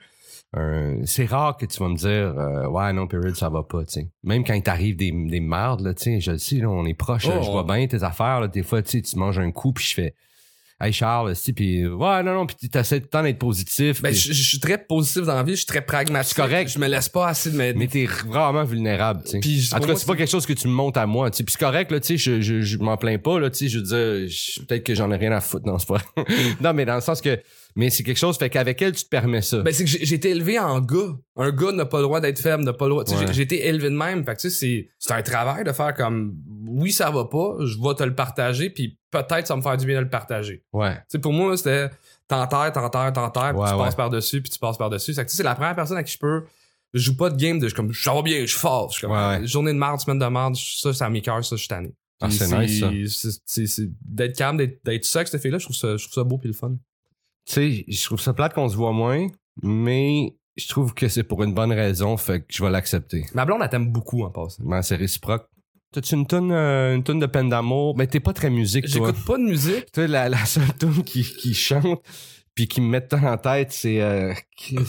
un- 0.54 1.06
c'est 1.06 1.26
rare 1.26 1.58
que 1.58 1.66
tu 1.66 1.80
vas 1.80 1.90
me 1.90 1.96
dire, 1.96 2.10
euh, 2.38 2.68
ouais, 2.68 2.94
non, 2.94 3.08
Period, 3.08 3.36
ça 3.36 3.50
va 3.50 3.64
pas, 3.64 3.84
tu 3.86 3.94
sais. 3.94 4.08
Même 4.24 4.44
quand 4.44 4.54
il 4.54 4.62
t'arrive 4.64 4.96
des, 4.96 5.12
des 5.12 5.40
merdes, 5.40 5.82
là, 5.82 5.94
tu 5.94 6.04
sais, 6.04 6.20
je 6.20 6.32
le 6.32 6.38
sais, 6.38 6.58
là, 6.58 6.70
on 6.70 6.86
est 6.86 6.94
proches, 6.94 7.28
là, 7.28 7.38
Oh, 7.40 7.44
je 7.44 7.50
vois 7.52 7.64
bien 7.64 7.86
tes 7.88 8.04
affaires, 8.04 8.40
là, 8.40 8.48
des 8.48 8.64
fois, 8.64 8.82
tu 8.82 9.02
tu 9.02 9.18
manges 9.18 9.40
un 9.40 9.52
coup, 9.52 9.74
puis 9.74 9.84
je 9.86 9.94
fais, 9.96 10.14
hey, 10.80 10.92
Charles, 10.94 11.36
si, 11.36 11.54
puis 11.54 11.88
ouais, 11.88 12.24
non, 12.24 12.34
non, 12.36 12.46
puis 12.46 12.70
t'essaies 12.70 13.00
tout 13.00 13.06
le 13.06 13.10
temps 13.10 13.24
d'être 13.24 13.40
positif. 13.40 14.02
Ben, 14.02 14.14
je, 14.14 14.34
je 14.34 14.44
suis 14.44 14.60
très 14.60 14.78
positif 14.78 15.24
dans 15.24 15.34
la 15.36 15.44
vie, 15.44 15.52
je 15.54 15.58
suis 15.58 15.66
très 15.66 15.82
pragmatique. 15.82 16.34
C'est 16.36 16.42
correct. 16.42 16.70
Je 16.70 16.78
me 16.78 16.88
laisse 16.88 17.10
pas 17.10 17.28
assez 17.30 17.50
de 17.52 17.58
m'aider. 17.58 17.80
mais 17.80 17.88
t'es 17.88 18.06
vraiment 18.06 18.64
vulnérable, 18.64 19.24
tu 19.26 19.42
sais. 19.42 19.76
En 19.76 19.80
tout 19.80 19.88
cas, 19.88 19.96
c'est 19.96 20.06
pas 20.06 20.16
quelque 20.16 20.30
chose 20.30 20.46
que 20.46 20.54
tu 20.54 20.68
me 20.68 20.74
montes 20.74 20.98
à 20.98 21.06
moi, 21.08 21.32
tu 21.32 21.38
sais. 21.38 21.44
Puis 21.44 21.54
c'est 21.58 21.66
correct, 21.66 21.90
là, 21.92 22.00
tu 22.00 22.08
sais, 22.08 22.18
je, 22.18 22.42
je, 22.42 22.62
je 22.62 22.78
m'en 22.78 22.98
plains 22.98 23.18
pas, 23.18 23.40
là, 23.40 23.50
tu 23.50 23.58
sais, 23.60 23.68
je 23.70 23.80
veux 23.80 23.86
dire, 23.86 24.30
peut-être 24.68 24.84
que 24.84 24.94
j'en 24.94 25.10
ai 25.12 25.16
rien 25.16 25.32
à 25.32 25.42
foutre, 25.42 25.66
non, 25.66 25.80
c'est 25.80 25.88
pas 25.88 26.02
Non, 26.62 26.74
mais 26.74 26.86
dans 26.86 26.96
le 26.96 27.02
sens 27.02 27.22
que, 27.22 27.40
mais 27.76 27.90
c'est 27.90 28.04
quelque 28.04 28.18
chose, 28.18 28.38
fait 28.38 28.50
qu'avec 28.50 28.82
elle, 28.82 28.94
tu 28.94 29.04
te 29.04 29.10
permets 29.10 29.42
ça. 29.42 29.62
Ben, 29.62 29.74
c'est 29.74 29.84
que 29.84 29.90
j'ai 29.90 30.14
été 30.16 30.30
élevé 30.30 30.60
en 30.60 30.80
gars. 30.80 31.16
Un 31.36 31.52
gars 31.52 31.72
n'a 31.72 31.86
pas 31.86 31.98
le 31.98 32.04
droit 32.04 32.20
d'être 32.22 32.40
faible, 32.40 32.64
n'a 32.64 32.74
pas 32.74 32.86
le 32.86 32.92
droit. 32.92 33.04
Tu 33.04 33.14
Ouais. 33.16 33.26
j'ai- 33.34 33.42
été 33.42 33.66
élevé 33.68 33.90
de 33.90 33.96
même. 33.96 34.24
Fait 34.26 34.36
que, 34.36 34.42
tu 34.42 34.50
sais, 34.50 34.90
c'est, 35.00 35.14
un 35.14 35.22
travail 35.22 35.64
de 35.64 35.72
faire 35.72 35.94
comme, 35.94 36.36
oui, 36.68 36.92
ça 36.92 37.10
va 37.12 37.26
pas, 37.26 37.56
je 37.66 37.78
vais 37.82 37.96
te 37.96 38.04
le 38.04 38.14
partager, 38.16 38.70
puis 38.70 38.98
peut-être 39.12 39.48
ça 39.48 39.54
va 39.54 39.58
me 39.58 39.62
faire 39.64 39.78
du 39.78 39.86
bien 39.86 39.98
de 39.98 40.04
le 40.04 40.10
partager. 40.10 40.64
ouais. 40.74 40.96
Tu 40.96 41.02
sais, 41.10 41.20
pour 41.20 41.34
moi, 41.34 41.56
c'était 41.58 41.90
t'enterres, 42.28 42.72
t'enterres, 42.72 43.14
t'enterres, 43.14 43.52
puis 43.54 43.60
Ouais, 43.62 43.70
tu 43.70 43.76
ouais. 43.76 43.84
passes 43.84 43.96
par-dessus, 43.96 44.42
puis 44.42 44.50
tu 44.52 44.60
passes 44.60 44.78
par-dessus. 44.78 45.14
Fait 45.14 45.24
que, 45.24 45.30
tu 45.30 45.32
sais, 45.32 45.38
c'est 45.38 45.44
la 45.44 45.56
première 45.56 45.76
personne 45.76 45.98
à 45.98 46.04
qui 46.04 46.14
je 46.14 46.20
peux. 46.20 46.44
Je 46.94 47.00
joue 47.02 47.18
pas 47.18 47.30
de 47.32 47.36
game 47.38 47.58
de 47.58 47.64
je 47.68 47.70
suis 47.70 47.76
comme, 47.76 47.92
va 47.92 48.22
bien, 48.22 48.42
je 48.42 48.46
suis 48.46 48.60
fort. 48.60 48.92
Je 48.92 49.02
comme, 49.06 49.46
journée 49.48 49.74
de 49.74 49.78
marde, 49.78 50.00
semaine 50.00 50.20
de 50.20 50.26
marde, 50.28 50.56
ça, 50.56 50.94
ça 50.94 51.10
m'écoeure, 51.10 51.44
ça, 51.44 51.56
je 51.56 51.62
suis 51.62 51.68
tanné. 51.68 51.92
Ah, 52.22 52.28
Puis 52.28 52.38
c'est 52.38 52.58
nice, 52.58 52.80
ça. 52.80 53.82
D'être 54.06 54.38
calme, 54.38 54.58
d'être, 54.58 54.80
d'être 54.86 55.04
ça 55.04 55.20
avec 55.20 55.28
cette 55.28 55.42
fille-là, 55.42 55.58
je 55.58 55.66
trouve 55.66 55.76
ça, 55.76 55.98
je 55.98 56.04
trouve 56.04 56.14
ça 56.14 56.24
beau 56.24 56.38
puis 56.38 56.48
le 56.48 56.54
fun. 56.54 56.76
Tu 57.46 57.54
sais, 57.54 57.86
je 57.88 58.06
trouve 58.06 58.20
ça 58.20 58.34
plate 58.34 58.54
qu'on 58.54 58.70
se 58.70 58.76
voit 58.76 58.94
moins, 58.94 59.28
mais 59.62 60.36
je 60.56 60.68
trouve 60.68 60.94
que 60.94 61.08
c'est 61.08 61.24
pour 61.24 61.44
une 61.44 61.54
bonne 61.54 61.74
raison, 61.74 62.16
fait 62.18 62.42
que 62.42 62.46
je 62.50 62.64
vais 62.64 62.70
l'accepter. 62.70 63.26
Ma 63.34 63.46
blonde, 63.46 63.62
elle 63.64 63.70
t'aime 63.70 63.92
beaucoup 63.92 64.24
en 64.24 64.30
passant. 64.30 64.64
Ben, 64.64 64.82
c'est 64.82 64.96
réciproque. 64.96 65.48
T'as-tu 65.92 66.16
une 66.16 66.26
tonne, 66.26 66.52
euh, 66.52 66.96
une 66.96 67.04
tonne 67.04 67.20
de 67.20 67.26
peine 67.28 67.50
d'amour? 67.50 67.96
Mais 67.98 68.08
t'es 68.08 68.20
pas 68.20 68.34
très 68.34 68.50
musique, 68.50 68.86
toi. 68.86 69.08
J'écoute 69.10 69.26
pas 69.26 69.38
de 69.38 69.44
musique. 69.44 69.86
Tu 69.92 70.02
sais, 70.02 70.08
la, 70.08 70.28
la 70.30 70.44
seule 70.46 70.76
tune 70.80 71.04
qui, 71.04 71.24
qui 71.24 71.54
chante 71.54 72.02
puis 72.56 72.68
qui 72.68 72.82
me 72.82 72.88
met 72.88 73.02
tant 73.02 73.24
en 73.24 73.38
tête, 73.38 73.72
c'est... 73.72 74.00
Euh, 74.02 74.32
I 74.62 74.76
tune. 74.76 74.84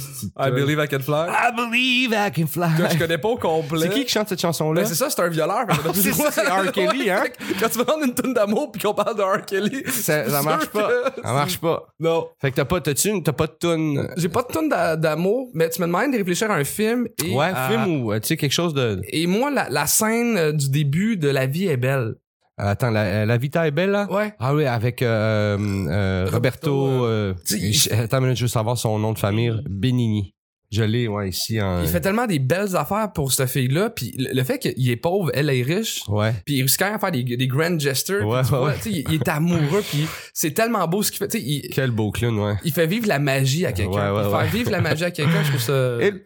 believe 0.55 0.79
I 0.79 0.87
can 0.87 1.00
fly. 1.00 1.27
I 1.31 1.50
believe 1.57 2.12
I 2.12 2.31
can 2.31 2.46
fly. 2.46 2.68
que 2.77 2.92
je 2.92 2.98
connais 2.98 3.16
pas 3.18 3.29
au 3.31 3.37
complet. 3.38 3.81
C'est 3.88 3.88
qui 3.90 4.05
qui 4.05 4.12
chante 4.12 4.29
cette 4.29 4.40
chanson-là? 4.40 4.83
Ben, 4.83 4.87
c'est 4.87 4.94
ça, 4.94 5.09
c'est 5.09 5.22
un 5.22 5.29
violeur. 5.29 5.64
fait 5.70 5.83
qu'on 5.83 5.88
a 5.88 5.92
plus 5.92 6.03
c'est 6.31 6.42
R. 6.42 6.72
Kelly, 6.72 7.11
hein? 7.11 7.24
Quand 7.59 7.68
tu 7.70 7.79
me 7.79 7.85
demandes 7.85 8.03
une 8.07 8.14
tonne 8.14 8.35
d'amour 8.35 8.70
puis 8.70 8.83
qu'on 8.83 8.92
parle 8.94 9.16
de 9.16 9.22
R. 9.22 9.44
Kelly. 9.46 9.83
ça, 9.90 10.42
marche 10.42 10.66
pas. 10.66 10.90
Ça 11.22 11.33
marche 11.33 11.59
pas. 11.59 11.87
Non. 11.98 12.29
Fait 12.40 12.50
que 12.50 12.57
t'as 12.57 12.64
pas, 12.66 12.81
t'as-tu 12.81 13.09
une- 13.09 13.22
t'as 13.22 13.33
pas 13.33 13.46
de 13.46 13.57
tune... 13.59 14.09
J'ai 14.16 14.29
pas 14.29 14.42
de 14.42 14.48
tonne 14.48 14.68
d'a- 14.68 14.96
d'amour, 14.96 15.48
mais 15.55 15.70
tu 15.70 15.81
me 15.81 15.87
demandes 15.87 16.12
de 16.12 16.18
réfléchir 16.18 16.50
à 16.50 16.57
un 16.57 16.64
film. 16.64 17.09
Et, 17.24 17.35
Ouais, 17.35 17.50
euh, 17.57 17.68
film 17.68 18.03
ou, 18.03 18.12
euh, 18.12 18.20
tu 18.20 18.29
sais, 18.29 18.37
quelque 18.37 18.53
chose 18.53 18.74
de... 18.74 19.00
Et 19.09 19.27
moi, 19.27 19.50
la, 19.50 19.68
la 19.70 19.87
scène 19.87 20.37
euh, 20.37 20.53
du 20.53 20.68
début 20.68 21.16
de 21.16 21.29
La 21.29 21.46
vie 21.46 21.66
est 21.68 21.77
belle. 21.79 22.14
Attends, 22.56 22.90
la, 22.90 23.26
la 23.26 23.36
Vita 23.36 23.66
est 23.66 23.72
belle, 23.72 23.90
là? 23.90 24.06
Ouais. 24.10 24.32
Ah 24.38 24.54
oui, 24.54 24.64
avec 24.64 25.02
euh, 25.02 25.58
euh, 25.88 26.28
Roberto. 26.32 26.72
Roberto, 26.84 27.04
euh, 27.06 27.34
je- 27.50 27.92
attends 27.92 28.20
minute, 28.20 28.36
je 28.36 28.44
veux 28.44 28.48
savoir 28.48 28.78
son 28.78 28.98
nom 28.98 29.12
de 29.12 29.18
famille. 29.18 29.52
Benigni. 29.68 30.34
Je 30.70 30.83
l'ai, 30.83 31.07
ouais, 31.07 31.29
ici 31.29 31.61
en. 31.61 31.83
Il 31.83 31.88
fait 31.88 32.00
tellement 32.00 32.27
des 32.27 32.38
belles 32.38 32.74
affaires 32.74 33.12
pour 33.12 33.33
cette 33.33 33.48
fille-là. 33.48 33.90
Puis 33.90 34.14
le, 34.18 34.35
le 34.35 34.44
fait 34.44 34.59
qu'il 34.59 34.90
est 34.90 34.96
pauvre, 34.96 35.31
elle 35.35 35.50
est 35.50 35.62
riche. 35.62 36.03
Ouais. 36.09 36.33
Puis 36.44 36.57
il 36.57 36.61
réussit 36.61 36.79
quand 36.79 36.87
même 36.87 36.96
à 36.96 36.98
faire 36.98 37.12
des, 37.12 37.22
des 37.22 37.46
grand 37.46 37.79
gestures. 37.79 38.27
Ouais, 38.27 38.40
ouais, 38.50 38.72
il, 38.87 39.05
il 39.09 39.14
est 39.14 39.29
amoureux. 39.29 39.83
Puis 39.88 40.07
c'est 40.33 40.53
tellement 40.53 40.87
beau 40.88 41.03
ce 41.03 41.12
qu'il 41.12 41.18
fait. 41.18 41.29
Tu 41.29 41.38
sais, 41.38 41.44
il, 41.44 41.68
Quel 41.72 41.90
beau 41.92 42.11
clown, 42.11 42.38
ouais. 42.38 42.55
il 42.64 42.72
fait 42.72 42.87
vivre 42.87 43.07
la 43.07 43.18
magie 43.18 43.66
à 43.66 43.72
quelqu'un. 43.72 44.12
Ouais, 44.12 44.16
ouais, 44.16 44.22
Puis 44.22 44.31
faire 44.31 44.40
ouais. 44.40 44.48
vivre 44.48 44.70
la 44.70 44.81
magie 44.81 45.05
à 45.05 45.11
quelqu'un, 45.11 45.42
je 45.44 45.48
trouve 45.50 45.61
ça. 45.61 45.96
El 46.00 46.22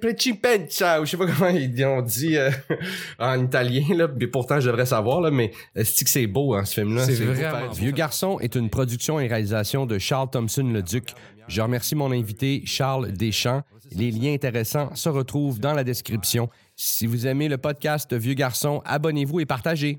principessa, 0.00 1.00
ou 1.00 1.04
je 1.04 1.10
sais 1.10 1.16
pas 1.16 1.26
comment 1.26 1.50
ils 1.50 1.84
ont 1.84 2.02
dit 2.02 2.36
euh, 2.36 2.50
en 3.18 3.42
italien, 3.44 3.84
là, 3.94 4.08
mais 4.18 4.26
pourtant 4.26 4.60
je 4.60 4.66
devrais 4.68 4.86
savoir, 4.86 5.20
là, 5.20 5.30
mais 5.30 5.52
est-ce 5.74 6.04
que 6.04 6.10
c'est 6.10 6.26
beau, 6.26 6.54
hein, 6.54 6.64
ce 6.64 6.74
film-là? 6.80 7.04
C'est 7.04 7.14
vraiment 7.14 7.66
beau. 7.68 7.72
Vieux 7.74 7.92
Garçon 7.92 8.38
est 8.40 8.54
une 8.54 8.70
production 8.70 9.20
et 9.20 9.26
réalisation 9.26 9.86
de 9.86 9.98
Charles 9.98 10.30
Thompson-le-Duc. 10.30 11.14
Je 11.48 11.62
remercie 11.62 11.94
mon 11.94 12.10
invité, 12.10 12.62
Charles 12.66 13.12
Deschamps. 13.12 13.62
Les 13.92 14.10
liens 14.10 14.34
intéressants 14.34 14.94
se 14.94 15.08
retrouvent 15.08 15.60
dans 15.60 15.72
la 15.72 15.84
description. 15.84 16.48
Si 16.74 17.06
vous 17.06 17.26
aimez 17.26 17.48
le 17.48 17.58
podcast 17.58 18.12
Vieux 18.14 18.34
Garçon, 18.34 18.82
abonnez-vous 18.84 19.40
et 19.40 19.46
partagez. 19.46 19.98